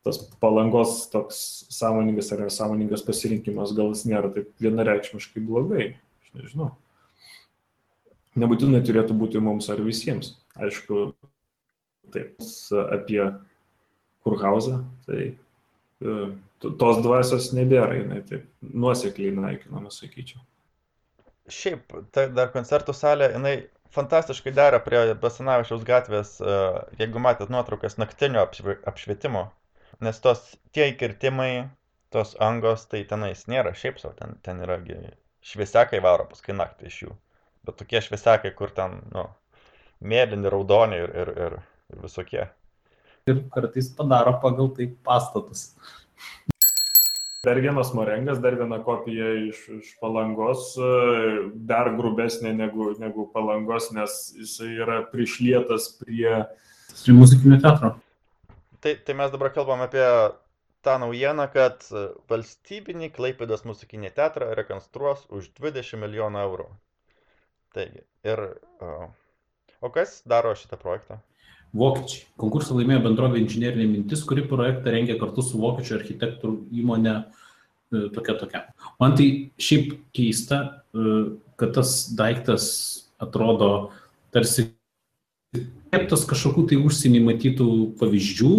tas 0.04 0.20
palangos 0.40 1.08
toks 1.12 1.40
sąmoningas 1.72 2.32
ar 2.32 2.44
nesąmoningas 2.46 3.04
pasirinkimas 3.04 3.74
gal 3.76 3.92
jis 3.94 4.06
nėra 4.08 4.32
taip 4.34 4.52
vienareikšmiškai 4.62 5.42
blogai. 5.44 5.90
Aš 6.24 6.32
nežinau. 6.38 6.70
Nebūtinai 8.40 8.80
turėtų 8.86 9.16
būti 9.18 9.42
mums 9.42 9.68
ar 9.72 9.80
visiems. 9.82 10.36
Aišku, 10.60 11.10
taip, 12.14 12.36
apie 12.94 13.22
Kurhauzą, 14.26 14.82
tai 15.06 15.20
e, 15.32 16.16
tos 16.60 17.02
dvasios 17.04 17.50
nebėra, 17.56 17.98
jinai 18.02 18.22
taip 18.28 18.46
nuosekliai 18.62 19.34
naikinama, 19.36 19.92
sakyčiau. 19.94 20.42
Šiaip, 21.50 21.94
ta 22.14 22.28
dar 22.30 22.52
koncertų 22.54 22.94
salė, 22.94 23.32
jinai 23.34 23.54
fantastiškai 23.94 24.52
dera 24.54 24.78
prie 24.84 25.00
Basanavičiaus 25.22 25.86
gatvės, 25.88 26.36
e, 26.38 26.58
jeigu 27.00 27.22
matėt 27.22 27.50
nuotraukas 27.50 27.98
naktinio 27.98 28.44
apšvietimo 28.44 29.48
nes 30.04 30.20
tos 30.24 30.40
tie 30.74 30.90
įkirtimai, 30.92 31.68
tos 32.14 32.34
angos, 32.42 32.86
tai 32.90 33.02
tenais 33.08 33.44
nėra 33.50 33.74
šiaip 33.76 34.00
savo, 34.00 34.14
ten, 34.18 34.36
ten 34.44 34.62
yra 34.64 34.78
šviesekai 35.46 36.00
varo 36.04 36.26
paskui 36.30 36.56
naktį 36.56 36.88
iš 36.90 37.02
jų. 37.04 37.16
Bet 37.68 37.76
tokie 37.80 38.00
šviesekai, 38.04 38.52
kur 38.56 38.72
ten, 38.76 38.98
nu, 39.14 39.26
mėlyni, 40.00 40.48
raudoni 40.52 41.00
ir, 41.04 41.12
ir, 41.22 41.32
ir, 41.46 41.58
ir 41.92 42.02
visokie. 42.04 42.46
Ir 43.30 43.42
kartais 43.54 43.88
padaro 43.96 44.36
pagal 44.42 44.72
tai 44.76 44.90
pastatus. 45.06 45.70
Dar 47.46 47.56
vienas 47.56 47.94
morengas, 47.96 48.42
dar 48.44 48.58
viena 48.60 48.82
kopija 48.84 49.30
iš, 49.46 49.62
iš 49.78 49.94
palangos, 50.02 50.74
dar 51.70 51.88
grubesnė 51.96 52.52
negu, 52.52 52.90
negu 53.00 53.30
palangos, 53.32 53.88
nes 53.96 54.20
jisai 54.36 54.74
yra 54.76 55.00
prišlietas 55.08 55.88
prie... 56.02 56.42
Prie 57.00 57.16
muzikinio 57.16 57.56
teatro 57.62 57.94
tai, 58.80 58.96
tai 59.04 59.14
mes 59.14 59.30
dabar 59.30 59.52
kalbam 59.52 59.80
apie 59.84 60.04
tą 60.84 60.96
naujieną, 61.02 61.46
kad 61.52 61.84
valstybinį 62.30 63.10
Klaipėdos 63.16 63.66
muzikinį 63.68 64.12
teatrą 64.16 64.52
rekonstruos 64.56 65.26
už 65.28 65.50
20 65.60 66.00
milijonų 66.04 66.44
eurų. 66.46 66.68
Taigi, 67.76 68.04
ir... 68.26 68.46
O 69.80 69.88
kas 69.92 70.20
daro 70.28 70.52
šitą 70.56 70.76
projektą? 70.80 71.20
Vokiečiai. 71.76 72.24
Konkursą 72.40 72.74
laimėjo 72.74 73.04
bendrovė 73.04 73.38
inžinierinė 73.44 73.86
mintis, 73.86 74.24
kuri 74.26 74.42
projektą 74.50 74.90
rengė 74.94 75.18
kartu 75.20 75.44
su 75.46 75.60
vokiečių 75.60 75.96
architektų 76.00 76.50
įmonė 76.82 77.14
e, 77.14 78.08
tokia 78.16 78.34
tokia. 78.40 78.64
Man 78.98 79.14
tai 79.18 79.28
šiaip 79.60 79.92
keista, 80.16 80.60
e, 80.90 81.14
kad 81.60 81.76
tas 81.78 82.08
daiktas 82.18 82.66
atrodo 83.22 83.92
tarsi 84.34 84.70
keptas 85.90 86.24
kažkokių 86.26 86.66
tai 86.72 86.80
užsienį 86.82 87.20
matytų 87.28 87.68
pavyzdžių. 88.00 88.54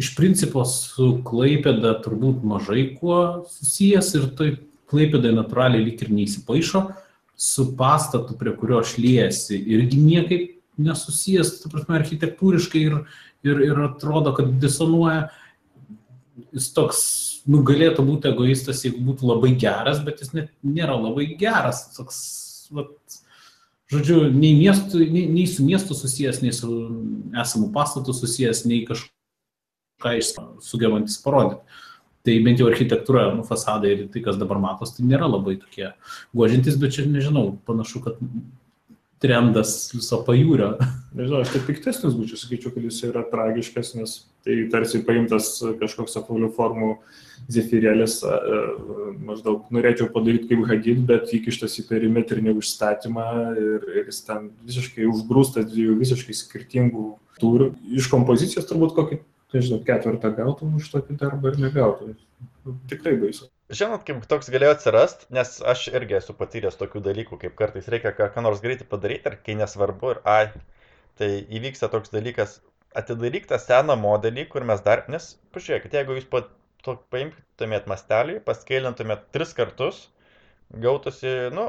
Iš 0.00 0.12
principo 0.16 0.64
su 0.68 1.14
Klaipėda 1.24 1.94
turbūt 2.04 2.44
mažai 2.48 2.90
kuo 2.98 3.46
susijęs 3.52 4.12
ir 4.18 4.28
tai 4.36 4.50
Klaipėda 4.92 5.32
natūraliai 5.32 5.84
lik 5.86 6.04
ir 6.04 6.12
neįsipaišo, 6.12 6.90
su 7.36 7.70
pastatu, 7.76 8.36
prie 8.36 8.52
kurio 8.56 8.80
aš 8.82 8.98
liejasi, 9.00 9.56
irgi 9.56 10.00
niekaip 10.00 10.51
nesusijęs, 10.80 11.58
ta 11.62 11.72
prasme, 11.72 11.98
architektūriškai 11.98 12.84
ir, 12.88 12.98
ir, 13.46 13.64
ir 13.68 13.82
atrodo, 13.88 14.34
kad 14.36 14.54
disonuoja. 14.62 15.26
Jis 16.52 16.70
toks, 16.72 17.02
nu, 17.48 17.60
galėtų 17.66 18.04
būti 18.06 18.30
egoistas, 18.30 18.80
jeigu 18.86 19.02
būtų 19.10 19.28
labai 19.28 19.52
geras, 19.60 20.00
bet 20.04 20.22
jis 20.24 20.32
net 20.36 20.52
nėra 20.64 20.96
labai 20.96 21.26
geras. 21.40 21.84
Toks, 21.96 22.22
vat, 22.72 22.96
Žodžiu, 23.92 24.30
nei, 24.32 24.54
miestų, 24.56 25.02
nei, 25.12 25.26
nei 25.28 25.44
su 25.50 25.64
miestu 25.66 25.92
susijęs, 25.92 26.38
nei 26.40 26.52
su 26.56 26.68
esamu 27.36 27.68
pastatu 27.74 28.14
susijęs, 28.16 28.62
nei 28.64 28.86
kažką 28.88 30.14
iš 30.16 30.30
sugebantis 30.64 31.18
parodyti. 31.20 31.60
Tai 32.22 32.36
bent 32.46 32.62
jau 32.62 32.70
architektūra, 32.70 33.26
nu, 33.36 33.44
fasadai 33.44 33.92
ir 33.92 34.02
tai, 34.14 34.22
kas 34.24 34.38
dabar 34.40 34.60
matos, 34.62 34.94
tai 34.96 35.04
nėra 35.04 35.26
labai 35.28 35.58
tokie 35.60 35.90
guožintis, 36.32 36.78
bet 36.80 36.94
čia 36.96 37.04
nežinau, 37.10 37.58
panašu, 37.66 38.00
kad 38.06 38.20
trendas 39.22 39.92
viso 39.94 40.18
pajūrio. 40.26 40.74
Nežinau, 41.16 41.42
aš 41.44 41.52
tai 41.54 41.62
piktesnis 41.66 42.16
būčiau, 42.16 42.40
sakyčiau, 42.40 42.72
kad 42.74 42.86
jis 42.88 43.02
yra 43.08 43.22
tragiškas, 43.28 43.92
nes 43.98 44.14
tai 44.42 44.62
tarsi 44.72 45.02
paimtas 45.06 45.54
kažkoks 45.80 46.16
apvalių 46.18 46.48
formų 46.56 46.94
zefirėlis, 47.52 48.20
maždaug 49.22 49.66
norėčiau 49.74 50.08
padaryti 50.14 50.48
kaip 50.50 50.64
Hadid, 50.70 51.02
bet 51.08 51.32
įkištas 51.36 51.74
į 51.82 51.86
perimetrinį 51.90 52.54
užstatymą 52.58 53.26
ir, 53.60 53.86
ir 54.00 54.08
jis 54.08 54.22
ten 54.26 54.48
visiškai 54.66 55.08
užgrūstas 55.10 55.68
dviejų 55.70 55.98
visiškai 56.00 56.38
skirtingų 56.38 57.06
tūrių. 57.42 57.72
Iš 57.98 58.08
kompozicijos 58.12 58.68
turbūt 58.70 58.94
kokį, 58.98 59.20
nežinau, 59.54 59.82
ketvirtą 59.86 60.32
gautum 60.38 60.78
už 60.78 60.90
tokį 60.94 61.18
darbą 61.20 61.52
ir 61.52 61.60
negautum. 61.66 62.14
Tikrai 62.90 63.18
baisu. 63.20 63.50
Žinot, 63.72 64.02
kaip 64.04 64.24
toks 64.28 64.50
galėjo 64.52 64.74
atsirast, 64.74 65.22
nes 65.32 65.54
aš 65.72 65.86
irgi 65.96 66.18
esu 66.18 66.34
patyręs 66.36 66.74
tokių 66.80 67.00
dalykų, 67.06 67.38
kaip 67.40 67.54
kartais 67.56 67.86
reikia 67.92 68.10
ką, 68.18 68.42
nors 68.44 68.60
greitai 68.64 68.84
padaryti, 68.90 69.30
ir 69.30 69.38
kai 69.46 69.54
nesvarbu, 69.56 70.10
ir 70.12 70.18
ai, 70.28 70.42
tai 71.20 71.28
įvyksta 71.58 71.88
toks 71.94 72.12
dalykas, 72.12 72.58
atidaryk 73.00 73.48
tą 73.48 73.56
seną 73.62 73.96
modelį, 74.00 74.44
kur 74.52 74.66
mes 74.68 74.82
dar, 74.84 75.06
nes, 75.14 75.30
pažiūrėkit, 75.56 75.96
jeigu 75.96 76.18
jūs 76.18 76.28
pat, 76.34 76.50
to, 76.84 76.98
paimtumėt 77.14 77.88
mastelį, 77.88 78.36
paskailintumėt 78.50 79.24
tris 79.32 79.56
kartus, 79.56 80.02
gautųsi, 80.84 81.32
nu, 81.56 81.66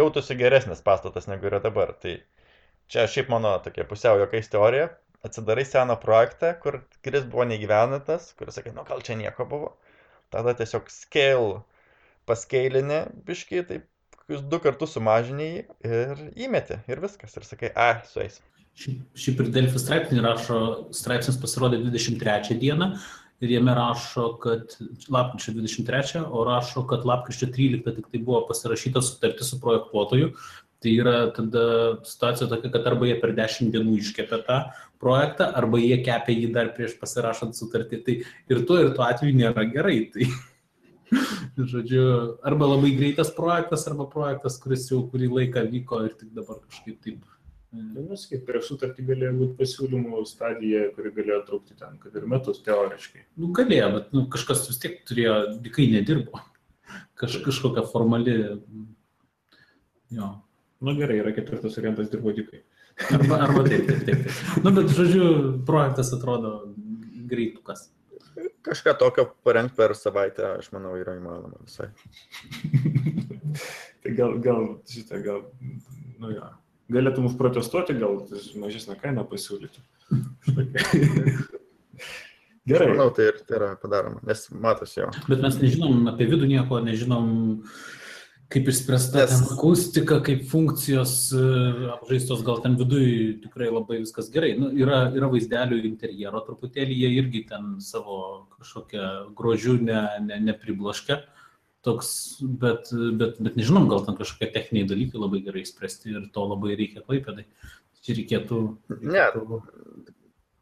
gautųsi 0.00 0.38
geresnis 0.40 0.80
pastatas 0.86 1.28
negu 1.28 1.50
yra 1.50 1.60
dabar. 1.66 1.92
Tai 2.00 2.16
čia 2.88 3.04
šiaip 3.10 3.28
mano 3.32 3.52
tokia 3.66 3.84
pusiau 3.90 4.16
jokais 4.22 4.48
teorija, 4.52 4.88
atsidarai 5.28 5.68
seną 5.68 6.00
projektą, 6.00 6.54
kur 6.64 6.80
kuris 7.04 7.28
buvo 7.28 7.44
negyvenatas, 7.52 8.32
kuris 8.40 8.56
sakai, 8.56 8.72
nu 8.76 8.88
gal 8.88 9.04
čia 9.04 9.20
nieko 9.20 9.44
buvo 9.52 9.74
tada 10.32 10.54
tiesiog 10.58 10.90
scale 10.92 11.62
paskeilinė 12.28 13.04
biškiai, 13.26 13.64
taip 13.66 13.86
kokius 14.16 14.44
du 14.46 14.60
kartus 14.62 14.94
sumažinį 14.94 15.50
ir 15.86 16.22
įmeti 16.38 16.78
ir 16.90 17.02
viskas. 17.02 17.34
Ir 17.36 17.46
sakai, 17.48 17.72
a, 17.74 18.04
sueis. 18.10 18.38
Šiaip 18.80 19.42
ir 19.42 19.50
Delfi 19.52 19.80
straipsnį 19.82 20.22
rašo, 20.24 20.60
straipsnis 20.96 21.40
pasirodė 21.42 21.82
23 21.82 22.56
dieną 22.60 22.92
ir 23.40 23.54
jame 23.56 23.74
rašo, 23.74 24.26
kad 24.40 24.76
lapkričio 25.08 25.54
23, 25.56 26.22
o 26.28 26.44
rašo, 26.46 26.84
kad 26.88 27.04
lapkričio 27.08 27.48
13 27.50 27.96
tik 27.96 28.08
tai 28.12 28.20
buvo 28.22 28.44
pasirašyta 28.48 29.02
sutartis 29.04 29.50
su 29.50 29.60
projektuotoju, 29.60 30.30
Tai 30.80 30.92
yra 30.96 31.16
tada 31.36 31.62
situacija 32.08 32.48
tokia, 32.48 32.70
kad 32.72 32.86
arba 32.88 33.08
jie 33.08 33.16
per 33.20 33.34
10 33.36 33.72
dienų 33.74 33.98
iškepė 34.00 34.38
tą 34.46 34.60
projektą, 35.02 35.50
arba 35.60 35.80
jie 35.80 35.98
kepė 36.04 36.36
jį 36.36 36.52
dar 36.54 36.70
prieš 36.76 36.94
pasirašant 37.00 37.58
sutartį. 37.58 37.98
Tai 38.06 38.14
ir 38.54 38.62
tuo, 38.68 38.78
ir 38.80 38.94
tuo 38.96 39.04
atveju 39.04 39.36
nėra 39.36 39.66
gerai. 39.72 39.98
Tai, 40.14 40.30
žodžiu, 41.66 42.02
arba 42.46 42.68
labai 42.70 42.92
greitas 42.94 43.32
projektas, 43.34 43.84
arba 43.90 44.06
projektas, 44.08 44.56
kuris 44.62 44.86
jau 44.92 45.02
kurį 45.10 45.28
laiką 45.34 45.64
vyko 45.72 46.04
ir 46.06 46.14
tik 46.16 46.30
dabar 46.36 46.60
kažkaip 46.62 47.00
taip. 47.02 47.24
Nu, 47.70 48.02
nes 48.02 48.22
kaip 48.26 48.42
prieš 48.48 48.72
sutartį 48.72 49.04
galėjo 49.06 49.32
būti 49.38 49.56
pasiūlymų 49.60 50.20
stadija, 50.26 50.88
kuri 50.96 51.12
galėjo 51.14 51.40
trukti 51.46 51.76
ten, 51.78 51.98
kad 52.02 52.14
ir 52.18 52.24
metus 52.30 52.62
teoriškai. 52.66 53.24
Nu, 53.38 53.50
galėjo, 53.54 53.90
bet 53.96 54.14
nu, 54.16 54.24
kažkas 54.32 54.64
vis 54.66 54.80
tiek 54.82 54.96
turėjo, 55.06 55.36
dikai 55.66 55.86
nedirbo. 55.92 56.40
Kaž, 57.20 57.36
kažkokia 57.44 57.84
formali. 57.86 58.34
Jo. 60.10 60.32
Nu 60.80 60.94
gerai, 60.96 61.18
yra 61.20 61.32
ketvirtas 61.36 61.76
variantas 61.76 62.08
dirbo 62.12 62.32
dikai. 62.32 62.62
Arba, 63.12 63.40
arba 63.44 63.64
taip, 63.66 63.86
taip, 63.88 64.04
taip. 64.06 64.22
taip. 64.24 64.38
Nu, 64.64 64.72
bet 64.76 64.92
žodžiu, 64.96 65.24
projektas 65.68 66.12
atrodo 66.16 66.52
greitukas. 67.30 67.90
Kažką 68.64 68.94
tokio 69.00 69.26
parengti 69.44 69.76
per 69.76 69.92
savaitę, 69.96 70.54
aš 70.60 70.70
manau, 70.72 70.94
yra 71.00 71.16
įmanoma 71.18 71.60
visai. 71.64 71.90
tai 74.04 74.14
gal, 74.16 74.38
gal, 74.40 74.66
šitą, 74.88 75.20
gal, 75.24 75.44
nu 76.20 76.32
jo, 76.32 76.48
galėtum 76.96 77.28
užprotestuoti, 77.28 77.98
gal 78.00 78.22
mažesnę 78.62 78.96
kainą 79.00 79.26
pasiūlyti. 79.28 79.84
Gerai. 82.70 82.90
Aš 82.90 82.92
manau, 82.94 83.08
tai, 83.16 83.30
tai 83.48 83.56
yra 83.56 83.70
padaroma, 83.80 84.20
nes 84.28 84.46
matosi 84.52 85.00
jo. 85.00 85.08
Bet 85.28 85.40
mes 85.44 85.56
nežinom 85.62 86.08
apie 86.12 86.28
vidų 86.30 86.48
nieko, 86.50 86.80
nežinom 86.84 87.24
kaip 88.50 88.68
išspręsta 88.70 89.22
yes. 89.22 89.42
akustika, 89.54 90.18
kaip 90.26 90.42
funkcijos 90.50 91.12
apžaistos, 91.94 92.42
gal 92.46 92.58
ten 92.64 92.74
viduje 92.78 93.36
tikrai 93.44 93.68
labai 93.70 94.00
viskas 94.00 94.30
gerai. 94.34 94.56
Nu, 94.58 94.72
yra, 94.74 95.04
yra 95.14 95.28
vaizdelių 95.30 95.78
interjero 95.86 96.42
truputėlį, 96.46 96.96
jie 97.04 97.10
irgi 97.20 97.44
ten 97.50 97.76
savo 97.84 98.48
kažkokią 98.56 99.10
grožių 99.38 99.76
ne, 99.86 100.00
ne, 100.26 100.40
nepribloškia. 100.50 101.20
Toks, 101.86 102.10
bet, 102.42 102.90
bet, 103.16 103.38
bet 103.40 103.54
nežinom, 103.56 103.86
gal 103.88 104.02
ten 104.04 104.18
kažkokie 104.18 104.50
techniniai 104.52 104.88
dalykai 104.90 105.22
labai 105.22 105.44
gerai 105.46 105.62
spręsti 105.64 106.12
ir 106.12 106.26
to 106.34 106.44
labai 106.50 106.74
reikia 106.76 107.04
klaipėdai. 107.06 107.46
Čia 108.04 108.18
reikėtų. 108.18 108.58
reikėtų... 108.90 109.06
Ne. 109.14 110.10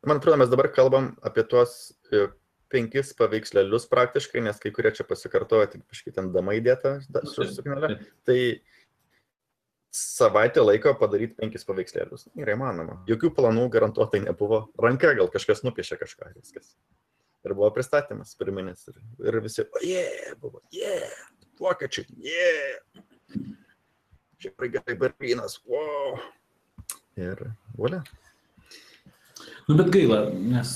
Man 0.07 0.21
atrodo, 0.21 0.39
mes 0.45 0.53
dabar 0.53 0.69
kalbam 0.71 1.15
apie 1.27 1.43
tuos 1.49 1.73
e, 2.13 2.29
penkis 2.73 3.13
paveikslėlius 3.19 3.89
praktiškai, 3.91 4.43
nes 4.45 4.59
kai 4.63 4.73
kurie 4.75 4.93
čia 4.95 5.07
pasikartoja, 5.09 5.71
tik 5.73 5.85
kažkaip 5.89 6.17
ten 6.17 6.33
dama 6.35 6.57
įdėta 6.59 6.99
su 7.29 7.47
suknelė. 7.49 7.97
Tai 8.29 8.39
savaitę 9.95 10.63
laiko 10.65 10.93
padaryti 11.01 11.39
penkis 11.39 11.67
paveikslėlius. 11.69 12.29
Yra 12.39 12.57
įmanoma. 12.57 13.01
Jokių 13.09 13.33
planų 13.39 13.69
garantuotai 13.75 14.23
nebuvo. 14.27 14.67
Ranka 14.81 15.15
gal 15.19 15.31
kažkas 15.33 15.65
nupiešė 15.67 16.01
kažką 16.03 16.33
viskas. 16.37 16.75
Ir 17.47 17.55
buvo 17.55 17.71
pristatymas 17.73 18.35
pirminis. 18.39 18.89
Ir, 18.91 19.01
ir 19.31 19.41
visi, 19.45 19.65
o 19.65 19.83
jie, 19.85 20.03
yeah, 20.03 20.39
buvo, 20.43 20.61
jie, 20.75 20.85
yeah, 20.85 21.19
vokiečiai, 21.61 22.09
jie. 22.19 22.33
Yeah. 22.35 23.55
Šiaip 24.39 24.69
gerai 24.71 24.95
Berlynas, 24.99 25.57
wow. 25.67 26.19
Ir 27.19 27.41
volia. 27.75 28.05
Nu, 29.67 29.75
bet 29.75 29.91
gaila, 29.95 30.21
nes 30.31 30.71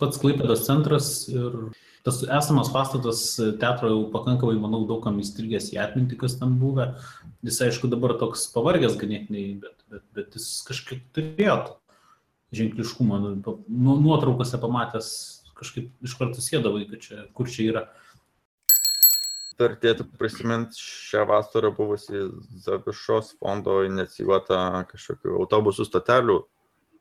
pats 0.00 0.20
Klaipėdos 0.22 0.64
centras 0.66 1.12
ir 1.32 1.72
tas 2.06 2.22
esamas 2.22 2.70
pastatas 2.74 3.22
teatro 3.60 3.90
jau 3.90 4.00
pakankamai, 4.14 4.56
manau, 4.60 4.82
daugam 4.88 5.20
įstrigęs 5.22 5.70
į 5.74 5.78
atmintį, 5.84 6.18
kas 6.24 6.34
ten 6.40 6.56
buvę. 6.58 6.92
Jis, 7.46 7.60
aišku, 7.68 7.90
dabar 7.92 8.16
toks 8.20 8.48
pavargęs 8.54 8.98
ganėtinai, 8.98 9.46
bet, 9.62 9.86
bet, 9.90 10.04
bet 10.16 10.38
jis 10.38 10.48
kažkaip 10.66 11.04
turėjo 11.14 11.56
ženkliškumą. 12.52 13.20
Nu, 13.22 13.56
nu, 13.68 13.96
nuotraukose 14.02 14.60
pamatęs 14.62 15.10
kažkaip 15.58 15.90
iš 16.02 16.16
karto 16.18 16.42
sėdavai, 16.42 16.86
kad 16.90 17.04
čia, 17.04 17.26
kur 17.36 17.50
čia 17.50 17.68
yra. 17.70 17.84
Vertėtų 19.60 20.08
prisiminti 20.18 20.80
šią 20.80 21.22
vasarą 21.28 21.70
buvusi 21.76 22.24
Zavišos 22.64 23.36
fondo 23.38 23.82
inicijuota 23.86 24.82
kažkokių 24.90 25.36
autobusų 25.38 25.86
stotelių 25.86 26.40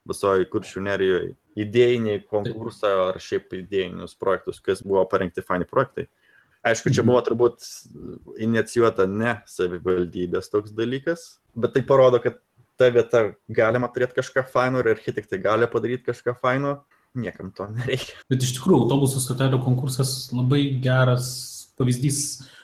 visoje 0.07 0.47
kuršių 0.51 0.83
nerijoje 0.87 1.33
idėjinį 1.61 2.17
konkursą 2.31 2.91
ar 3.09 3.19
šiaip 3.21 3.53
idėjinius 3.57 4.15
projektus, 4.19 4.61
kas 4.63 4.83
buvo 4.85 5.03
parengti 5.11 5.43
fani 5.45 5.67
projektai. 5.67 6.07
Aišku, 6.61 6.91
čia 6.93 7.01
mhm. 7.01 7.09
buvo 7.09 7.21
turbūt 7.25 7.67
inicijuota 8.41 9.07
ne 9.09 9.39
savivaldybės 9.49 10.51
toks 10.53 10.73
dalykas, 10.77 11.25
bet 11.57 11.73
tai 11.75 11.83
parodo, 11.87 12.21
kad 12.21 12.37
ta 12.79 12.89
vieta 12.93 13.23
galima 13.49 13.89
turėti 13.93 14.17
kažką 14.19 14.45
faino 14.49 14.81
ir 14.81 14.91
architektai 14.93 15.41
gali 15.41 15.69
padaryti 15.69 16.07
kažką 16.09 16.35
faino, 16.41 16.79
niekam 17.17 17.51
to 17.55 17.67
nereikia. 17.73 18.17
Bet 18.31 18.45
iš 18.45 18.55
tikrųjų, 18.57 18.85
autobusų 18.85 19.21
stotelio 19.21 19.59
konkursas 19.65 20.31
labai 20.33 20.63
geras 20.83 21.31
pavyzdys 21.79 22.21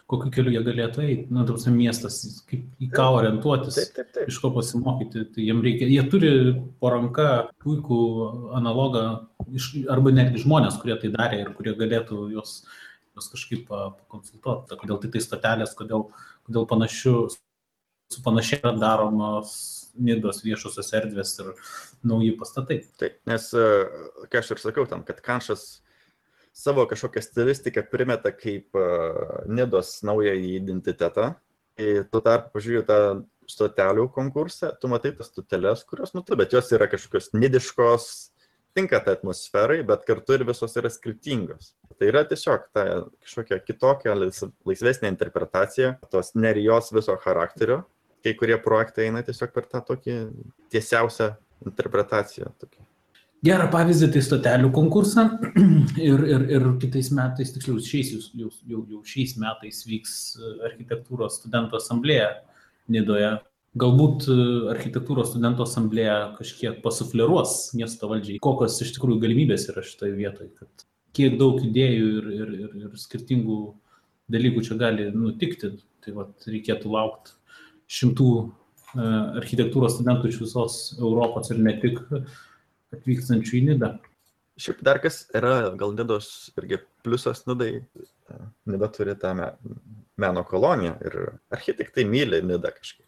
kokiu 0.08 0.32
keliu 0.32 0.54
jie 0.56 0.62
galėtų 0.63 1.04
eiti, 1.04 1.26
na, 1.36 1.43
tarsi 1.48 1.72
miestas, 1.74 2.20
kaip 2.48 2.84
į 2.84 2.89
ką 2.93 3.08
orientuotis, 3.17 3.76
taip, 3.76 3.93
taip, 3.96 4.12
taip. 4.15 4.30
iš 4.32 4.39
ko 4.43 4.52
pasimokyti. 4.56 5.26
Tai 5.36 5.48
jiems 5.50 5.65
reikia, 5.65 5.89
jie 5.91 6.04
turi 6.12 6.32
po 6.80 6.91
ranka 6.93 7.30
puikų 7.63 8.02
analogą, 8.58 9.04
iš, 9.52 9.74
arba 9.91 10.13
netgi 10.15 10.46
žmonės, 10.46 10.80
kurie 10.82 10.96
tai 11.02 11.12
darė 11.15 11.41
ir 11.43 11.52
kurie 11.58 11.76
galėtų 11.80 12.30
juos, 12.38 12.62
juos 13.17 13.28
kažkaip 13.34 13.65
pakonsultuoti, 13.67 14.80
kodėl 14.80 15.02
tai 15.04 15.12
tai 15.15 15.24
stotelės, 15.26 15.76
kodėl, 15.76 16.08
kodėl 16.48 16.70
panašiu, 16.72 17.17
su 18.08 18.24
panašiai 18.24 18.62
yra 18.63 18.78
daromos 18.80 19.58
nidos 20.00 20.39
viešosios 20.46 20.93
erdvės 20.96 21.36
ir 21.41 21.52
nauji 22.08 22.38
pastatai. 22.39 22.80
Taip, 23.02 23.20
nes, 23.28 23.50
ką 23.52 24.39
aš 24.39 24.56
ir 24.56 24.63
sakiau 24.63 24.88
tam, 24.88 25.04
kad 25.04 25.20
Kanšas 25.26 25.82
savo 26.58 26.88
kažkokią 26.89 27.22
stilistiką 27.22 27.86
primeta 27.91 28.32
kaip 28.34 28.78
uh, 28.78 29.43
Nidos 29.50 30.00
naująjį 30.08 30.56
identitetą. 30.58 31.36
Tuo 32.10 32.22
tarpu, 32.26 32.56
pažiūrėjau 32.56 32.86
tą 32.88 33.02
stotelių 33.48 34.08
konkursą, 34.15 34.72
tu 34.82 34.89
matai 34.89 35.12
tas 35.15 35.30
stoteles, 35.30 35.84
kurios, 35.86 36.15
nu, 36.15 36.24
tu, 36.26 36.36
bet 36.39 36.56
jos 36.56 36.72
yra 36.74 36.88
kažkokios 36.89 37.30
nidiškos, 37.38 38.08
tinka 38.78 39.00
tai 39.04 39.15
atmosferai, 39.17 39.84
bet 39.88 40.06
kartu 40.08 40.36
ir 40.38 40.46
visos 40.48 40.76
yra 40.80 40.91
skirtingos. 40.93 41.76
Tai 41.98 42.10
yra 42.12 42.24
tiesiog 42.30 42.67
ta 42.76 42.84
kažkokia 43.26 43.62
kitokia, 43.65 44.17
laisvesnė 44.17 45.10
interpretacija 45.13 45.96
tos 46.12 46.34
nerijos 46.38 46.91
viso 46.93 47.15
charakterio. 47.24 47.84
Kai 48.26 48.34
kurie 48.38 48.58
projektai 48.62 49.08
eina 49.08 49.24
tiesiog 49.26 49.54
per 49.56 49.70
tą 49.70 49.82
tokį 49.88 50.17
tiesiausią 50.74 51.32
interpretaciją. 51.70 52.52
Tokį 52.62 52.87
gerą 53.47 53.67
pavyzdį 53.71 54.10
tai 54.13 54.21
stotelių 54.25 54.69
konkursą 54.75 55.25
ir, 56.10 56.23
ir, 56.27 56.45
ir 56.57 56.65
kitais 56.81 57.10
metais, 57.15 57.51
tiksliau, 57.55 57.79
šiais, 57.83 58.13
jau, 58.36 58.49
jau, 58.67 58.81
jau 58.91 59.03
šiais 59.07 59.36
metais 59.41 59.83
vyks 59.88 60.15
e, 60.38 60.55
architektūros 60.69 61.39
studentų 61.41 61.79
asamblėja 61.79 62.33
Nidoje. 62.91 63.33
Galbūt 63.77 64.27
e, 64.31 64.38
architektūros 64.73 65.31
studentų 65.33 65.65
asamblėja 65.67 66.17
kažkiek 66.38 66.79
pasufleruos 66.83 67.57
miesto 67.77 68.10
valdžiai, 68.12 68.41
kokios 68.43 68.79
iš 68.83 68.95
tikrųjų 68.97 69.21
galimybės 69.23 69.67
yra 69.73 69.83
šitoje 69.86 70.15
vietoje, 70.17 70.51
kad 70.60 70.88
kiek 71.17 71.38
daug 71.39 71.60
idėjų 71.63 72.07
ir, 72.19 72.31
ir, 72.38 72.55
ir, 72.65 72.77
ir 72.86 73.01
skirtingų 73.01 73.60
dalykų 74.33 74.63
čia 74.67 74.79
gali 74.79 75.12
nutikti. 75.15 75.77
Tai 76.05 76.13
vat, 76.15 76.45
reikėtų 76.47 76.91
laukti 76.93 77.33
šimtų 77.91 78.27
e, 78.39 79.07
architektūros 79.41 79.97
studentų 79.97 80.31
iš 80.31 80.41
visos 80.45 80.77
Europos 80.99 81.51
ir 81.51 81.60
ne 81.63 81.73
tik 81.81 81.99
atvykstančių 82.95 83.58
į 83.60 83.63
Nidą. 83.71 83.95
Šiaip 84.58 84.80
dar 84.86 84.97
kas 85.02 85.26
yra, 85.38 85.69
gal 85.78 85.93
Nidos 85.93 86.50
irgi 86.58 86.80
pliusas 87.06 87.43
Nidai, 87.50 87.84
Nida 88.69 88.89
turi 88.93 89.13
tą 89.19 89.34
meno 90.17 90.43
koloniją 90.47 90.95
ir 91.06 91.17
architektai 91.54 92.08
myli 92.10 92.41
Nidą 92.45 92.71
kažkaip. 92.73 93.06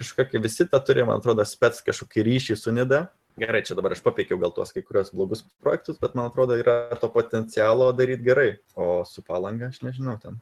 Kažkokį 0.00 0.40
visi 0.40 0.64
tą 0.64 0.80
turi, 0.80 1.04
man 1.04 1.20
atrodo, 1.20 1.44
spets 1.44 1.84
kažkokį 1.84 2.24
ryšį 2.30 2.56
su 2.56 2.72
Nida. 2.72 3.08
Gerai, 3.40 3.60
čia 3.64 3.76
dabar 3.76 3.92
aš 3.94 4.00
papeikiau 4.04 4.40
gal 4.40 4.54
tuos 4.56 4.72
kai 4.74 4.82
kurios 4.84 5.12
blogus 5.14 5.44
projektus, 5.62 6.00
bet 6.00 6.16
man 6.16 6.30
atrodo, 6.30 6.56
yra 6.60 6.96
to 7.00 7.10
potencialo 7.12 7.90
daryti 7.96 8.24
gerai. 8.24 8.48
O 8.74 9.02
su 9.08 9.22
palanga 9.26 9.68
aš 9.68 9.82
nežinau 9.84 10.16
ten. 10.22 10.40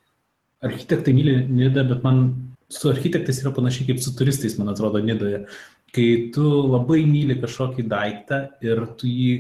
Architektai 0.64 1.14
myli 1.14 1.34
Nidą, 1.50 1.82
bet 1.90 2.06
man 2.06 2.22
su 2.70 2.92
architektais 2.92 3.42
yra 3.42 3.50
panašiai 3.56 3.90
kaip 3.90 4.00
su 4.04 4.14
turistais, 4.18 4.54
man 4.60 4.70
atrodo, 4.70 5.02
Nidoje 5.02 5.44
kai 5.94 6.08
tu 6.34 6.44
labai 6.68 7.04
myli 7.08 7.38
kažkokį 7.40 7.86
daiktą 7.88 8.42
ir 8.64 8.84
tu 9.00 9.08
jį 9.10 9.32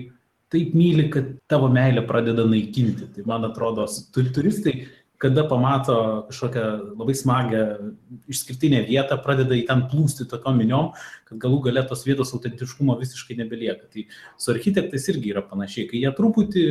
taip 0.52 0.72
myli, 0.76 1.08
kad 1.12 1.34
tavo 1.50 1.68
meilė 1.72 2.06
pradeda 2.08 2.46
naikinti. 2.48 3.10
Tai 3.14 3.26
man 3.28 3.44
atrodo, 3.50 3.84
turistai, 4.14 4.74
kada 5.20 5.44
pamato 5.50 5.96
kažkokią 6.28 6.64
labai 6.96 7.16
smagę 7.18 7.62
išskirtinę 8.30 8.84
vietą, 8.88 9.18
pradeda 9.22 9.56
į 9.58 9.66
ten 9.68 9.84
plūsti 9.90 10.28
tokiom 10.30 10.60
miniom, 10.62 10.92
kad 11.28 11.42
galų 11.42 11.64
galę 11.68 11.84
tos 11.90 12.06
vietos 12.06 12.32
autentiškumo 12.36 12.96
visiškai 13.00 13.36
nebelieka. 13.42 13.90
Tai 13.92 14.06
su 14.38 14.54
architektais 14.54 15.08
irgi 15.12 15.34
yra 15.34 15.44
panašiai, 15.44 15.88
kai 15.90 16.04
jie 16.04 16.14
truputį 16.16 16.68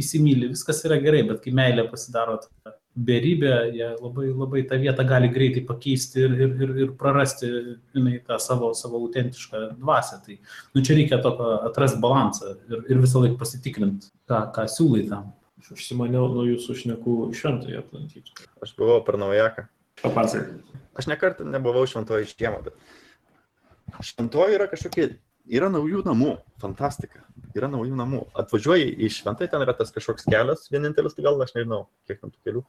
įsimylė, 0.00 0.50
viskas 0.56 0.82
yra 0.88 0.98
gerai, 1.02 1.22
bet 1.28 1.44
kai 1.44 1.54
meilė 1.54 1.86
pasidaro 1.90 2.40
tokia 2.42 2.74
beribė, 2.94 3.52
jie 3.74 3.88
labai, 3.98 4.28
labai 4.30 4.62
tą 4.70 4.78
vietą 4.78 5.04
gali 5.08 5.30
greitai 5.34 5.64
pakeisti 5.66 6.22
ir, 6.22 6.34
ir, 6.38 6.52
ir, 6.62 6.74
ir 6.84 6.92
prarasti 6.98 7.50
žinai, 7.94 8.20
tą 8.26 8.38
savo, 8.42 8.70
savo 8.78 9.00
autentišką 9.02 9.62
dvasę. 9.80 10.20
Tai 10.26 10.36
nu, 10.38 10.82
čia 10.84 10.98
reikia 10.98 11.18
tokio 11.24 11.50
atrasti 11.70 11.98
balansą 12.02 12.54
ir, 12.70 12.84
ir 12.92 13.02
visą 13.02 13.24
laiką 13.24 13.38
pasitikrinti, 13.40 14.12
ką, 14.30 14.44
ką 14.54 14.66
siūlai 14.70 15.08
tam. 15.10 15.32
Aš 15.62 15.74
užsimaniau 15.78 16.28
nuo 16.30 16.44
jūsų 16.46 16.78
šnekų 16.82 17.16
šventąją 17.38 17.82
aplankyti. 17.82 18.34
Aš 18.62 18.74
buvau 18.78 19.00
per 19.06 19.18
naujaką. 19.20 19.66
Papasakok. 20.02 20.74
Aš 20.94 21.08
nekartą 21.10 21.46
nebuvau 21.48 21.86
šventoje 21.90 22.28
žiemą, 22.30 22.60
bet 22.68 24.04
šventoje 24.04 24.58
yra 24.58 24.68
kažkokie 24.70 25.14
yra 25.44 25.68
naujų 25.72 26.02
namų, 26.06 26.34
fantastika, 26.62 27.24
yra 27.56 27.68
naujų 27.72 27.96
namų. 27.98 28.22
Atvažiuoji 28.38 28.94
į 29.04 29.10
šventai, 29.12 29.48
ten 29.52 29.64
yra 29.64 29.74
tas 29.76 29.92
kažkoks 29.94 30.26
kelias, 30.28 30.68
vienintelis, 30.72 31.16
tai 31.16 31.26
gal 31.26 31.40
aš 31.44 31.54
nežinau, 31.56 31.84
kiek 32.08 32.20
ten 32.20 32.32
tų 32.32 32.40
kelių. 32.46 32.62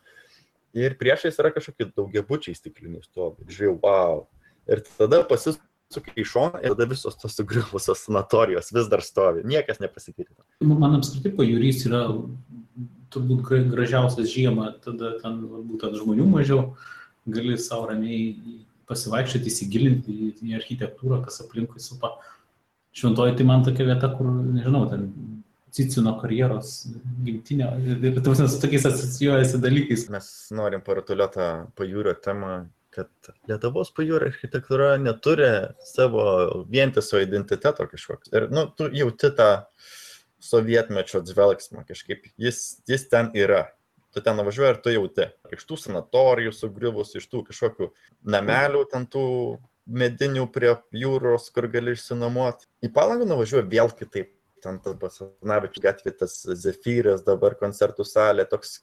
Ir 0.76 0.98
priešais 1.00 1.40
yra 1.40 1.54
kažkokie 1.56 1.88
daugiabučiai 1.96 2.58
stikliniai 2.58 3.06
stovi. 3.06 3.48
Žiūrėjau, 3.48 3.78
wow. 3.86 4.26
Ir 4.68 4.82
tada 4.98 5.22
pasisukai 5.30 6.18
į 6.20 6.28
šoną 6.28 6.60
ir 6.66 6.76
tada 6.76 6.90
visos 6.92 7.16
tos 7.22 7.38
sugriuvusios 7.38 8.04
sanatorijos 8.04 8.74
vis 8.76 8.92
dar 8.92 9.06
stovi. 9.06 9.46
Niekas 9.48 9.80
nepasikeitė. 9.80 10.36
Man 10.68 11.00
apskritai 11.00 11.32
pajūrys 11.38 11.86
yra 11.88 12.04
turbūt 13.16 13.48
gražiausias 13.72 14.28
žiemą, 14.34 14.74
tada 14.84 15.16
ten 15.22 15.40
būtent 15.70 15.96
žmonių 15.96 16.28
mažiau, 16.28 16.74
gali 17.24 17.56
savo 17.56 17.88
ramiai 17.94 18.34
pasivaikščioti, 18.90 19.48
įsigilinti 19.50 20.16
į 20.44 20.58
architektūrą, 20.60 21.24
kas 21.24 21.40
aplinkui 21.46 21.80
supa. 21.82 22.12
Uh, 22.12 22.34
šventoji 22.96 23.36
tai 23.38 23.48
man 23.48 23.66
tokia 23.66 23.88
vieta, 23.90 24.10
kur, 24.16 24.30
nežinau, 24.56 24.86
ten 24.92 25.10
Cicino 25.76 26.14
karjeros 26.22 26.86
gimtinio 27.26 27.74
ir, 27.84 28.22
tuos 28.24 28.40
su 28.40 28.62
tokiais 28.64 28.86
asocijuojasi 28.88 29.60
dalykais. 29.60 30.08
Mes 30.14 30.30
norim 30.56 30.84
parutuliuotą 30.86 31.50
pajūrio 31.76 32.14
temą, 32.24 32.54
kad 32.96 33.32
Lietuvos 33.50 33.92
pajūrio 33.96 34.30
architektūra 34.32 34.94
neturi 35.02 35.50
savo 35.84 36.24
vientiso 36.72 37.20
identiteto 37.20 37.90
kažkokio. 37.92 38.32
Ir, 38.32 38.48
nu, 38.56 38.70
tu 38.72 38.88
jauti 38.96 39.34
tą 39.36 39.50
sovietmečio 40.46 41.20
atsvelgsmą 41.20 41.84
kažkaip, 41.90 42.30
jis, 42.40 42.62
jis 42.88 43.08
ten 43.12 43.34
yra. 43.36 43.66
Tu 44.16 44.24
ten 44.24 44.38
nuvažiuoji 44.40 44.72
ir 44.72 44.80
tu 44.80 44.94
jauti. 44.94 45.28
Iš 45.52 45.68
tų 45.68 45.82
sanatorijų 45.82 46.56
sugriuvus, 46.56 47.18
iš 47.20 47.28
tų 47.28 47.44
kažkokių 47.50 47.90
namelių, 48.32 48.86
ten 48.94 49.10
tų 49.12 49.26
medinių 49.86 50.48
prie 50.54 50.74
jūros, 50.96 51.50
kur 51.54 51.68
gali 51.72 51.94
išsinuomoti. 51.96 52.68
Į 52.86 52.92
palangą 52.96 53.28
nuvažiuoju 53.30 53.68
vėl 53.72 53.92
kitaip. 53.96 54.32
Ten 54.66 54.80
tas 54.82 54.96
Basanavičius 54.98 55.84
gatvė, 55.84 56.12
tas 56.18 56.40
Zefyras, 56.58 57.22
dabar 57.26 57.54
koncertų 57.60 58.06
salė, 58.08 58.48
toks 58.50 58.80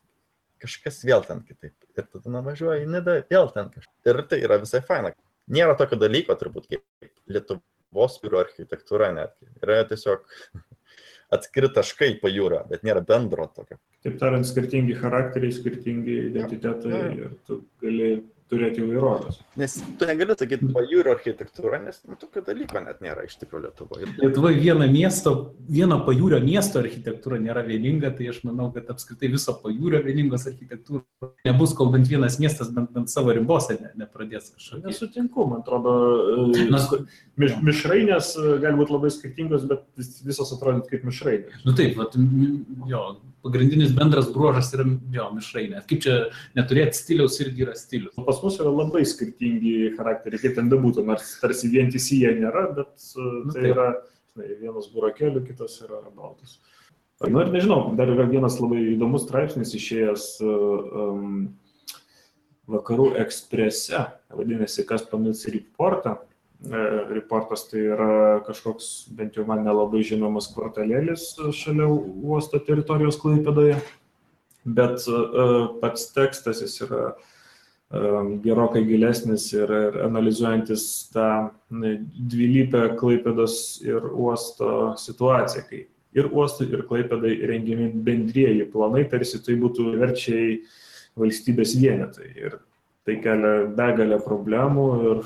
kažkas 0.63 1.01
vėl 1.07 1.25
ten 1.27 1.43
kitaip. 1.43 1.75
Ir 1.99 2.07
tada 2.07 2.33
nuvažiuoju 2.37 2.85
į 2.85 2.91
Nidą, 2.93 3.19
vėl 3.33 3.51
ten 3.55 3.71
kažkas. 3.73 3.95
Ir 4.07 4.23
tai 4.31 4.39
yra 4.47 4.61
visai 4.63 4.83
faina. 4.87 5.11
Nėra 5.53 5.75
tokio 5.79 5.99
dalyko 5.99 6.37
turbūt 6.39 6.69
kaip 6.71 7.11
Lietuvos 7.33 8.21
biuro 8.23 8.43
architektūra 8.45 9.11
netgi. 9.17 9.51
Yra 9.65 9.81
tiesiog 9.91 10.23
atskiri 11.35 11.73
taškai 11.75 12.13
pajūra, 12.23 12.63
bet 12.71 12.87
nėra 12.87 13.03
bendro 13.09 13.49
tokio. 13.51 13.81
Taip 14.07 14.21
tariant, 14.23 14.47
skirtingi 14.47 14.95
charakteriai, 14.99 15.55
skirtingi 15.55 16.19
identitetai 16.29 16.93
ja, 16.95 17.03
ja. 17.03 17.27
ir 17.27 17.35
tu 17.49 17.63
gali 17.83 18.13
turėti 18.53 18.85
įvairovės. 18.85 19.41
Nes 19.61 19.77
tu 19.99 20.09
negali 20.09 20.37
sakyti 20.39 20.69
pajūrio 20.75 21.17
architektūra, 21.17 21.81
nes 21.87 21.99
nu, 22.09 22.17
tokio 22.21 22.45
dalyko 22.47 22.85
net 22.85 23.01
nėra 23.05 23.27
iš 23.29 23.39
tikrųjų 23.41 23.67
Lietuvoje. 23.67 24.11
Lietuvoje 24.21 24.61
vieno 24.61 24.89
miesto, 24.93 25.35
vieno 25.69 26.01
pajūrio 26.07 26.41
miesto 26.45 26.83
architektūra 26.83 27.41
nėra 27.43 27.65
vieninga, 27.67 28.13
tai 28.17 28.31
aš 28.33 28.43
manau, 28.49 28.69
kad 28.75 28.91
apskritai 28.93 29.33
viso 29.33 29.57
pajūrio 29.63 30.03
vieningos 30.05 30.47
architektūros 30.51 31.33
nebus, 31.49 31.75
kol 31.79 31.93
bent 31.95 32.11
vienas 32.11 32.39
miestas 32.43 32.73
bent, 32.75 32.93
bent 32.95 33.13
savo 33.13 33.35
ribose 33.35 33.79
ne, 33.81 33.93
nepradės 34.05 34.53
kažką. 34.55 34.83
Nesutinku, 34.87 35.49
man 35.51 35.65
atrodo, 35.65 35.97
Na, 36.73 36.81
miš, 37.41 37.55
mišrainės 37.65 38.33
e, 38.37 38.47
gali 38.63 38.79
būti 38.79 38.95
labai 38.95 39.11
skirtingos, 39.13 39.67
bet 39.69 39.85
visos 40.27 40.53
atrodyt 40.55 40.89
kaip 40.91 41.05
mišrainės. 41.09 41.63
Nu 41.67 41.75
taip, 41.79 41.97
vat, 41.99 42.17
jo, 42.91 43.03
pagrindinis 43.45 43.95
bendras 43.97 44.31
bruožas 44.33 44.71
yra 44.77 44.87
jo 45.15 45.29
mišrainė. 45.37 45.83
Kaip 45.89 46.05
čia 46.05 46.19
neturėti 46.59 46.99
stiliaus 46.99 47.39
irgi 47.43 47.67
yra 47.67 47.77
stilius. 47.79 48.15
Pas 48.27 48.42
mus 48.45 48.59
yra 48.61 48.71
labai 48.73 49.05
skirtingi 49.09 49.93
charakteriai, 49.97 50.41
kaip 50.43 50.57
ten 50.59 50.69
bebūtų, 50.73 51.05
nors 51.07 51.37
tarsi 51.41 51.71
vientisi 51.73 52.23
jie 52.23 52.33
nėra, 52.39 52.67
bet 52.77 52.93
e, 52.93 53.23
nu, 53.23 53.53
tai 53.55 53.61
taip. 53.61 53.71
yra 53.73 53.89
žinai, 54.33 54.59
vienas 54.61 54.91
burokelių, 54.93 55.45
kitas 55.47 55.79
yra 55.85 56.03
baltas. 56.11 56.59
Na 57.23 57.31
nu, 57.31 57.43
ir 57.45 57.53
nežinau, 57.55 57.93
dar 57.95 58.11
yra 58.11 58.27
vienas 58.27 58.59
labai 58.59 58.81
įdomus 58.97 59.29
straipsnis 59.29 59.75
išėjęs 59.79 60.27
um, 60.43 61.53
vakarų 62.73 63.13
eksprese, 63.23 64.09
vadinasi, 64.35 64.87
kas 64.89 65.07
pamils 65.07 65.45
reportą. 65.47 66.17
E, 66.63 66.81
reportas 67.11 67.67
tai 67.71 67.85
yra 67.95 68.41
kažkoks, 68.47 68.91
bent 69.15 69.39
jau 69.39 69.47
man 69.47 69.63
nelabai 69.67 70.03
žinomas 70.07 70.49
kvartalėlis 70.55 71.33
šalia 71.59 71.89
uosto 71.91 72.59
teritorijos 72.63 73.19
Klaipėdoje, 73.23 73.81
bet 74.63 75.07
uh, 75.11 75.73
pats 75.83 76.11
tekstas 76.15 76.63
jis 76.63 76.77
yra 76.87 77.01
uh, 77.11 77.31
gerokai 78.43 78.87
gilesnis 78.89 79.51
ir, 79.53 79.69
ir 79.69 79.99
analizuojantis 80.07 80.85
tą 81.13 81.29
dvilypę 81.71 82.87
Klaipėdos 82.97 83.57
ir 83.85 84.07
uosto 84.13 84.95
situaciją, 84.97 85.65
kai 85.69 85.83
ir 86.17 86.31
uostui, 86.33 86.71
ir 86.73 86.87
Klaipėdai 86.89 87.35
rengiami 87.51 87.91
bendrieji 88.05 88.69
planai, 88.73 89.05
tarsi 89.11 89.41
tai 89.45 89.59
būtų 89.61 89.93
verčiai 90.01 90.63
valstybės 91.21 91.77
vienetai. 91.77 92.31
Ir 92.37 92.59
tai 93.05 93.19
kelia 93.21 93.69
begalę 93.77 94.19
problemų 94.25 94.89
ir 95.11 95.23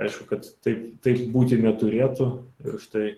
aišku, 0.00 0.28
kad 0.30 0.48
taip, 0.64 0.88
taip 1.04 1.24
būti 1.32 1.60
neturėtų. 1.60 2.30
Ir 2.64 2.80
štai 2.80 3.08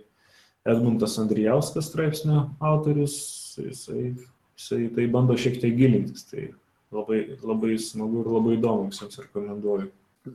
Edmundas 0.69 1.19
Andrijauskas 1.23 1.91
straipsnio 1.91 2.49
autorius, 2.59 3.19
jisai, 3.59 4.13
jisai 4.59 4.89
tai 4.95 5.07
bando 5.13 5.39
šiek 5.39 5.61
tiek 5.63 5.77
gilintis. 5.79 6.27
Tai 6.31 6.51
labai, 6.95 7.23
labai 7.43 7.79
smagu 7.83 8.23
ir 8.23 8.31
labai 8.33 8.59
įdomu, 8.59 8.91
visiems 8.93 9.21
rekomenduoju. 9.23 9.89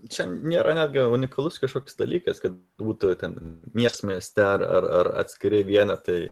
Čia 0.09 0.25
nėra 0.31 0.73
netgi 0.77 1.03
unikalus 1.13 1.59
kažkoks 1.61 1.97
dalykas, 1.99 2.39
kad 2.41 2.55
būtų 2.81 3.13
ten 3.21 3.37
miestas 3.77 4.05
mieste 4.07 4.43
ar, 4.45 4.63
ar, 4.63 4.89
ar 5.01 5.11
atskiri 5.23 5.61
vienetai. 5.67 6.27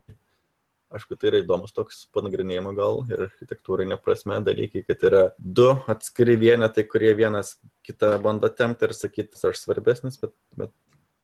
Aišku, 0.91 1.15
tai 1.15 1.29
yra 1.29 1.39
įdomus 1.39 1.71
toks 1.71 2.01
panagrinėjimo 2.11 2.73
gal 2.75 2.97
ir 3.07 3.21
architektūrinė 3.29 3.95
prasme 4.03 4.41
dalykai, 4.43 4.81
kad 4.83 5.05
yra 5.07 5.21
du 5.39 5.69
atskiri 5.91 6.35
vienetai, 6.41 6.83
kurie 6.83 7.13
vienas 7.15 7.53
kitą 7.87 8.17
bando 8.23 8.49
tempti 8.51 8.89
ir 8.89 8.95
sakyti, 8.97 9.39
aš 9.47 9.61
svarbesnis, 9.61 10.19
bet, 10.19 10.33
bet 10.59 10.73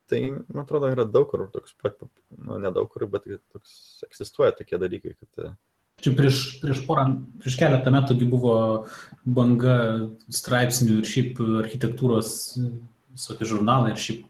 tai, 0.08 0.22
man 0.32 0.64
atrodo, 0.64 0.88
yra 0.94 1.04
daug 1.04 1.28
kur 1.28 1.50
toks, 1.52 1.76
nu, 2.38 2.62
nedaug 2.64 2.88
kur, 2.94 3.10
bet 3.12 3.28
toks 3.52 4.06
egzistuoja 4.08 4.56
tokie 4.56 4.80
dalykai, 4.80 5.18
kad 5.20 5.52
Čia 5.98 6.12
prieš, 6.14 6.40
prieš 6.62 6.84
porą, 6.86 7.08
prieš 7.42 7.56
keletą 7.58 7.90
metų 7.90 8.16
buvo 8.30 8.56
banga 9.26 9.78
straipsnių 10.30 11.00
ir 11.00 11.08
šiaip 11.10 11.40
architektūros 11.64 12.34
visokie 13.18 13.48
žurnalai 13.50 13.96
ir 13.96 14.04
šiaip 14.04 14.28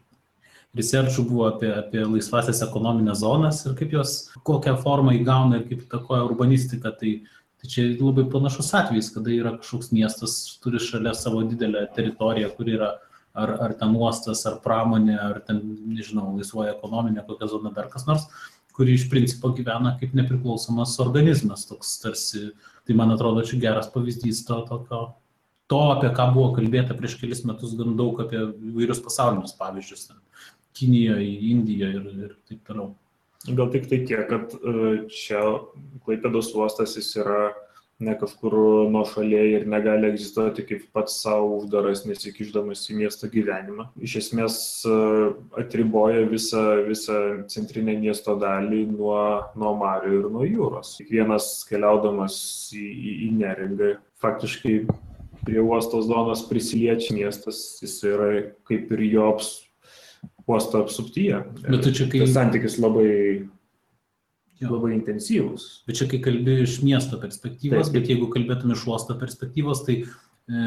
researchų 0.78 1.24
buvo 1.28 1.48
apie, 1.50 1.68
apie 1.76 2.06
laisvasias 2.06 2.62
ekonominės 2.64 3.20
zonas 3.20 3.60
ir 3.66 3.76
kaip 3.76 3.92
jos, 3.98 4.14
kokią 4.48 4.78
formą 4.80 5.12
įgauna 5.18 5.60
ir 5.60 5.68
kaip 5.68 5.84
įtakoja 5.84 6.24
urbanistiką. 6.30 6.94
Tai, 7.02 7.12
tai 7.60 7.72
čia 7.74 7.84
labai 7.98 8.24
panašus 8.32 8.72
atvejis, 8.80 9.12
kada 9.12 9.34
yra 9.34 9.56
kažkoks 9.58 9.92
miestas, 9.92 10.38
turi 10.64 10.80
šalia 10.80 11.12
savo 11.12 11.44
didelę 11.44 11.84
teritoriją, 11.96 12.52
kur 12.56 12.72
yra 12.78 12.94
ar, 13.38 13.56
ar 13.68 13.74
ten 13.76 13.92
uostas, 13.98 14.44
ar 14.48 14.60
pramonė, 14.64 15.18
ar 15.20 15.42
ten, 15.44 15.60
nežinau, 15.92 16.30
laisvoja 16.38 16.78
ekonominė 16.78 17.28
kokia 17.28 17.50
zona, 17.52 17.76
dar 17.76 17.92
kas 17.92 18.08
nors 18.08 18.28
kuri 18.78 18.94
iš 18.94 19.08
principo 19.10 19.50
gyvena 19.50 19.96
kaip 19.98 20.12
nepriklausomas 20.14 20.94
organizmas, 21.02 21.64
toks 21.66 21.96
tarsi, 21.98 22.44
tai 22.86 22.94
man 22.98 23.10
atrodo, 23.10 23.42
čia 23.42 23.58
geras 23.64 23.90
pavyzdys 23.90 24.44
to 24.46 24.60
tokio, 24.68 25.00
to, 25.68 25.80
apie 25.96 26.12
ką 26.14 26.28
buvo 26.36 26.52
kalbėta 26.54 26.94
prieš 26.96 27.18
kelis 27.18 27.42
metus 27.48 27.74
gan 27.78 27.96
daug 27.98 28.20
apie 28.22 28.38
įvairius 28.70 29.02
pasaulinius 29.04 29.58
pavyzdžius, 29.58 30.12
Kinijoje, 30.78 31.26
Indijoje 31.50 31.98
ir, 31.98 32.10
ir 32.22 32.34
taip 32.46 32.60
toliau. 32.68 32.92
Gal 33.48 33.70
tik 33.72 33.88
tai 33.90 33.98
tiek, 34.06 34.28
kad 34.30 34.52
e, 34.54 34.74
čia 35.10 35.40
Klaipėdos 36.04 36.52
uostas 36.54 36.94
jis 36.94 37.08
yra 37.18 37.48
ne 37.98 38.14
kažkur 38.18 38.54
nuo 38.92 39.02
šaliai 39.08 39.56
ir 39.56 39.66
negali 39.70 40.06
egzistuoti 40.12 40.64
kaip 40.68 40.84
pats 40.94 41.16
savo 41.24 41.56
uždaras, 41.56 42.04
nesikiždamas 42.06 42.84
į 42.92 42.98
miesto 43.00 43.30
gyvenimą. 43.32 43.88
Iš 44.06 44.16
esmės 44.22 44.58
e, 44.86 44.98
atriboja 45.58 46.22
visą, 46.30 46.64
visą 46.86 47.18
centrinę 47.50 47.96
miesto 47.98 48.36
dalį 48.38 48.84
nuo, 48.92 49.18
nuo 49.58 49.74
marių 49.80 50.14
ir 50.20 50.30
nuo 50.34 50.46
jūros. 50.46 50.94
Kiekvienas 51.00 51.50
keliaudamas 51.70 52.38
į, 52.76 52.86
į, 52.86 53.14
į 53.26 53.30
neringą 53.40 53.92
faktiškai 54.22 54.78
prie 55.46 55.60
uostos 55.62 56.06
zonos 56.06 56.44
prisiliečia 56.46 57.16
miestas, 57.16 57.80
jis 57.82 57.98
yra 58.06 58.30
kaip 58.68 58.92
ir 58.94 59.06
jo 59.08 59.32
uosto 60.48 60.82
apsuptyje. 60.84 61.42
Bet 61.66 61.82
tu 61.82 61.92
čia 61.92 62.06
kai... 62.10 62.22
Tas 62.24 62.34
santykis 62.36 62.78
labai 62.80 63.10
Jo. 64.58 64.72
labai 64.74 64.96
intensyvus. 64.96 65.66
Bet 65.86 66.00
čia 66.00 66.08
kai 66.10 66.18
kalbi 66.22 66.62
iš 66.64 66.80
miesto 66.82 67.18
perspektyvos, 67.22 67.88
Taip. 67.88 67.94
bet 67.94 68.08
jeigu 68.10 68.26
kalbėtum 68.32 68.72
iš 68.74 68.88
uosto 68.90 69.14
perspektyvos, 69.20 69.84
tai 69.86 70.00
e, 70.02 70.62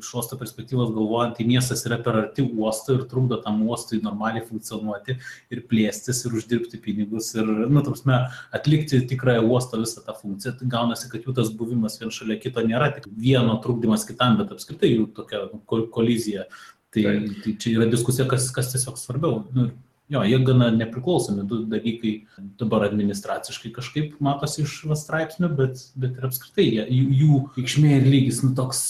iš 0.00 0.12
uosto 0.16 0.38
perspektyvos 0.40 0.94
galvojant, 0.94 1.36
tai 1.36 1.44
miestas 1.48 1.84
yra 1.88 1.98
per 2.00 2.16
arti 2.22 2.46
uosto 2.46 2.96
ir 2.96 3.04
trukdo 3.10 3.36
tam 3.44 3.60
uostui 3.68 4.00
normaliai 4.00 4.46
funkcionuoti 4.46 5.18
ir 5.52 5.62
plėstis 5.68 6.22
ir 6.24 6.38
uždirbti 6.40 6.80
pinigus 6.80 7.34
ir, 7.36 7.50
nu, 7.68 7.84
tarpsme, 7.84 8.22
atlikti 8.56 9.02
tikrąją 9.10 9.44
uosto 9.44 9.82
visą 9.82 10.06
tą 10.06 10.16
funkciją. 10.16 10.56
Tai 10.56 10.70
gaunasi, 10.72 11.10
kad 11.12 11.28
jų 11.28 11.36
tas 11.36 11.52
buvimas 11.52 12.00
vien 12.00 12.14
šalia 12.14 12.40
kito 12.40 12.64
nėra 12.64 12.94
tik 12.96 13.10
vieno 13.12 13.58
trukdymas 13.60 14.08
kitam, 14.08 14.40
bet 14.40 14.56
apskritai 14.56 14.94
jų 14.94 15.10
tokia 15.18 15.44
kolizija. 15.68 16.48
Tai, 16.96 17.02
tai 17.44 17.52
čia 17.60 17.74
yra 17.74 17.90
diskusija, 17.92 18.24
kas, 18.30 18.48
kas 18.56 18.72
tiesiog 18.72 18.96
svarbiau. 18.96 19.42
Nu, 19.52 19.74
Jo, 20.08 20.22
jie 20.22 20.38
gana 20.46 20.68
nepriklausomi 20.70 21.42
du 21.50 21.64
dalykai 21.66 22.12
dabar 22.60 22.84
administraciškai 22.86 23.72
kažkaip 23.74 24.20
matosi 24.22 24.62
iš 24.62 24.76
straipsnių, 25.00 25.50
bet, 25.58 25.82
bet 25.98 26.20
ir 26.20 26.28
apskritai 26.28 26.66
jie, 26.66 26.84
jų, 26.94 27.06
jų 27.20 27.38
reikšmė 27.56 27.96
ir 27.96 28.06
lygis 28.06 28.38
nu, 28.44 28.52
toks 28.54 28.84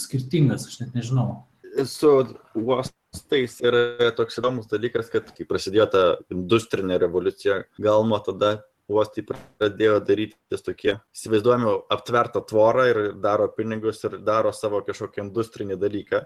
skirtingas, 0.00 0.64
aš 0.70 0.80
net 0.80 0.96
nežinau. 0.96 1.42
Su 1.84 2.14
uostais 2.56 3.58
yra 3.60 4.08
toks 4.16 4.40
įdomus 4.40 4.70
dalykas, 4.70 5.12
kad 5.12 5.28
kai 5.36 5.44
prasidėjo 5.48 5.90
ta 5.92 6.06
industrinė 6.32 6.96
revoliucija, 7.04 7.60
gal 7.76 8.08
nuo 8.08 8.22
tada 8.24 8.56
uostai 8.88 9.26
pradėjo 9.28 10.00
daryti 10.08 10.62
tokie, 10.64 10.96
įsivaizduojami, 11.12 11.76
aptvertą 11.92 12.40
tvorą 12.48 12.88
ir 12.94 13.04
daro 13.20 13.50
pinigus 13.52 14.00
ir 14.08 14.20
daro 14.24 14.56
savo 14.56 14.80
kažkokią 14.86 15.26
industrinį 15.26 15.76
dalyką. 15.84 16.24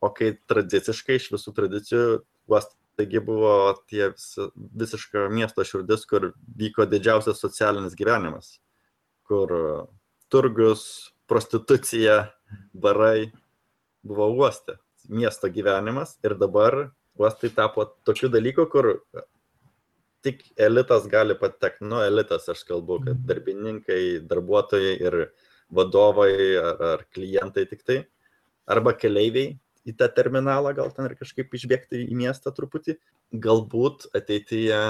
O 0.00 0.08
kai 0.16 0.32
tradiciškai 0.48 1.18
iš 1.20 1.32
visų 1.34 1.52
tradicijų 1.52 2.04
uostai 2.48 2.79
taigi 3.00 3.22
buvo 3.24 3.54
tie 3.88 4.10
visi, 4.12 4.46
visiška 4.76 5.24
miesto 5.32 5.64
širdis, 5.64 6.04
kur 6.10 6.34
vyko 6.60 6.84
didžiausias 6.90 7.40
socialinis 7.40 7.96
gyvenimas, 7.96 8.58
kur 9.24 9.56
turgus, 10.30 10.84
prostitucija, 11.30 12.26
barai 12.76 13.30
buvo 14.04 14.28
uoste, 14.36 14.76
miesto 15.08 15.48
gyvenimas 15.48 16.18
ir 16.26 16.36
dabar 16.36 16.90
uostai 17.20 17.50
tapo 17.54 17.86
tokiu 18.04 18.28
dalyku, 18.32 18.66
kur 18.70 18.90
tik 20.24 20.42
elitas 20.60 21.06
gali 21.08 21.34
patekti, 21.38 21.86
nu 21.88 22.02
elitas 22.04 22.48
aš 22.52 22.64
kalbu, 22.68 22.98
kad 23.04 23.16
Mhm. 23.16 23.26
darbininkai, 23.26 24.02
darbuotojai 24.28 25.00
ir 25.00 25.32
vadovai 25.72 26.34
ar, 26.60 26.82
ar 26.92 27.04
klientai 27.14 27.64
tik 27.70 27.84
tai, 27.84 28.06
arba 28.68 28.92
keleiviai 28.92 29.58
į 29.90 29.96
tą 29.98 30.08
terminalą, 30.14 30.72
gal 30.76 30.92
ten 30.94 31.08
ir 31.08 31.16
kažkaip 31.18 31.52
išbėgti 31.56 32.04
į 32.06 32.18
miestą 32.18 32.52
truputį. 32.54 32.96
Galbūt 33.46 34.08
ateityje 34.16 34.80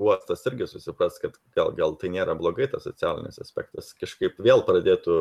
uostas 0.00 0.46
irgi 0.48 0.68
susipras, 0.70 1.18
kad 1.20 1.36
gal, 1.56 1.74
gal 1.76 1.96
tai 2.00 2.12
nėra 2.14 2.36
blogai 2.38 2.70
tas 2.72 2.86
socialinis 2.88 3.40
aspektas, 3.42 3.92
kažkaip 4.00 4.40
vėl 4.40 4.64
pradėtų 4.66 5.20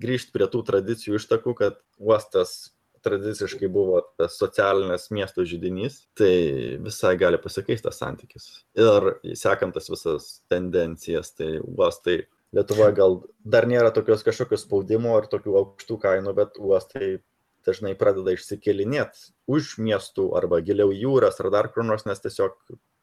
grįžti 0.00 0.34
prie 0.34 0.48
tų 0.50 0.62
tradicijų 0.68 1.20
ištakų, 1.20 1.56
kad 1.56 1.80
uostas 2.00 2.74
tradiciškai 3.04 3.68
buvo 3.72 4.02
tas 4.20 4.36
socialinės 4.36 5.08
miesto 5.14 5.44
žydinys, 5.48 6.02
tai 6.18 6.76
visai 6.84 7.14
gali 7.20 7.40
pasikeisti 7.40 7.88
tas 7.88 8.00
santykis. 8.02 8.50
Ir 8.76 9.14
sekant 9.40 9.72
tas 9.76 9.88
visas 9.92 10.34
tendencijas, 10.52 11.32
tai 11.36 11.56
uostai 11.64 12.22
Lietuvoje 12.50 12.94
gal 12.98 13.12
dar 13.46 13.66
nėra 13.70 13.92
tokios 13.94 14.24
kažkokios 14.26 14.64
spaudimo 14.64 15.12
ir 15.20 15.28
tokių 15.30 15.52
aukštų 15.60 15.96
kainų, 16.02 16.32
bet 16.34 16.56
uostai 16.58 17.20
dažnai 17.66 17.94
pradeda 17.98 18.34
išsikelinėti 18.36 19.30
už 19.50 19.76
miestų 19.82 20.30
arba 20.38 20.62
giliau 20.64 20.94
į 20.94 21.02
jūras 21.04 21.40
ar 21.42 21.50
dar 21.54 21.70
kur 21.74 21.86
nors, 21.86 22.06
nes 22.08 22.22
tiesiog 22.22 22.56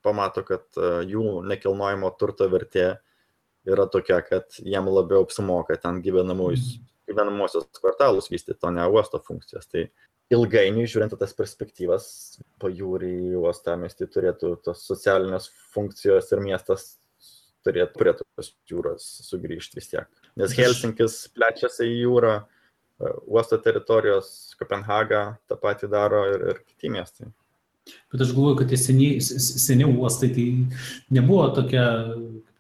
pamato, 0.06 0.44
kad 0.48 0.66
e, 0.78 0.92
jų 1.12 1.42
nekilnojimo 1.48 2.10
turto 2.20 2.48
vertė 2.52 2.90
yra 3.68 3.88
tokia, 3.92 4.22
kad 4.24 4.60
jiem 4.64 4.88
labiau 4.90 5.26
apsimoka 5.26 5.76
ten 5.82 6.02
gyvenamųjus 6.06 6.78
gyvenamosios 7.08 7.68
kvartalus 7.80 8.30
vystyti, 8.32 8.60
o 8.68 8.72
ne 8.72 8.86
uosto 8.92 9.20
funkcijas. 9.24 9.68
Tai 9.72 9.86
ilgainiui, 10.34 10.88
žiūrint 10.92 11.16
tas 11.20 11.34
perspektyvas, 11.38 12.08
pajūrį 12.62 13.12
į 13.32 13.42
uostą 13.42 13.78
miestį 13.80 14.10
turėtų 14.14 14.56
tos 14.66 14.84
socialinės 14.90 15.50
funkcijos 15.74 16.32
ir 16.34 16.44
miestas 16.44 16.90
turėtų 17.68 18.00
prie 18.00 18.14
tos 18.20 18.52
jūros 18.70 19.08
sugrįžti 19.28 19.80
vis 19.80 19.92
tiek. 19.94 20.08
Nes 20.40 20.56
Helsinkis 20.58 21.20
plečiasi 21.36 21.88
į 21.88 21.98
jūrą, 22.04 22.36
uosto 23.26 23.60
teritorijos, 23.62 24.56
Kopenhaga 24.60 25.38
tą 25.50 25.58
patį 25.62 25.92
daro 25.92 26.24
ir, 26.32 26.48
ir 26.54 26.64
kiti 26.66 26.92
miestai. 26.94 27.30
Bet 28.12 28.24
aš 28.24 28.34
galvoju, 28.36 28.58
kad 28.62 28.72
tie 28.72 28.80
seniai, 28.80 29.22
seniai 29.22 29.94
uostai 29.94 30.30
tai 30.36 30.48
nebuvo 31.14 31.46
tokia 31.56 31.86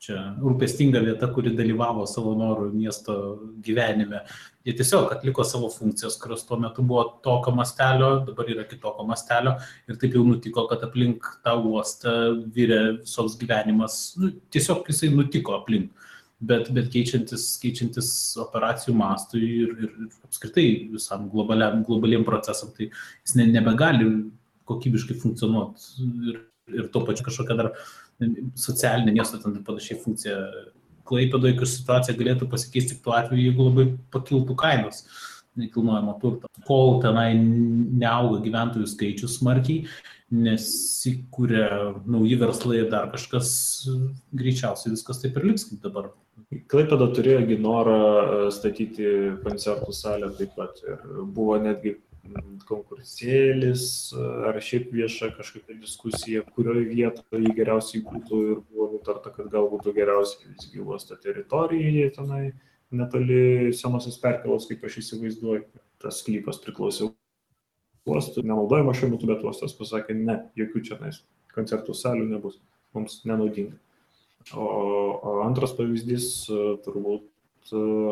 čia, 0.07 0.17
rūpestinga 0.41 1.01
vieta, 1.03 1.29
kuri 1.33 1.53
dalyvavo 1.57 2.05
savo 2.09 2.33
norų 2.37 2.69
miesto 2.75 3.15
gyvenime. 3.63 4.23
Jie 4.67 4.75
tiesiog 4.77 5.11
atliko 5.15 5.45
savo 5.47 5.69
funkcijas, 5.73 6.17
kurios 6.21 6.45
tuo 6.47 6.59
metu 6.61 6.85
buvo 6.85 7.05
tokio 7.25 7.53
mastelio, 7.55 8.11
dabar 8.27 8.51
yra 8.51 8.67
kitokio 8.67 9.05
mastelio. 9.07 9.57
Ir 9.87 9.99
taip 10.01 10.17
jau 10.17 10.25
nutiko, 10.27 10.67
kad 10.71 10.83
aplink 10.87 11.27
tą 11.45 11.55
uostą 11.71 12.17
vyrė 12.55 12.81
visos 13.01 13.37
gyvenimas, 13.41 14.01
nu, 14.21 14.33
tiesiog 14.53 14.87
jisai 14.91 15.11
nutiko 15.15 15.57
aplink. 15.57 16.06
Bet, 16.37 16.67
bet 16.69 16.91
keičiantis, 16.93 17.47
keičiantis 17.57 18.09
operacijų 18.43 18.93
mastui 18.93 19.41
ir, 19.41 19.71
ir, 19.81 19.93
ir 20.05 20.27
apskritai 20.27 20.65
visam 20.91 21.23
globaliam, 21.31 21.79
globaliem 21.85 22.25
procesam, 22.27 22.69
tai 22.75 22.91
jis 22.91 23.33
ne, 23.39 23.47
nebegali 23.55 24.05
kokybiškai 24.69 25.17
funkcionuoti 25.17 26.05
ir, 26.29 26.43
ir 26.75 26.91
tuo 26.93 27.01
pačiu 27.07 27.25
kažkokia 27.25 27.57
dar 27.57 27.71
socialinė 28.59 29.15
miesto 29.17 29.39
ten 29.41 29.57
panašiai 29.65 29.97
funkcija. 30.03 30.37
Klaipėdoje, 31.07 31.55
situacija 31.71 32.17
galėtų 32.19 32.49
pasikeisti 32.51 32.97
tuo 32.99 33.13
atveju, 33.15 33.45
jeigu 33.45 33.67
labai 33.69 33.85
pakiltų 34.11 34.57
kainos 34.59 35.05
nekilnojamo 35.57 36.17
turto. 36.21 36.51
Kol 36.67 36.99
tenai 37.03 37.31
neauga 37.37 38.41
gyventojų 38.45 38.87
skaičius 38.89 39.39
smarkiai, 39.39 39.87
nesikūrė 40.33 41.67
nauji 42.09 42.39
verslai 42.41 42.81
ir 42.81 42.89
dar 42.91 43.11
kažkas, 43.13 43.49
greičiausiai 44.35 44.95
viskas 44.95 45.21
taip 45.23 45.37
ir 45.39 45.51
liks 45.51 45.69
kaip 45.69 45.85
dabar. 45.85 46.11
Klaipėda 46.71 47.07
turėjo 47.15 47.57
norą 47.63 48.01
statyti 48.53 49.07
koncertų 49.43 49.95
salę 49.95 50.29
taip 50.37 50.53
pat 50.59 50.83
ir 50.85 50.99
buvo 51.33 51.57
netgi 51.61 51.97
konkursėlis 52.67 54.13
ar 54.49 54.57
šiaip 54.63 54.91
vieša 54.93 55.31
kažkokia 55.37 55.77
diskusija, 55.79 56.43
kurioje 56.55 56.87
vietoje 56.91 57.53
geriausiai 57.55 58.03
būtų 58.03 58.41
ir 58.51 58.61
buvo 58.67 58.89
nutarta, 58.95 59.31
kad 59.31 59.49
gal 59.53 59.69
būtų 59.71 59.93
geriausiai 59.95 60.51
visgi 60.51 60.83
uosto 60.83 61.15
teritorijoje 61.23 62.09
tenai 62.17 62.43
netoli 62.91 63.73
senosios 63.75 64.19
perkelos, 64.21 64.67
kaip 64.69 64.85
aš 64.87 65.01
įsivaizduoju. 65.03 65.65
Tas 66.01 66.19
sklypas 66.21 66.59
priklausė 66.61 67.09
uostui, 68.07 68.43
nenaudojama 68.45 68.93
šiuo 68.95 69.09
metu, 69.15 69.29
bet 69.29 69.41
uostas 69.45 69.73
pasakė, 69.77 70.13
ne, 70.17 70.37
jokių 70.59 70.83
čia 70.85 70.99
nais 71.01 71.23
koncertų 71.57 71.95
salių 71.97 72.27
nebus, 72.29 72.59
mums 72.93 73.23
nenaudinga. 73.25 73.79
O, 74.53 74.63
o 74.63 75.31
antras 75.43 75.73
pavyzdys 75.75 76.29
turbūt 76.85 77.25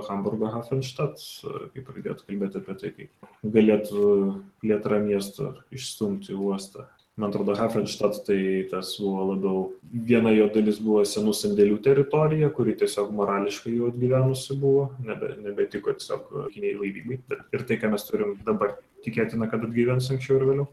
Hamburgo 0.10 0.50
Hafenstadt, 0.52 1.22
kai 1.72 1.84
pradėtų 1.86 2.26
kalbėti 2.28 2.60
apie 2.60 2.76
tai, 2.82 2.92
kaip 2.98 3.30
galėtų 3.56 4.08
plėtra 4.64 5.00
miesto 5.04 5.54
išstumti 5.72 6.36
uostą. 6.36 6.90
Man 7.16 7.30
atrodo, 7.30 7.54
Hafenstadt 7.56 8.26
tai 8.28 8.66
tas 8.68 8.90
buvo 9.00 9.30
labiau, 9.30 9.60
viena 10.08 10.34
jo 10.36 10.50
dalis 10.52 10.82
buvo 10.84 11.00
senų 11.08 11.32
sandėlių 11.38 11.78
teritorija, 11.86 12.50
kuri 12.52 12.74
tiesiog 12.76 13.14
morališkai 13.16 13.72
jau 13.72 13.88
atgyvenusi 13.88 14.58
buvo, 14.60 14.90
nebe, 15.00 15.30
nebetiko 15.46 15.94
tiesiog 15.96 16.28
kiniai 16.52 16.74
laivybai. 16.82 17.22
Bet 17.32 17.56
ir 17.56 17.64
tai, 17.70 17.78
ką 17.80 17.94
mes 17.94 18.04
turim 18.10 18.36
dabar, 18.44 18.76
tikėtina, 19.08 19.48
kad 19.48 19.64
atgyvens 19.64 20.12
anksčiau 20.12 20.42
ir 20.42 20.46
vėliau. 20.50 20.68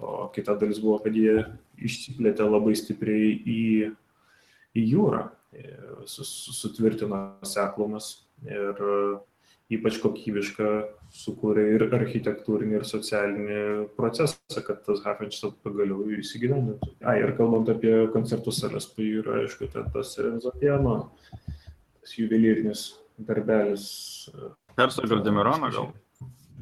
O 0.00 0.14
kita 0.32 0.56
dalis 0.60 0.80
buvo, 0.80 0.96
kad 1.04 1.12
jie 1.12 1.44
išsiplėtė 1.76 2.48
labai 2.48 2.72
stipriai 2.80 3.36
į, 3.44 3.60
į 4.80 4.88
jūrą 4.94 5.26
sutvirtino 6.08 7.20
seklumas 7.46 8.14
ir 8.48 8.80
ypač 9.72 9.98
kokybišką 10.02 10.70
sukūrė 11.14 11.64
ir 11.76 11.86
architektūrinį, 11.94 12.78
ir 12.80 12.86
socialinį 12.88 13.60
procesą, 13.96 14.60
kad 14.66 14.82
tas 14.86 15.00
Hafenstadt 15.06 15.56
pagaliau 15.64 16.04
įsigyvendintų. 16.18 16.90
A, 17.06 17.16
ir 17.20 17.32
kalbant 17.38 17.70
apie 17.72 17.94
koncertų 18.14 18.52
salės, 18.54 18.90
tai 18.92 19.08
yra, 19.20 19.40
aišku, 19.44 19.70
ten 19.72 19.88
tas 19.94 20.12
Renzopiano, 20.20 20.96
tas 22.02 22.16
juvelyrinis 22.18 22.90
darbelis. 23.18 23.86
Hersogo 24.78 25.22
Demirono 25.22 25.70
gal? 25.70 25.88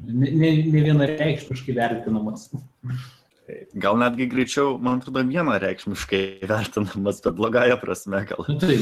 Ne, 0.03 0.29
ne, 0.29 0.53
ne 0.67 0.85
vienareikšmiškai 0.85 1.75
vertinamas. 1.77 2.49
Gal 3.75 3.97
netgi 3.99 4.29
greičiau, 4.31 4.77
man 4.81 5.01
atrodo, 5.01 5.23
vienareikšmiškai 5.27 6.23
vertinamas, 6.47 7.19
bet 7.25 7.35
blogąją 7.35 7.77
prasme 7.81 8.23
gal. 8.29 8.45
Nu, 8.47 8.57
tai 8.61 8.77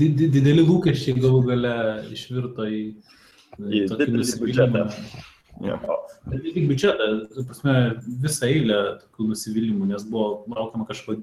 di 0.00 0.08
di 0.16 0.28
dideli 0.32 0.64
lūkesčiai 0.64 1.18
galų 1.20 1.42
gale 1.50 1.74
išvirto 2.14 2.64
į, 2.64 2.82
į 3.56 3.84
tokį 3.90 4.08
biudžetą. 4.42 4.84
Ja. 5.64 5.78
Bet 6.28 6.44
ne 6.44 6.52
tik 6.54 6.68
biudžetą, 6.70 7.08
prasme, 7.48 7.74
visą 8.22 8.46
eilę 8.46 8.78
tokių 9.02 9.30
nusivylimų, 9.32 9.88
nes 9.92 10.04
buvo 10.06 10.44
laukiama 10.54 10.86
kažko 10.88 11.18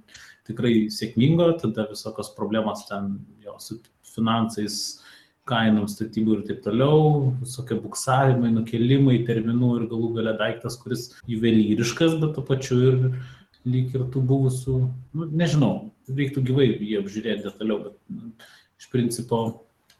tikrai 0.47 0.88
sėkmingo, 0.93 1.53
tada 1.61 1.88
visokios 1.91 2.34
problemos 2.36 2.84
ten 2.89 3.19
jo 3.45 3.55
su 3.63 3.80
finansais, 4.15 4.80
kainom 5.49 5.86
statybų 5.89 6.39
ir 6.39 6.43
taip 6.47 6.61
toliau, 6.65 7.32
visokie 7.43 7.78
buksavimai, 7.78 8.49
nukelimai, 8.55 9.19
terminų 9.28 9.71
ir 9.80 9.88
galų 9.91 10.11
gale 10.17 10.34
daiktas, 10.39 10.78
kuris 10.82 11.11
juvelyriškas, 11.30 12.17
bet 12.21 12.34
to 12.38 12.43
pačiu 12.45 12.80
ir 12.89 13.03
lyg 13.65 13.93
ir 13.93 14.07
tų 14.13 14.23
buvusių, 14.30 14.80
nu, 15.17 15.28
nežinau, 15.41 15.73
reiktų 16.09 16.43
gyvai 16.49 16.67
jį 16.73 16.97
apžiūrėti 17.01 17.45
detaliau, 17.45 17.80
bet 17.88 17.95
nu, 18.13 18.34
iš 18.82 18.89
principo, 18.93 19.41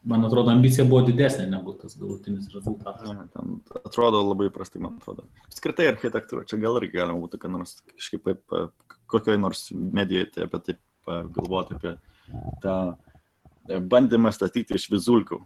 man 0.06 0.26
atrodo, 0.26 0.54
ambicija 0.54 0.86
buvo 0.88 1.02
didesnė 1.08 1.48
negu 1.50 1.74
tas 1.80 1.98
galutinis 2.00 2.50
rezultatas. 2.54 3.08
Ja, 3.10 3.26
ten 3.34 3.58
atrodo 3.82 4.22
labai 4.22 4.52
prastai, 4.54 4.82
man 4.84 5.00
atrodo. 5.00 5.26
Apskritai 5.50 5.90
architektūra, 5.92 6.46
čia 6.50 6.60
gal 6.62 6.78
irgi 6.80 7.00
galima 7.00 7.18
būtų, 7.24 7.42
kad 7.42 7.54
nors 7.54 7.80
kažkaip 7.96 8.30
kokioj 9.12 9.40
nors 9.42 9.68
medijoje 9.74 10.46
apie 10.46 10.62
tai 10.68 10.78
galvoti 11.34 11.78
apie 11.78 11.96
tą 12.64 12.78
bandymą 13.90 14.32
statyti 14.34 14.78
iš 14.78 14.88
vizulkių. 14.94 15.42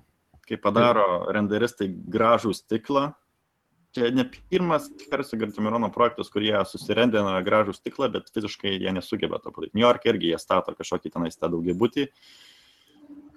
Kai 0.49 0.57
padaro 0.57 1.30
renderistai 1.36 1.88
gražų 2.10 2.55
stiklą, 2.57 3.10
čia 3.93 4.10
ne 4.14 4.26
pirmas 4.49 4.88
Hersogo 5.12 5.45
ir 5.45 5.53
Timirono 5.53 5.91
projektas, 5.93 6.32
kur 6.34 6.43
jie 6.45 6.57
susirendina 6.66 7.38
gražų 7.45 7.76
stiklą, 7.78 8.10
bet 8.16 8.32
fiziškai 8.34 8.76
jie 8.80 8.93
nesugeba 8.95 9.39
to 9.43 9.53
padaryti. 9.53 9.78
New 9.78 9.86
York 9.86 10.07
irgi 10.10 10.32
jie 10.34 10.39
stato 10.41 10.74
kažkokį 10.78 11.14
tenais 11.14 11.38
tą 11.38 11.51
daugiabutį, 11.53 12.07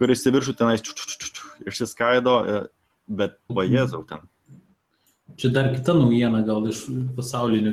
kuris 0.02 0.26
į 0.26 0.34
viršų 0.34 0.58
tenais 0.58 0.82
išsiskaido, 1.70 2.36
bet 3.06 3.38
va 3.50 3.66
Jėzau 3.68 4.02
ten. 4.08 4.26
Čia 5.38 5.48
dar 5.48 5.70
kita 5.72 5.94
naujiena 5.96 6.42
gal 6.44 6.66
iš 6.68 6.82
pasaulinio. 7.16 7.72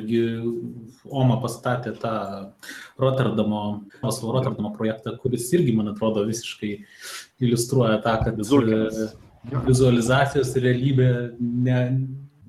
Oma 1.04 1.36
pastatė 1.42 1.92
tą 2.00 2.12
Rotterdamo, 3.00 3.82
Oslo 4.06 4.32
Rotterdamo 4.36 4.70
projektą, 4.76 5.16
kuris 5.20 5.50
irgi, 5.52 5.74
man 5.76 5.90
atrodo, 5.92 6.24
visiškai 6.28 6.72
iliustruoja 7.42 7.98
tą, 8.04 8.16
kad 8.24 8.38
Vizulkinas. 8.40 9.18
vizualizacijos 9.66 10.52
realybė 10.60 11.10
ne, 11.40 11.78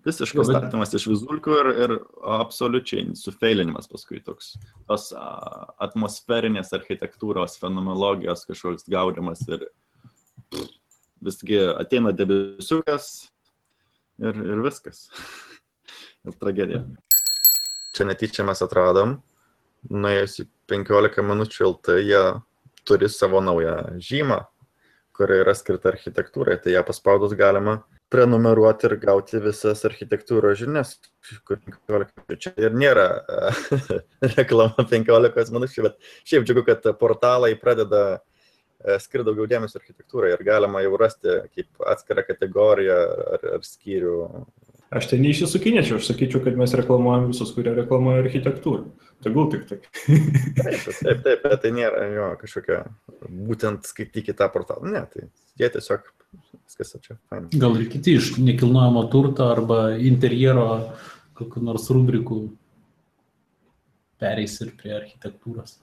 Visiškas 0.06 0.48
Jo, 0.48 0.54
bet- 0.54 0.64
statymas 0.64 0.94
iš 0.98 1.06
vizulkių 1.12 1.58
ir, 1.60 1.68
ir 1.86 1.92
absoliučiai 2.40 3.14
sufeilinimas 3.18 3.90
paskui 3.92 4.22
toks. 4.26 4.56
Tos 4.90 5.12
atmosferinės 5.14 6.74
architektūros, 6.74 7.60
fenomenologijos 7.62 8.48
kažkoks 8.50 8.90
gaudimas 8.90 9.44
ir 9.48 9.68
pff, 10.50 10.72
visgi 11.22 11.60
ateina 11.78 12.16
debesiukas 12.18 13.12
ir, 14.26 14.34
ir 14.42 14.64
viskas. 14.66 15.06
ir 16.26 16.38
tragedija. 16.42 16.82
Čia 17.94 18.08
netyčia 18.10 18.46
mes 18.48 18.62
atradom, 18.64 19.20
nuėjus 19.92 20.40
į 20.42 20.48
15 20.72 21.26
minučių 21.28 21.68
LT, 21.68 21.98
jie 22.08 22.24
turi 22.88 23.10
savo 23.12 23.42
naują 23.44 24.00
žymą, 24.02 24.40
kuri 25.14 25.42
yra 25.44 25.54
skirta 25.54 25.92
architektūrai, 25.92 26.58
tai 26.64 26.74
ją 26.74 26.82
paspaudus 26.88 27.36
galima 27.38 27.82
prenumeruoti 28.12 28.90
ir 28.90 28.98
gauti 29.02 29.40
visas 29.44 29.86
architektūros 29.88 30.60
žinias, 30.60 30.98
kur 31.48 31.62
15 31.64 32.12
minučių. 32.20 32.52
Ir 32.60 32.76
nėra 32.76 33.06
e, 33.22 34.02
reklama 34.40 34.86
15 34.90 35.54
minučių, 35.56 35.86
bet 35.88 36.12
šiaip 36.28 36.48
džiugu, 36.48 36.66
kad 36.68 36.90
portalai 37.00 37.54
pradeda 37.60 38.04
e, 38.18 38.98
skirti 39.00 39.30
daugiau 39.30 39.48
dėmesio 39.52 39.80
architektūrai 39.80 40.34
ir 40.36 40.44
galima 40.48 40.84
jau 40.84 40.98
rasti 41.00 41.38
kaip 41.56 41.88
atskirą 41.94 42.26
kategoriją 42.28 43.00
ar, 43.38 43.48
ar 43.58 43.66
skyrių. 43.68 44.18
Aš 44.92 45.08
ten 45.14 45.24
neišsisukinėčiau, 45.24 46.02
aš 46.02 46.12
sakyčiau, 46.12 46.44
kad 46.44 46.58
mes 46.60 46.76
reklamuojam 46.76 47.30
visus, 47.32 47.54
kurie 47.56 47.72
reklamuoja 47.78 48.26
architektūrą. 48.26 48.90
Tegul 49.22 49.52
tik 49.54 49.68
tai. 49.70 49.78
Taip, 50.58 50.86
taip, 50.88 51.20
taip, 51.26 51.44
bet 51.44 51.60
tai 51.62 51.72
nėra 51.76 52.08
jo 52.10 52.30
kažkokia, 52.42 52.80
būtent 53.52 53.86
skaitykite 53.90 54.38
tą 54.40 54.48
portalą. 54.54 54.90
Ne, 54.90 55.04
tai 55.14 55.28
jie 55.62 55.70
tiesiog 55.76 56.08
viskas 56.66 56.96
čia. 57.04 57.18
Fine. 57.30 57.52
gal 57.62 57.78
ir 57.78 57.90
kiti 57.92 58.16
iš 58.18 58.34
nekilnojamo 58.40 59.04
turto 59.12 59.50
arba 59.52 59.92
interjero 60.00 60.66
kokiu 61.38 61.64
nors 61.66 61.90
rubrikų 61.92 62.42
pereis 64.22 64.58
ir 64.64 64.74
prie 64.78 64.94
architektūros. 64.96 65.78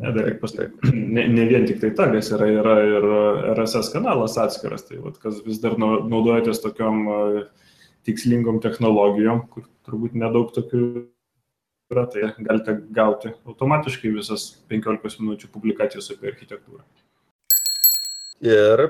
Ne, 0.00 0.08
dar 0.12 0.24
reikia 0.24 0.40
pasakyti. 0.40 0.92
Ne, 1.12 1.26
ne 1.28 1.44
vien 1.48 1.66
tik 1.68 1.82
tai 1.82 1.90
tagas 1.96 2.30
yra, 2.32 2.48
yra 2.48 2.76
ir 2.88 3.08
RSS 3.52 3.92
kanalas 3.92 4.38
atskiras. 4.40 4.86
Tai 4.88 5.02
vat, 5.04 5.18
kas 5.20 5.42
vis 5.44 5.60
dar 5.60 5.76
nau- 5.80 6.00
naudojatės 6.08 6.62
tokiom 6.64 7.02
tikslingom 8.06 8.60
technologijom, 8.64 9.44
kur 9.52 9.66
turbūt 9.86 10.16
nedaug 10.18 10.54
tokių 10.56 10.86
yra, 11.92 12.06
tai 12.10 12.32
galite 12.40 12.78
gauti 12.90 13.32
automatiškai 13.48 14.12
visas 14.16 14.48
15 14.72 15.20
minučių 15.22 15.52
publikacijos 15.54 16.10
apie 16.14 16.32
architektūrą. 16.32 16.82
Ir 18.42 18.88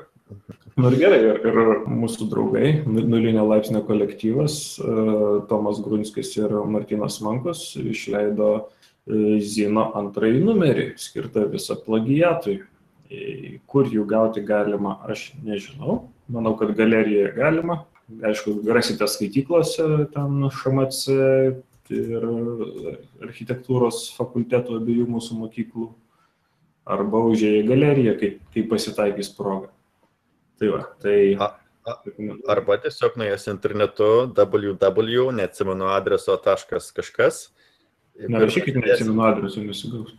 Nu 0.77 0.89
ir 0.89 0.97
gerai, 0.97 1.19
ir, 1.21 1.41
ir 1.45 1.57
mūsų 1.93 2.27
draugai, 2.31 2.69
nu- 2.89 3.05
nulinio 3.05 3.43
laipsnio 3.45 3.83
kolektyvas, 3.85 4.55
e, 4.81 4.93
Tomas 5.51 5.81
Grunskis 5.85 6.31
ir 6.39 6.55
Martinas 6.65 7.19
Mankus 7.21 7.75
išleido 7.77 8.49
e, 9.05 9.39
Zino 9.45 9.91
antrąjį 10.01 10.41
numerį, 10.47 10.87
skirtą 10.97 11.45
visą 11.53 11.77
plagijatui. 11.85 12.63
E, 13.11 13.59
Kur 13.69 13.91
jų 13.93 14.07
gauti 14.09 14.41
galima, 14.41 14.97
aš 15.05 15.33
nežinau. 15.45 16.07
Manau, 16.33 16.55
kad 16.57 16.73
galerijoje 16.79 17.35
galima. 17.37 17.83
Aišku, 18.25 18.63
rasite 18.73 19.05
skaityklose, 19.09 19.85
ten 20.15 20.49
šMC 20.49 21.19
ir 21.91 22.27
architektūros 23.25 24.05
fakultetų 24.17 24.79
abiejų 24.79 25.09
mūsų 25.17 25.39
mokyklų. 25.41 25.89
Arba 26.93 27.21
užėję 27.31 27.63
galeriją, 27.69 28.15
kai, 28.19 28.31
kai 28.55 28.63
pasitaikys 28.67 29.33
proga. 29.37 29.71
Tai 30.59 30.71
va, 30.77 30.85
tai... 31.03 31.19
A- 31.39 31.57
arba 32.53 32.77
tiesiog 32.79 33.17
nuėjęs 33.19 33.49
internetu 33.51 34.09
www, 34.37 35.25
neatsimenu 35.35 35.89
adreso 35.91 36.37
taškas 36.39 36.93
kažkas. 36.95 37.41
Nerašykit, 38.15 38.79
neatsimenu 38.79 39.25
adreso, 39.27 39.63
nesigaus. 39.65 40.13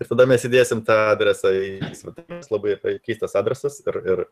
Ir 0.00 0.08
tada 0.08 0.26
mes 0.28 0.44
įdėsim 0.44 0.80
tą 0.84 0.96
adresą 1.12 1.52
į 1.54 1.92
svetainės, 1.96 2.48
labai 2.52 2.74
yra 2.74 2.94
keistas 3.04 3.36
adresas 3.38 3.78
ir, 3.84 4.00
ir, 4.00 4.24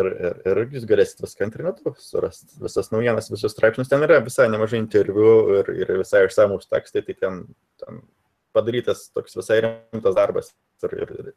ir, 0.00 0.10
ir, 0.10 0.36
ir 0.50 0.76
jūs 0.76 0.86
galėsite 0.88 1.24
viską 1.24 1.48
internetu 1.48 1.94
surasti, 2.02 2.52
visas 2.62 2.90
naujienas, 2.92 3.30
visus 3.32 3.54
straipsnius. 3.54 3.90
Ten 3.90 4.04
yra 4.06 4.20
visai 4.24 4.48
nemažai 4.52 4.82
interviu 4.82 5.34
ir, 5.60 5.72
ir 5.84 5.96
visai 6.02 6.24
išsamus 6.28 6.70
tekstai, 6.70 7.04
tai 7.06 7.16
ten, 7.18 7.42
ten 7.82 8.04
padarytas 8.56 9.08
toks 9.14 9.36
visai 9.38 9.60
rimtas 9.64 10.16
darbas 10.18 10.52
ir, 10.84 10.96
ir, 11.04 11.16
ir 11.22 11.32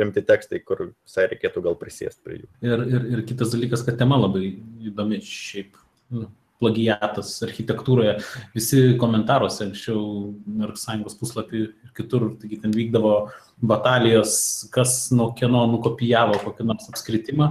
rimti 0.00 0.24
tekstai, 0.26 0.62
kur 0.66 0.88
visai 0.90 1.28
reikėtų 1.32 1.64
gal 1.68 1.76
prisėsti 1.78 2.24
prie 2.26 2.40
jų. 2.42 2.48
Ir, 2.66 2.86
ir, 2.88 3.10
ir 3.16 3.26
kitas 3.28 3.54
dalykas, 3.54 3.84
kad 3.86 3.98
tema 4.00 4.18
labai 4.20 4.56
įdomi 4.90 5.22
šiaip. 5.24 5.78
Nu, 6.14 6.28
plagiatas 6.62 7.32
architektūroje. 7.44 8.14
Visi 8.54 8.94
komentaruose 9.00 9.66
anksčiau 9.66 10.00
ir 10.64 10.74
sąjungos 10.78 11.16
puslapį 11.18 11.60
ir 11.60 11.94
kitur, 11.96 12.28
taigi 12.40 12.60
ten 12.62 12.74
vykdavo 12.74 13.14
batalijos, 13.64 14.36
kas 14.74 15.10
nuo 15.14 15.32
kieno 15.38 15.64
nukopijavo 15.72 16.38
kokį 16.44 16.68
nors 16.70 16.86
apskritimą 16.92 17.50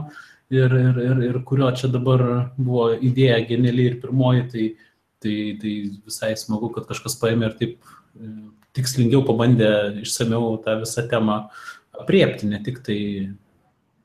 ir, 0.52 0.74
ir, 0.74 1.00
ir, 1.04 1.22
ir 1.30 1.39
kurio 1.48 1.70
čia 1.78 1.89
dabar 1.91 2.24
buvo 2.58 2.89
idėja 2.96 3.39
geniali 3.48 3.88
ir 3.91 4.00
pirmoji, 4.02 4.48
tai, 4.52 4.66
tai, 5.24 5.38
tai 5.62 5.76
visai 6.08 6.34
smagu, 6.39 6.72
kad 6.76 6.88
kažkas 6.89 7.18
paėmė 7.22 7.52
ir 7.52 7.56
taip 7.60 7.78
e, 7.78 8.34
tikslingiau 8.78 9.24
pabandė 9.28 9.72
išsameu 10.04 10.58
tą 10.66 10.80
visą 10.82 11.06
temą 11.10 11.44
apriepti, 12.00 12.50
ne 12.50 12.60
tik 12.66 12.82
tai 12.86 13.00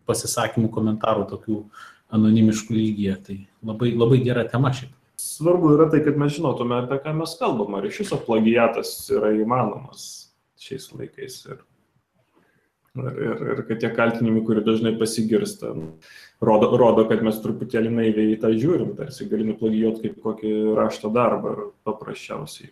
pasisakymų, 0.08 0.70
komentarų 0.72 1.26
tokių 1.32 1.62
anonimiškų 2.16 2.76
lygyje. 2.76 3.16
Tai 3.26 3.38
labai, 3.70 3.92
labai 3.96 4.22
gera 4.24 4.46
tema 4.48 4.72
šiaip. 4.72 4.94
Svarbu 5.18 5.72
yra 5.74 5.88
tai, 5.90 6.00
kad 6.04 6.18
mes 6.20 6.36
žinotume, 6.36 6.76
apie 6.84 7.00
ką 7.02 7.12
mes 7.18 7.34
kalbam, 7.40 7.74
ar 7.74 7.88
iš 7.88 8.04
viso 8.04 8.20
plagiatas 8.22 8.92
yra 9.10 9.32
įmanomas 9.34 10.04
šiais 10.62 10.86
laikais. 10.94 11.40
Ir, 11.50 11.64
ir, 12.96 13.20
ir, 13.26 13.44
ir 13.54 13.62
kad 13.68 13.82
tie 13.82 13.90
kaltinimai, 13.94 14.42
kurie 14.46 14.64
dažnai 14.66 14.94
pasigirsta, 15.00 15.72
rodo, 16.44 16.70
rodo, 16.80 17.04
kad 17.10 17.22
mes 17.26 17.40
truputėlį 17.44 17.92
naiviai 17.94 18.34
į 18.34 18.40
tą 18.42 18.52
žiūrim, 18.54 18.94
tarsi 18.98 19.28
gali 19.30 19.46
nuplagijuoti 19.50 20.06
kaip 20.06 20.20
kokį 20.24 20.54
rašto 20.78 21.12
darbą 21.14 21.54
ar 21.54 21.64
paprasčiausiai 21.88 22.70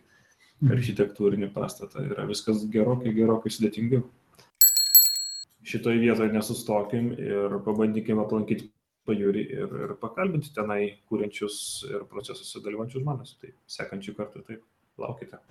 architektūrinį 0.73 1.51
pastatą. 1.55 2.05
Yra 2.07 2.25
viskas 2.29 2.65
gerokai, 2.73 3.13
gerokai 3.17 3.53
sudėtingiau. 3.53 4.07
Šitoje 5.67 5.99
vietoje 5.99 6.31
nesustokim 6.33 7.11
ir 7.19 7.59
pabandykim 7.67 8.23
aplankyti 8.23 8.71
pajūrį 9.07 9.47
ir, 9.59 9.79
ir 9.87 9.95
pakalbinti 10.03 10.55
tenai 10.55 10.81
kūrenčius 11.11 11.59
ir 11.91 12.07
procesuose 12.11 12.63
dalyvančius 12.65 13.05
žmonės. 13.05 13.39
Tai 13.43 13.55
sekančių 13.79 14.19
kartų 14.19 14.47
taip, 14.49 14.67
laukite. 15.03 15.43